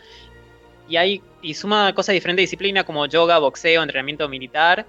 [0.90, 4.86] Y hay, y suma cosas de diferentes disciplinas como yoga, boxeo, entrenamiento militar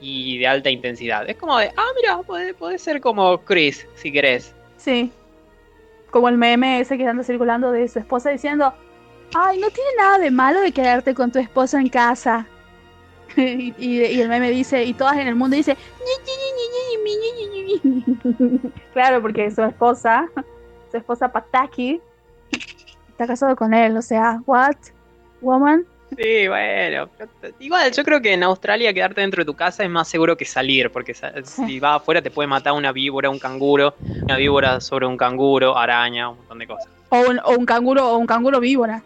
[0.00, 1.28] y de alta intensidad.
[1.30, 4.54] Es como de, ah, mira, puede, puede ser como Chris, si querés.
[4.76, 5.12] Sí.
[6.10, 8.74] Como el meme ese que anda circulando de su esposa diciendo,
[9.34, 12.46] ay, no tiene nada de malo de quedarte con tu esposo en casa.
[13.36, 15.76] y, y- el meme dice, y todas en el mundo dice,
[18.92, 20.28] claro, porque su esposa,
[20.90, 22.00] su esposa Pataki,
[23.10, 24.74] está casado con él, o sea, what?
[25.40, 25.84] Woman?
[26.16, 27.08] Sí, bueno.
[27.60, 30.44] Igual, yo creo que en Australia quedarte dentro de tu casa es más seguro que
[30.44, 31.14] salir, porque
[31.44, 35.76] si vas afuera te puede matar una víbora, un canguro, una víbora sobre un canguro,
[35.78, 36.88] araña, un montón de cosas.
[37.10, 39.02] O un, o un canguro, o un canguro víbora.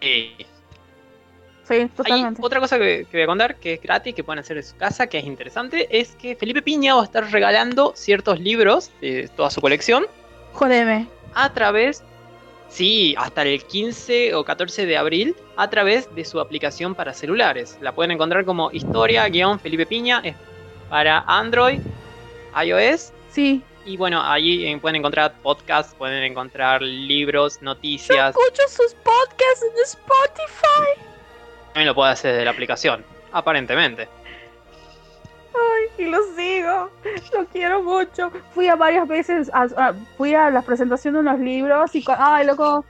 [0.00, 0.34] Sí.
[1.66, 2.40] Sí, Hay totalmente.
[2.44, 4.76] otra cosa que, que voy a contar, que es gratis, que pueden hacer en su
[4.76, 9.28] casa, que es interesante, es que Felipe Piña va a estar regalando ciertos libros de
[9.34, 10.04] toda su colección
[10.52, 11.06] Jódeme.
[11.34, 12.04] a través,
[12.68, 17.78] sí, hasta el 15 o 14 de abril, a través de su aplicación para celulares.
[17.80, 20.34] La pueden encontrar como historia-felipe piña, es
[20.88, 21.80] para Android,
[22.64, 23.62] iOS, Sí.
[23.84, 29.82] y bueno, allí eh, pueden encontrar podcasts, pueden encontrar libros, noticias, Escucho sus podcasts en
[29.84, 31.00] Spotify.
[31.72, 34.08] también lo puede hacer desde la aplicación, aparentemente.
[35.98, 36.90] Y lo sigo.
[37.32, 38.30] Lo quiero mucho.
[38.54, 42.46] Fui a varias veces, a, a- fui a la presentación de unos libros y, ay,
[42.46, 42.84] loco,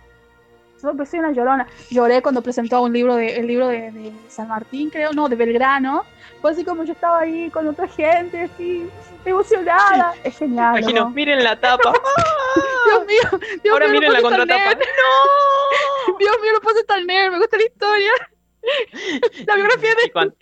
[0.82, 1.66] yo soy una llorona.
[1.90, 5.36] Lloré cuando presentó un libro de, el libro de, de San Martín, creo, no, de
[5.36, 6.04] Belgrano.
[6.40, 8.86] Fue así como yo estaba ahí con otra gente, así,
[9.24, 10.14] emocionada.
[10.24, 10.78] Es genial.
[10.78, 11.92] Imagino, miren la tapa.
[12.86, 14.74] Dios mío, Dios Ahora mío, miren la contratapa.
[14.74, 16.16] ¡No!
[16.18, 18.10] Dios mío, no puse tan nerd, me gusta la historia.
[19.46, 20.32] La biografía de,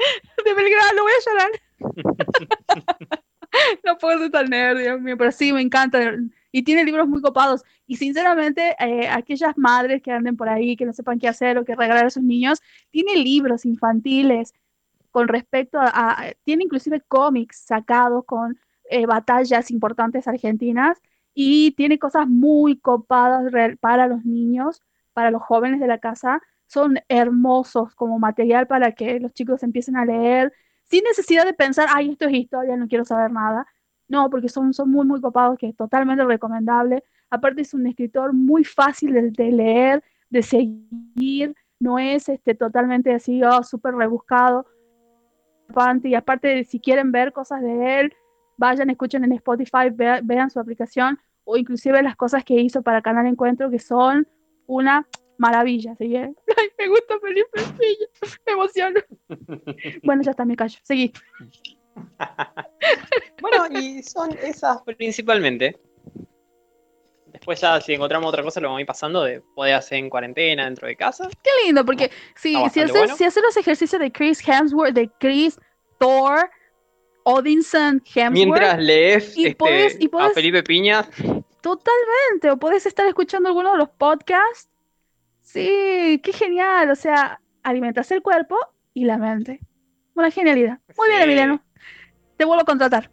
[0.44, 1.51] de Belgrano, voy a llorar.
[4.32, 6.00] Tan nerd, Dios mío, pero sí, me encanta.
[6.50, 7.62] Y tiene libros muy copados.
[7.86, 11.64] Y sinceramente, eh, aquellas madres que anden por ahí, que no sepan qué hacer o
[11.64, 12.60] qué regalar a sus niños,
[12.90, 14.54] tiene libros infantiles
[15.10, 15.88] con respecto a...
[15.92, 18.59] a- tiene inclusive cómics sacados con
[18.90, 21.00] eh, batallas importantes argentinas
[21.34, 24.82] y tiene cosas muy copadas para los niños,
[25.12, 26.42] para los jóvenes de la casa.
[26.66, 30.52] Son hermosos como material para que los chicos empiecen a leer
[30.84, 33.66] sin necesidad de pensar, ay, esto es historia, no quiero saber nada.
[34.12, 37.02] No, porque son, son muy, muy copados, que es totalmente recomendable.
[37.30, 43.14] Aparte es un escritor muy fácil de, de leer, de seguir, no es este, totalmente
[43.14, 44.66] así, oh, súper rebuscado.
[46.02, 48.12] Y aparte, si quieren ver cosas de él,
[48.59, 53.01] vayan, escuchen en Spotify, vea- vean su aplicación o inclusive las cosas que hizo para
[53.01, 54.28] Canal Encuentro, que son
[54.66, 55.09] una
[55.39, 55.97] maravilla.
[55.97, 56.14] ¿sí?
[56.16, 56.34] Ay,
[56.78, 57.62] me gusta Felipe
[58.47, 59.01] me emociono.
[60.05, 60.78] Bueno, ya está, me callo.
[60.82, 61.12] Seguí.
[63.40, 65.78] Bueno, y son esas principalmente.
[67.27, 70.10] Después ya si encontramos otra cosa lo vamos a ir pasando de poder hacer en
[70.10, 71.28] cuarentena dentro de casa.
[71.43, 73.16] Qué lindo, porque si, si, bastante haces, bueno.
[73.16, 75.59] si haces los ejercicios de Chris Hemsworth, de Chris
[75.98, 76.51] Thor,
[77.24, 81.09] Odinson Hemsworth, Mientras lees Y este, podés- y a podés- Felipe Piña,
[81.60, 84.69] totalmente, o puedes estar escuchando alguno de los podcasts.
[85.40, 88.56] Sí, qué genial, o sea, alimentas el cuerpo
[88.94, 89.60] y la mente.
[90.14, 90.78] Una genialidad.
[90.97, 91.23] Muy bien.
[91.23, 91.62] Emiliano.
[92.36, 93.10] Te vuelvo a contratar.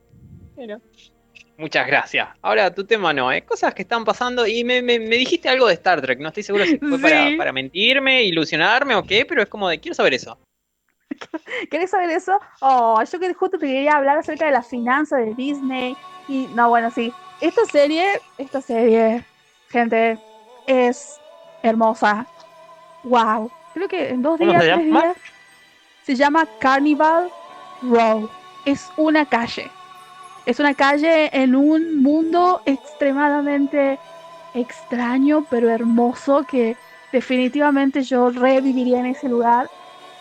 [1.57, 2.29] Muchas gracias.
[2.41, 3.41] Ahora tu tema no, ¿eh?
[3.43, 6.19] Cosas que están pasando y me, me, dijiste algo de Star Trek.
[6.19, 9.79] No estoy seguro si fue para, para, mentirme, ilusionarme o qué, pero es como de
[9.79, 10.37] quiero saber eso.
[11.69, 12.39] ¿Querés saber eso?
[12.61, 15.97] Oh, yo que justo te quería hablar acerca de la finanza de Disney.
[16.27, 17.11] Y no, bueno, sí.
[17.41, 19.23] Esta serie, esta serie,
[19.69, 20.17] gente,
[20.67, 21.19] es
[21.63, 22.25] hermosa.
[23.03, 23.51] Wow.
[23.73, 25.17] Creo que en dos días, tres días,
[26.03, 27.29] se llama Carnival
[27.81, 28.29] Row.
[28.69, 29.71] Es una calle.
[30.45, 33.97] Es una calle en un mundo extremadamente
[34.53, 36.77] extraño, pero hermoso, que
[37.11, 39.67] definitivamente yo reviviría en ese lugar.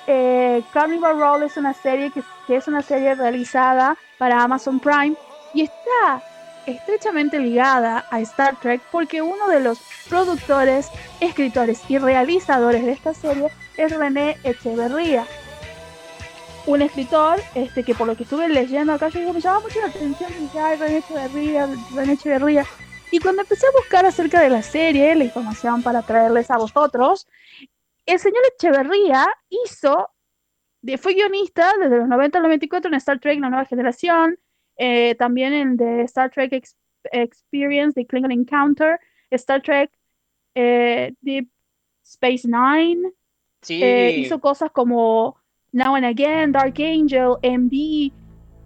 [0.07, 5.15] Eh, Carnival Row es una serie que, que es una serie realizada para Amazon Prime
[5.53, 6.23] y está
[6.65, 10.89] estrechamente ligada a Star Trek porque uno de los productores,
[11.21, 15.27] escritores y realizadores de esta serie es René Echeverría.
[16.69, 19.87] Un escritor este, que por lo que estuve leyendo acá, yo me llamaba mucho la
[19.87, 20.31] atención,
[20.79, 22.67] René Echeverría, René Echeverría.
[23.11, 27.27] Y cuando empecé a buscar acerca de la serie, la información para traerles a vosotros,
[28.05, 30.11] el señor Echeverría hizo,
[30.99, 34.39] fue guionista desde los 90 al 94 en Star Trek, la nueva generación,
[34.77, 36.53] eh, también en The Star Trek
[37.05, 39.01] Experience, The Klingon Encounter,
[39.31, 39.91] Star Trek
[40.55, 41.49] eh, Deep
[42.05, 43.11] Space Nine.
[43.71, 45.38] Eh, hizo cosas como
[45.73, 48.13] Now and Again, Dark Angel, MB,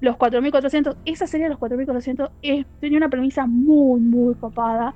[0.00, 0.96] Los 4400.
[1.04, 2.30] Esa serie de Los 4400
[2.80, 4.94] tenía una premisa muy, muy copada.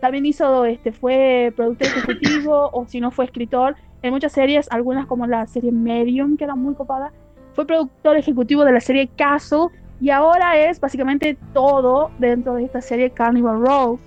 [0.00, 5.06] También hizo, este, fue productor ejecutivo o si no fue escritor en muchas series, algunas
[5.06, 7.12] como la serie Medium, que era muy copada.
[7.54, 9.68] Fue productor ejecutivo de la serie Castle
[10.00, 14.00] y ahora es básicamente todo dentro de esta serie Carnival Row.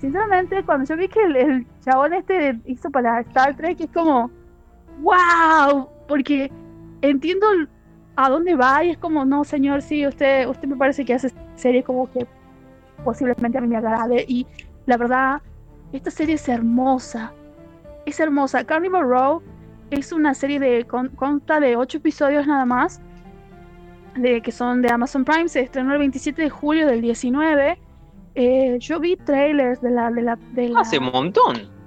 [0.00, 4.30] Sinceramente, cuando yo vi que el, chabón este hizo para Star Trek, es como,
[5.00, 6.50] wow, porque
[7.02, 7.46] entiendo
[8.16, 11.32] a dónde va y es como, no, señor, sí, usted, usted me parece que hace
[11.54, 12.26] series como que
[13.04, 14.24] posiblemente a mí me agrade.
[14.26, 14.46] Y
[14.86, 15.40] la verdad,
[15.92, 17.32] esta serie es hermosa.
[18.06, 18.64] Es hermosa.
[18.64, 19.42] Carnival Row
[19.90, 23.00] es una serie de consta de ocho episodios nada más
[24.16, 27.78] de, que son de Amazon Prime, se estrenó el 27 de julio del 19.
[28.34, 31.77] Eh, yo vi trailers de la, de la, de Hace un montón.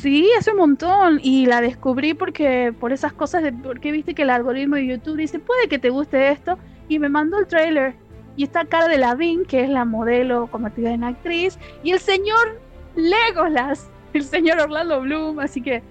[0.00, 1.20] Sí, hace un montón.
[1.22, 5.16] Y la descubrí porque por esas cosas de porque viste que el algoritmo de YouTube
[5.16, 6.58] dice, puede que te guste esto.
[6.88, 7.94] Y me mandó el trailer.
[8.36, 11.58] Y está Cara de Lavín, que es la modelo convertida en actriz.
[11.82, 12.60] Y el señor
[12.96, 15.38] Legolas, el señor Orlando Bloom.
[15.38, 15.82] Así que,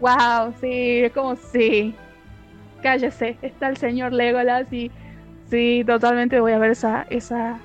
[0.00, 1.94] wow, sí, es como sí.
[2.82, 4.90] Cállese, está el señor Legolas y
[5.50, 7.58] Sí, totalmente voy a ver esa, esa,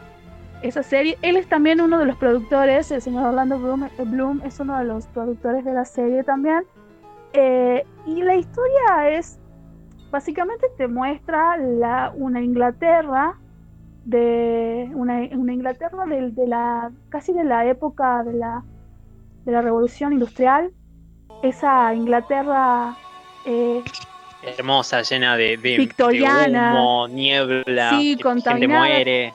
[0.61, 1.17] esa serie.
[1.21, 4.77] Él es también uno de los productores, el señor Orlando Bloom, eh, Bloom es uno
[4.77, 6.63] de los productores de la serie también.
[7.33, 9.39] Eh, y la historia es,
[10.11, 13.37] básicamente te muestra la, una Inglaterra,
[14.05, 18.63] de una, una Inglaterra de, de, la, casi de la época de la,
[19.45, 20.71] de la Revolución Industrial.
[21.43, 22.97] Esa Inglaterra
[23.45, 23.83] eh,
[24.43, 29.33] hermosa, llena de, Victoriana, humo, niebla, sí, gente muere.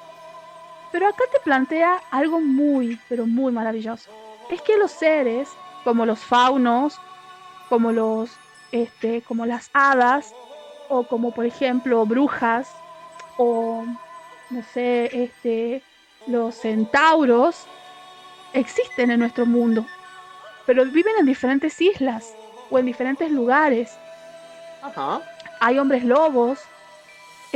[0.94, 4.12] Pero acá te plantea algo muy, pero muy maravilloso.
[4.48, 5.48] Es que los seres,
[5.82, 7.00] como los faunos,
[7.68, 8.30] como los,
[8.70, 10.32] este, como las hadas,
[10.88, 12.70] o como por ejemplo brujas,
[13.38, 13.84] o
[14.50, 15.82] no sé, este,
[16.28, 17.66] los centauros,
[18.52, 19.84] existen en nuestro mundo,
[20.64, 22.36] pero viven en diferentes islas
[22.70, 23.90] o en diferentes lugares
[25.60, 26.60] hay hombres lobos.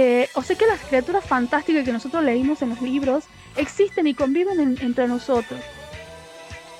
[0.00, 3.24] Eh, o sea que las criaturas fantásticas que nosotros leímos en los libros
[3.56, 5.60] existen y conviven entre nosotros.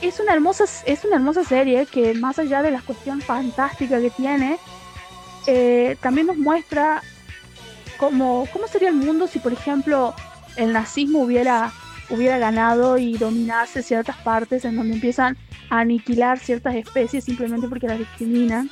[0.01, 4.11] Es una, hermosa, es una hermosa serie que más allá de la cuestión fantástica que
[4.11, 4.61] tiene,
[5.49, 7.03] eh, también nos muestra
[7.97, 10.15] cómo, cómo sería el mundo si, por ejemplo,
[10.55, 11.73] el nazismo hubiera,
[12.11, 15.36] hubiera ganado y dominase ciertas partes en donde empiezan
[15.70, 18.70] a aniquilar ciertas especies simplemente porque las discriminan.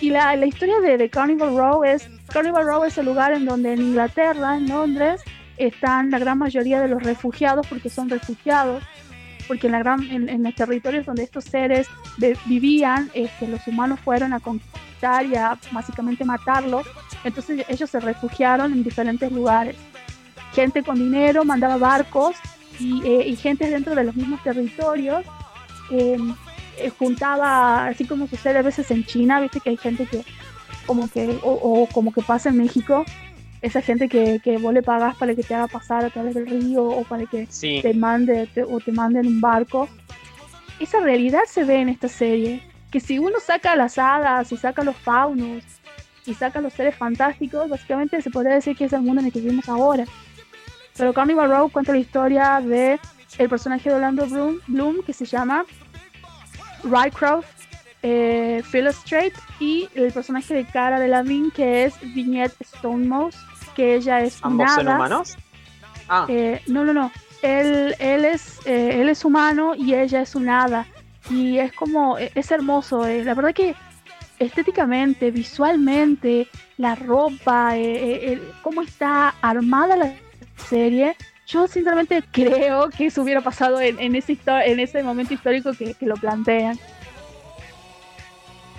[0.00, 3.72] Y la, historia de, de, Carnival Row es, Carnival Row es el lugar en donde
[3.72, 5.22] en Inglaterra, en Londres,
[5.56, 8.84] están la gran mayoría de los refugiados, porque son refugiados,
[9.48, 11.88] porque en, la gran, en, los territorios donde estos seres
[12.44, 16.86] vivían, este, los humanos fueron a conquistar y a básicamente matarlos,
[17.24, 19.76] entonces ellos se refugiaron en diferentes lugares.
[20.52, 22.36] Gente con dinero mandaba barcos
[22.78, 25.24] y, eh, y gente dentro de los mismos territorios
[25.90, 26.18] eh,
[26.76, 30.22] eh, juntaba, así como sucede a veces en China, viste que hay gente que
[30.86, 33.04] como que, o, como que pasa en México,
[33.62, 36.46] esa gente que, que vos le pagas para que te haga pasar a través del
[36.46, 37.48] río o para que
[37.82, 39.88] te mande o te mande en un barco.
[40.78, 44.82] Esa realidad se ve en esta serie, que si uno saca las hadas y saca
[44.82, 45.64] los faunos
[46.26, 49.32] y saca los seres fantásticos, básicamente se podría decir que es el mundo en el
[49.32, 50.04] que vivimos ahora.
[50.96, 52.98] Pero Carnival Row cuenta la historia de
[53.38, 55.64] el personaje de Orlando Bloom, Bloom que se llama
[56.84, 57.55] Rycroft
[58.06, 63.36] eh, Straight y el personaje de Cara de Lavigne que es Vignette Stonemouse,
[63.74, 65.36] que ella es ¿Ambos son humanos?
[66.08, 66.26] Ah.
[66.28, 67.10] Eh, no, no, no.
[67.42, 70.86] Él, él, es, eh, él es humano y ella es un hada.
[71.30, 73.06] Y es como, e, es hermoso.
[73.06, 73.24] Eh.
[73.24, 73.74] La verdad que
[74.38, 77.74] estéticamente, visualmente, la ropa,
[78.62, 80.12] cómo está armada la
[80.68, 81.16] serie,
[81.46, 86.06] yo sinceramente creo que eso hubiera pasado en, ese, en ese momento histórico que, que,
[86.06, 86.78] lo plantean.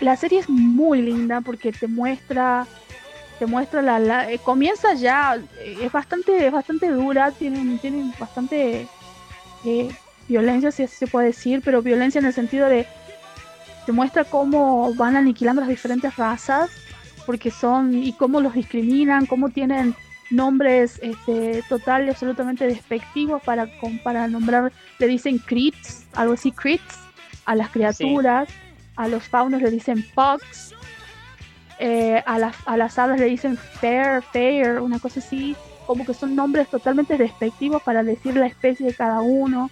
[0.01, 2.67] La serie es muy linda porque te muestra
[3.39, 8.87] te muestra la, eh, comienza ya eh, es bastante es bastante dura tiene tiene bastante
[9.63, 9.89] eh,
[10.27, 12.87] violencia si así se puede decir pero violencia en el sentido de
[13.85, 16.69] te muestra cómo van aniquilando las diferentes razas
[17.25, 19.95] porque son y cómo los discriminan cómo tienen
[20.29, 23.69] nombres este, total y absolutamente despectivos para
[24.03, 26.99] para nombrar le dicen crits algo así crits
[27.45, 28.49] a las criaturas
[28.97, 30.73] a los faunos le dicen pugs
[31.79, 35.55] eh, a, las, a las hadas le dicen fair, fair, una cosa así,
[35.85, 39.69] como que son nombres totalmente despectivos para decir la especie de cada uno.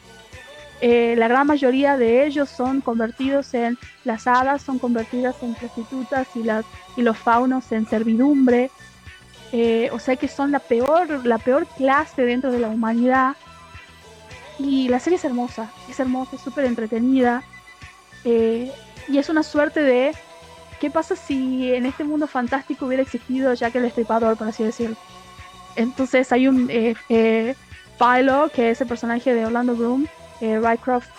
[0.82, 6.28] Eh, la gran mayoría de ellos son convertidos en, las hadas son convertidas en prostitutas
[6.36, 6.66] y, las,
[6.96, 8.70] y los faunos en servidumbre.
[9.52, 13.36] Eh, o sea que son la peor, la peor clase dentro de la humanidad.
[14.60, 17.44] Y la serie es hermosa, es hermosa, es súper entretenida.
[19.08, 20.14] Y es una suerte de
[20.80, 24.96] ¿qué pasa si en este mundo fantástico hubiera existido Jack el Destripador, por así decirlo?
[25.76, 27.56] Entonces hay un eh, eh,
[27.98, 30.08] Philo, que es el personaje de Orlando Bloom,
[30.42, 31.10] eh, Rycroft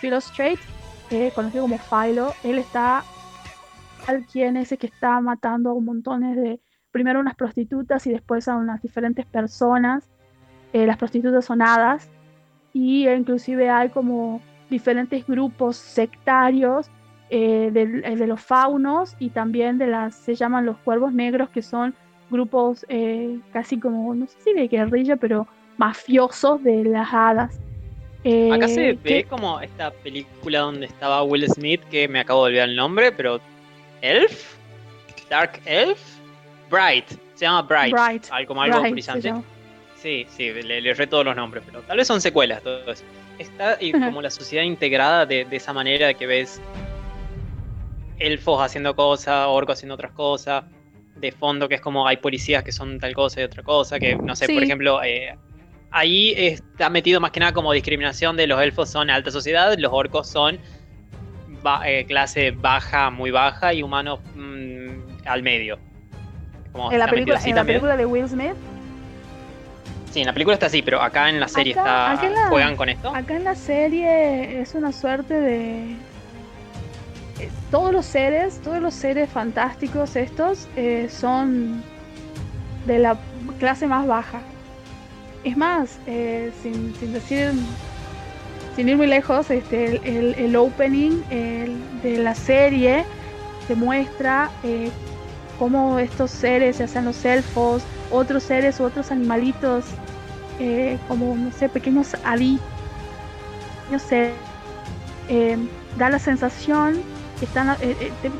[0.00, 0.60] Philostrate,
[1.10, 2.34] eh, conocido como Philo.
[2.44, 3.04] Él está
[4.06, 6.60] alguien ese que está matando a un montón de,
[6.90, 10.08] primero unas prostitutas y después a unas diferentes personas.
[10.72, 12.08] las prostitutas son hadas
[12.72, 14.40] y inclusive hay como
[14.70, 16.90] diferentes grupos sectarios
[17.32, 21.94] eh, de, los faunos y también de las, se llaman los cuervos negros, que son
[22.28, 25.46] grupos eh, casi como, no sé si de guerrilla, pero
[25.76, 27.60] mafiosos de las hadas.
[28.24, 32.48] Eh, Acá se ve como esta película donde estaba Will Smith, que me acabo de
[32.48, 33.40] olvidar el nombre, pero
[34.02, 34.56] Elf,
[35.30, 36.00] Dark Elf,
[36.68, 39.32] Bright, se llama Bright, como algo brillante.
[39.94, 43.04] Sí, sí, le, le, re todos los nombres, pero tal vez son secuelas, todo eso.
[43.38, 46.60] Está como la sociedad integrada de, de esa manera que ves
[48.20, 50.64] elfos haciendo cosas, orcos haciendo otras cosas,
[51.16, 54.14] de fondo que es como hay policías que son tal cosa y otra cosa, que
[54.16, 55.36] no sé, por ejemplo, eh,
[55.90, 59.92] ahí está metido más que nada como discriminación de los elfos son alta sociedad, los
[59.92, 60.58] orcos son
[61.84, 65.78] eh, clase baja, muy baja y humanos mm, al medio.
[66.90, 68.54] en la, película, ¿En la película de Will Smith.
[70.10, 72.18] Sí, en la película está así, pero acá en la serie está
[72.48, 73.14] juegan con esto.
[73.14, 75.94] Acá en la serie es una suerte de
[77.70, 81.82] todos los seres, todos los seres fantásticos estos eh, son
[82.86, 83.18] de la
[83.58, 84.40] clase más baja.
[85.44, 87.52] Es más, eh, sin, decir,
[88.76, 93.04] sin ir muy lejos, este, el, opening de la serie
[93.68, 94.90] demuestra eh,
[95.58, 99.84] cómo estos seres, ya sean los elfos, otros seres u otros animalitos,
[101.08, 102.58] como, no sé, pequeños ali,
[103.90, 104.32] no sé,
[105.96, 107.00] da la sensación
[107.44, 108.30] están, eh, eh,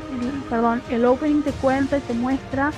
[0.49, 2.71] perdón, el opening te cuenta y te muestra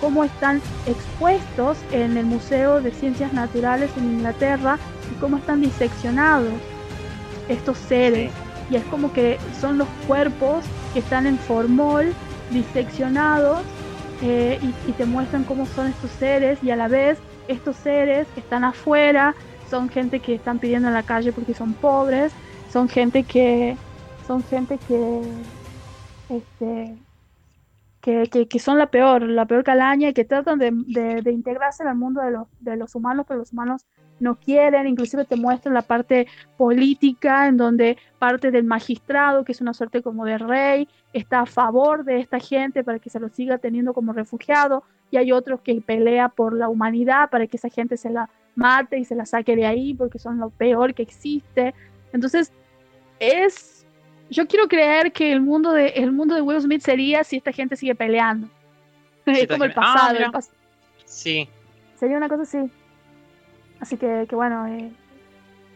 [0.00, 4.78] cómo están expuestos en el Museo de Ciencias Naturales en Inglaterra
[5.12, 6.52] y cómo están diseccionados
[7.48, 8.30] estos seres.
[8.70, 12.12] Y es como que son los cuerpos que están en formol,
[12.50, 13.60] diseccionados,
[14.20, 18.26] eh, y, y, te muestran cómo son estos seres y a la vez estos seres
[18.34, 19.36] que están afuera
[19.70, 22.32] son gente que están pidiendo en la calle porque son pobres,
[22.72, 23.76] son gente que
[24.26, 25.22] son gente que
[26.28, 26.96] este,
[28.00, 30.70] que, que, son la peor, la peor calaña y que tratan de,
[31.22, 33.84] de, integrarse en el mundo de los, de los humanos, pero los humanos
[34.20, 36.26] no quieren, inclusive te muestran la parte
[36.56, 41.46] política en donde parte del magistrado, que es una suerte como de rey, está a
[41.46, 45.60] favor de esta gente para que se lo siga teniendo como refugiado y hay otros
[45.60, 49.24] que pelea por la humanidad para que esa gente se la mate y se la
[49.24, 51.74] saque de ahí porque son lo peor que existe.
[52.12, 52.52] Entonces,
[53.20, 53.77] es
[54.30, 57.52] yo quiero creer que el mundo de el mundo de Will Smith sería si esta
[57.52, 58.48] gente sigue peleando.
[59.26, 60.40] es como el pasado, ah,
[61.04, 61.48] Sí.
[61.96, 62.70] Sería una cosa así.
[63.80, 64.92] Así que, que bueno, eh,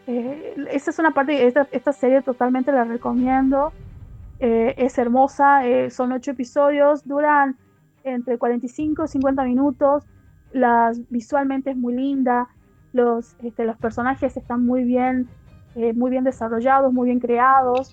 [0.07, 3.73] eh, esta es una parte, esta, esta serie totalmente la recomiendo.
[4.39, 7.57] Eh, es hermosa, son ocho episodios, duran
[8.03, 10.03] entre 45 y 50 minutos.
[10.51, 12.49] Las, visualmente es muy linda.
[12.93, 15.27] los, este, los personajes están muy bien,
[15.75, 17.91] eh, muy bien desarrollados, muy bien creados.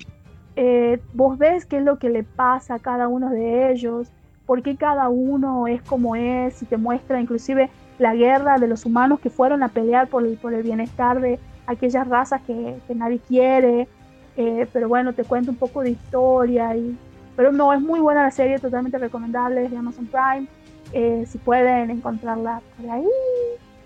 [0.63, 4.09] Eh, vos ves qué es lo que le pasa a cada uno de ellos,
[4.45, 8.85] por qué cada uno es como es, y te muestra inclusive la guerra de los
[8.85, 13.21] humanos que fueron a pelear por el, por el bienestar de aquellas razas que, nadie
[13.27, 13.89] quiere.
[14.37, 16.77] Eh, pero bueno, te cuento un poco de historia.
[16.77, 16.95] Y,
[17.37, 20.47] pero no, es muy buena la serie, totalmente recomendable, es de Amazon Prime.
[20.93, 23.09] Eh, si pueden encontrarla por ahí.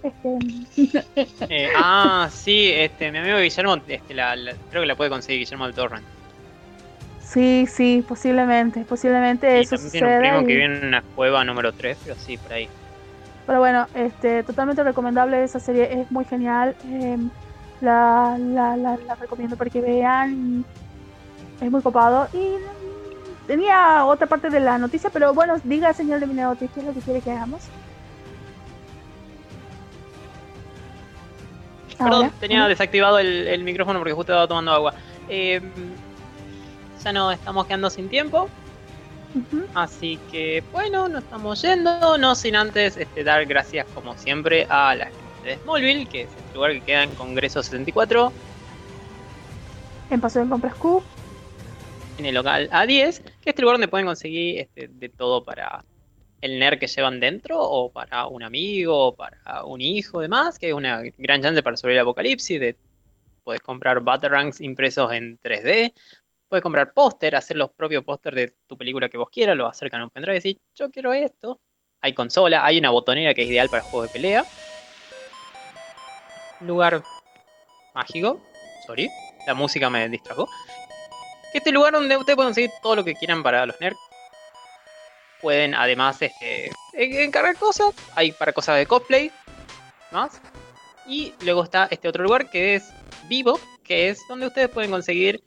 [0.02, 1.05] Este...
[1.48, 4.34] Eh, ah, sí, este, mi amigo Guillermo, este, la,
[4.70, 6.23] creo que la puede conseguir Guillermo del Torrent.
[7.24, 11.72] Sí, sí, posiblemente, posiblemente eso también tiene un primo que vive en una cueva número
[11.72, 12.68] 3, pero sí, por ahí.
[13.46, 16.76] Pero bueno, este, totalmente recomendable esa serie, es muy genial.
[16.86, 17.18] Eh,
[17.80, 20.64] la, la, la, la, recomiendo para que vean.
[21.60, 22.28] Es muy copado.
[22.32, 22.56] Y
[23.46, 26.94] tenía otra parte de la noticia, pero bueno, diga señor de Mineotis, ¿qué es lo
[26.94, 27.62] que quiere que hagamos?
[31.98, 34.94] Perdón, tenía desactivado el, el, micrófono porque justo estaba tomando agua.
[35.28, 35.60] Eh,
[37.05, 38.48] ya no estamos quedando sin tiempo.
[39.35, 39.66] Uh -huh.
[39.74, 44.94] Así que bueno, nos estamos yendo, no sin antes este, dar gracias como siempre a
[44.94, 48.32] la gente de Smallville, que es el lugar que queda en Congreso 74.
[50.10, 51.02] En Paso de Compras Q.
[52.18, 55.85] En el local A10, que es el lugar donde pueden conseguir este, de todo para
[56.40, 60.68] el nerd que llevan dentro, o para un amigo, o para un hijo, demás, que
[60.68, 62.60] es una gran chance para sobrevivir el apocalipsis.
[62.60, 62.76] De,
[63.43, 65.93] puedes comprar Batarangs impresos en 3D,
[66.48, 70.00] puedes comprar póster, hacer los propios póster de tu película que vos quieras, lo acercan
[70.00, 71.60] a un pendrive y decir, yo quiero esto.
[72.00, 74.44] Hay consola, hay una botonera que es ideal para juegos de pelea
[76.60, 77.02] lugar
[77.94, 78.40] mágico.
[78.86, 79.08] Sorry,
[79.46, 80.48] la música me distrajo.
[81.52, 83.98] Este lugar donde ustedes pueden conseguir todo lo que quieran para los nerds.
[85.40, 87.94] Pueden además este, encargar cosas.
[88.14, 89.30] Hay para cosas de cosplay.
[90.10, 90.40] Más.
[91.06, 92.92] Y luego está este otro lugar que es
[93.28, 93.60] Vivo.
[93.84, 95.44] Que es donde ustedes pueden conseguir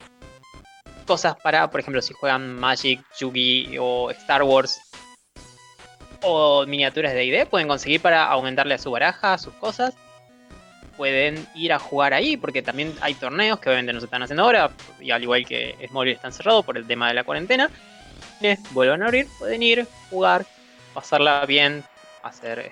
[1.07, 4.79] cosas para, por ejemplo, si juegan Magic, Yugi o Star Wars.
[6.21, 7.47] O miniaturas de ID.
[7.47, 9.95] Pueden conseguir para aumentarle a su baraja, a sus cosas
[10.97, 14.43] pueden ir a jugar ahí, porque también hay torneos que obviamente no se están haciendo
[14.43, 17.69] ahora, y al igual que Smallville están cerrados por el tema de la cuarentena.
[18.41, 20.45] Eh, vuelvan a abrir, pueden ir, jugar,
[20.93, 21.84] pasarla bien,
[22.23, 22.71] hacer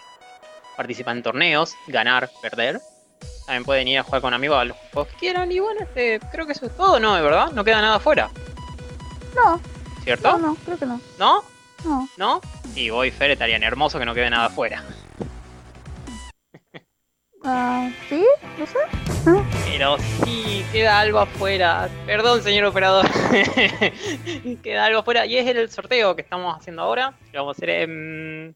[0.75, 2.81] participar en torneos, ganar, perder.
[3.45, 6.19] También pueden ir a jugar con amigos a los juegos que quieran, y bueno, este,
[6.31, 7.15] creo que eso es todo, ¿no?
[7.15, 7.51] ¿De verdad?
[7.51, 8.31] No queda nada afuera.
[9.35, 9.61] No.
[10.03, 10.31] ¿Cierto?
[10.31, 10.99] No, no, creo que no.
[11.19, 11.43] ¿No?
[11.83, 12.09] No.
[12.17, 12.41] ¿No?
[12.75, 14.83] Y voy Fer estarían hermoso que no quede nada afuera.
[17.43, 18.25] Uh, ¿Sí?
[18.57, 18.79] No sé.
[19.65, 21.89] Pero sí, queda algo afuera.
[22.05, 23.05] Perdón, señor operador.
[24.63, 25.25] queda algo afuera.
[25.25, 27.13] Y es el sorteo que estamos haciendo ahora.
[27.31, 28.55] Lo vamos a hacer en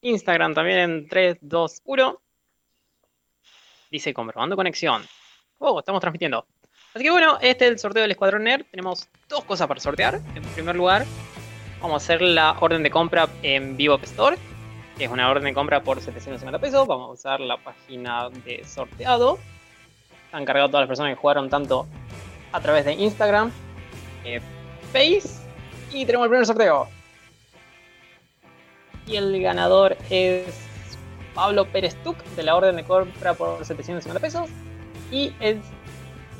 [0.00, 2.22] Instagram también en 3, 2, 1.
[3.92, 5.02] Dice comprobando conexión.
[5.58, 6.46] Oh, estamos transmitiendo.
[6.94, 8.64] Así que bueno, este es el sorteo del Escuadrón Nerd.
[8.70, 10.18] Tenemos dos cosas para sortear.
[10.34, 11.04] En primer lugar,
[11.82, 14.38] vamos a hacer la orden de compra en Vivo Store
[14.98, 16.86] es una orden de compra por 750 pesos.
[16.86, 19.38] Vamos a usar la página de sorteado.
[20.32, 21.86] Han cargado todas las personas que jugaron tanto
[22.52, 23.50] a través de Instagram,
[24.24, 24.40] eh,
[24.92, 25.42] Face.
[25.90, 26.88] Y tenemos el primer sorteo.
[29.06, 30.71] Y el ganador es
[31.34, 34.50] Pablo Pérez Tuc de la orden de compra por 750 pesos.
[35.10, 35.60] Y el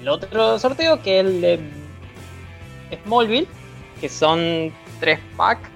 [0.09, 1.61] otro sorteo que es el de
[3.05, 3.49] Smallville,
[4.01, 5.69] que son 3 packs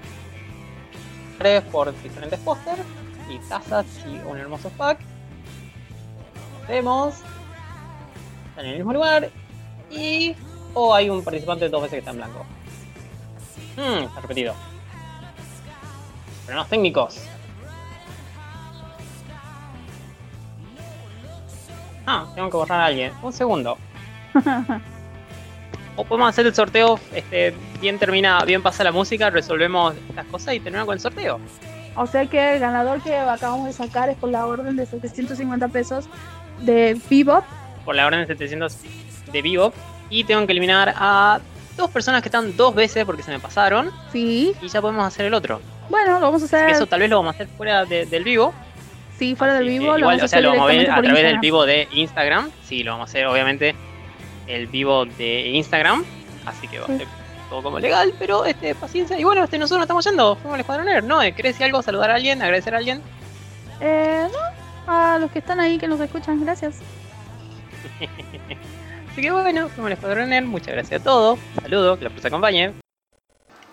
[1.71, 2.81] por diferentes pósters
[3.29, 4.99] y tazas y un hermoso pack.
[6.67, 7.15] Vemos.
[8.49, 9.29] Están en el mismo lugar.
[9.89, 10.35] Y.
[10.73, 12.45] O oh, hay un participante dos veces que está en blanco.
[13.75, 14.53] Hmm, está repetido.
[16.45, 17.19] Problemas técnicos.
[22.07, 23.11] Ah, tengo que borrar a alguien.
[23.21, 23.77] Un segundo.
[25.97, 30.53] o podemos hacer el sorteo, este, bien termina, bien pasa la música, resolvemos estas cosas
[30.53, 31.39] y terminamos con el sorteo.
[31.97, 35.67] O sea que el ganador que acabamos de sacar es por la orden de 750
[35.67, 36.07] pesos
[36.61, 37.43] de Bebop.
[37.83, 38.77] Por la orden de 700
[39.33, 39.73] de Bebop.
[40.09, 41.41] Y tengo que eliminar a
[41.75, 43.91] dos personas que están dos veces porque se me pasaron.
[44.13, 44.53] Sí.
[44.61, 45.59] Y ya podemos hacer el otro.
[45.89, 46.69] Bueno, lo vamos a hacer.
[46.69, 48.53] eso tal vez lo vamos a hacer fuera de, del vivo.
[49.17, 49.93] Sí, fuera del vivo.
[49.93, 51.31] Lo igual, o sea, lo vamos a ver a través Instagram.
[51.31, 52.51] del vivo de Instagram.
[52.63, 53.75] Sí, lo vamos a hacer obviamente
[54.47, 56.05] el vivo de Instagram.
[56.45, 57.07] Así que va a ser
[57.49, 59.19] todo como legal, pero este, paciencia.
[59.19, 60.35] Y bueno, este, nosotros nos estamos yendo.
[60.35, 61.19] Fuimos al Escuadroner, ¿no?
[61.19, 61.81] ¿Querés decir algo?
[61.81, 62.41] ¿Saludar a alguien?
[62.41, 63.01] ¿Agradecer a alguien?
[63.81, 64.93] Eh, no.
[64.93, 66.79] A los que están ahí que nos escuchan, gracias.
[69.11, 70.45] Así que bueno, fuimos al Escuadroner.
[70.45, 71.39] Muchas gracias a todos.
[71.61, 72.86] Saludos, que la fuerza acompañe.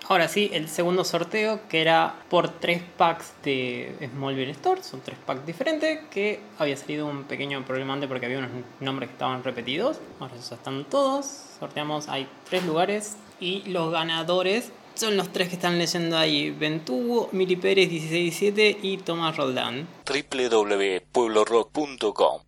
[0.06, 5.18] Ahora sí, el segundo sorteo que era por tres packs de Smallville Store, son tres
[5.24, 8.50] packs diferentes, que había salido un pequeño problemante porque había unos
[8.80, 9.98] nombres que estaban repetidos.
[10.20, 11.24] Ahora ya están todos,
[11.58, 17.30] sorteamos, hay tres lugares y los ganadores son los tres que están leyendo ahí: Ventugo,
[17.32, 19.88] Mili Pérez 167 y Tomás Roldán.
[20.06, 22.42] www.pueblorock.com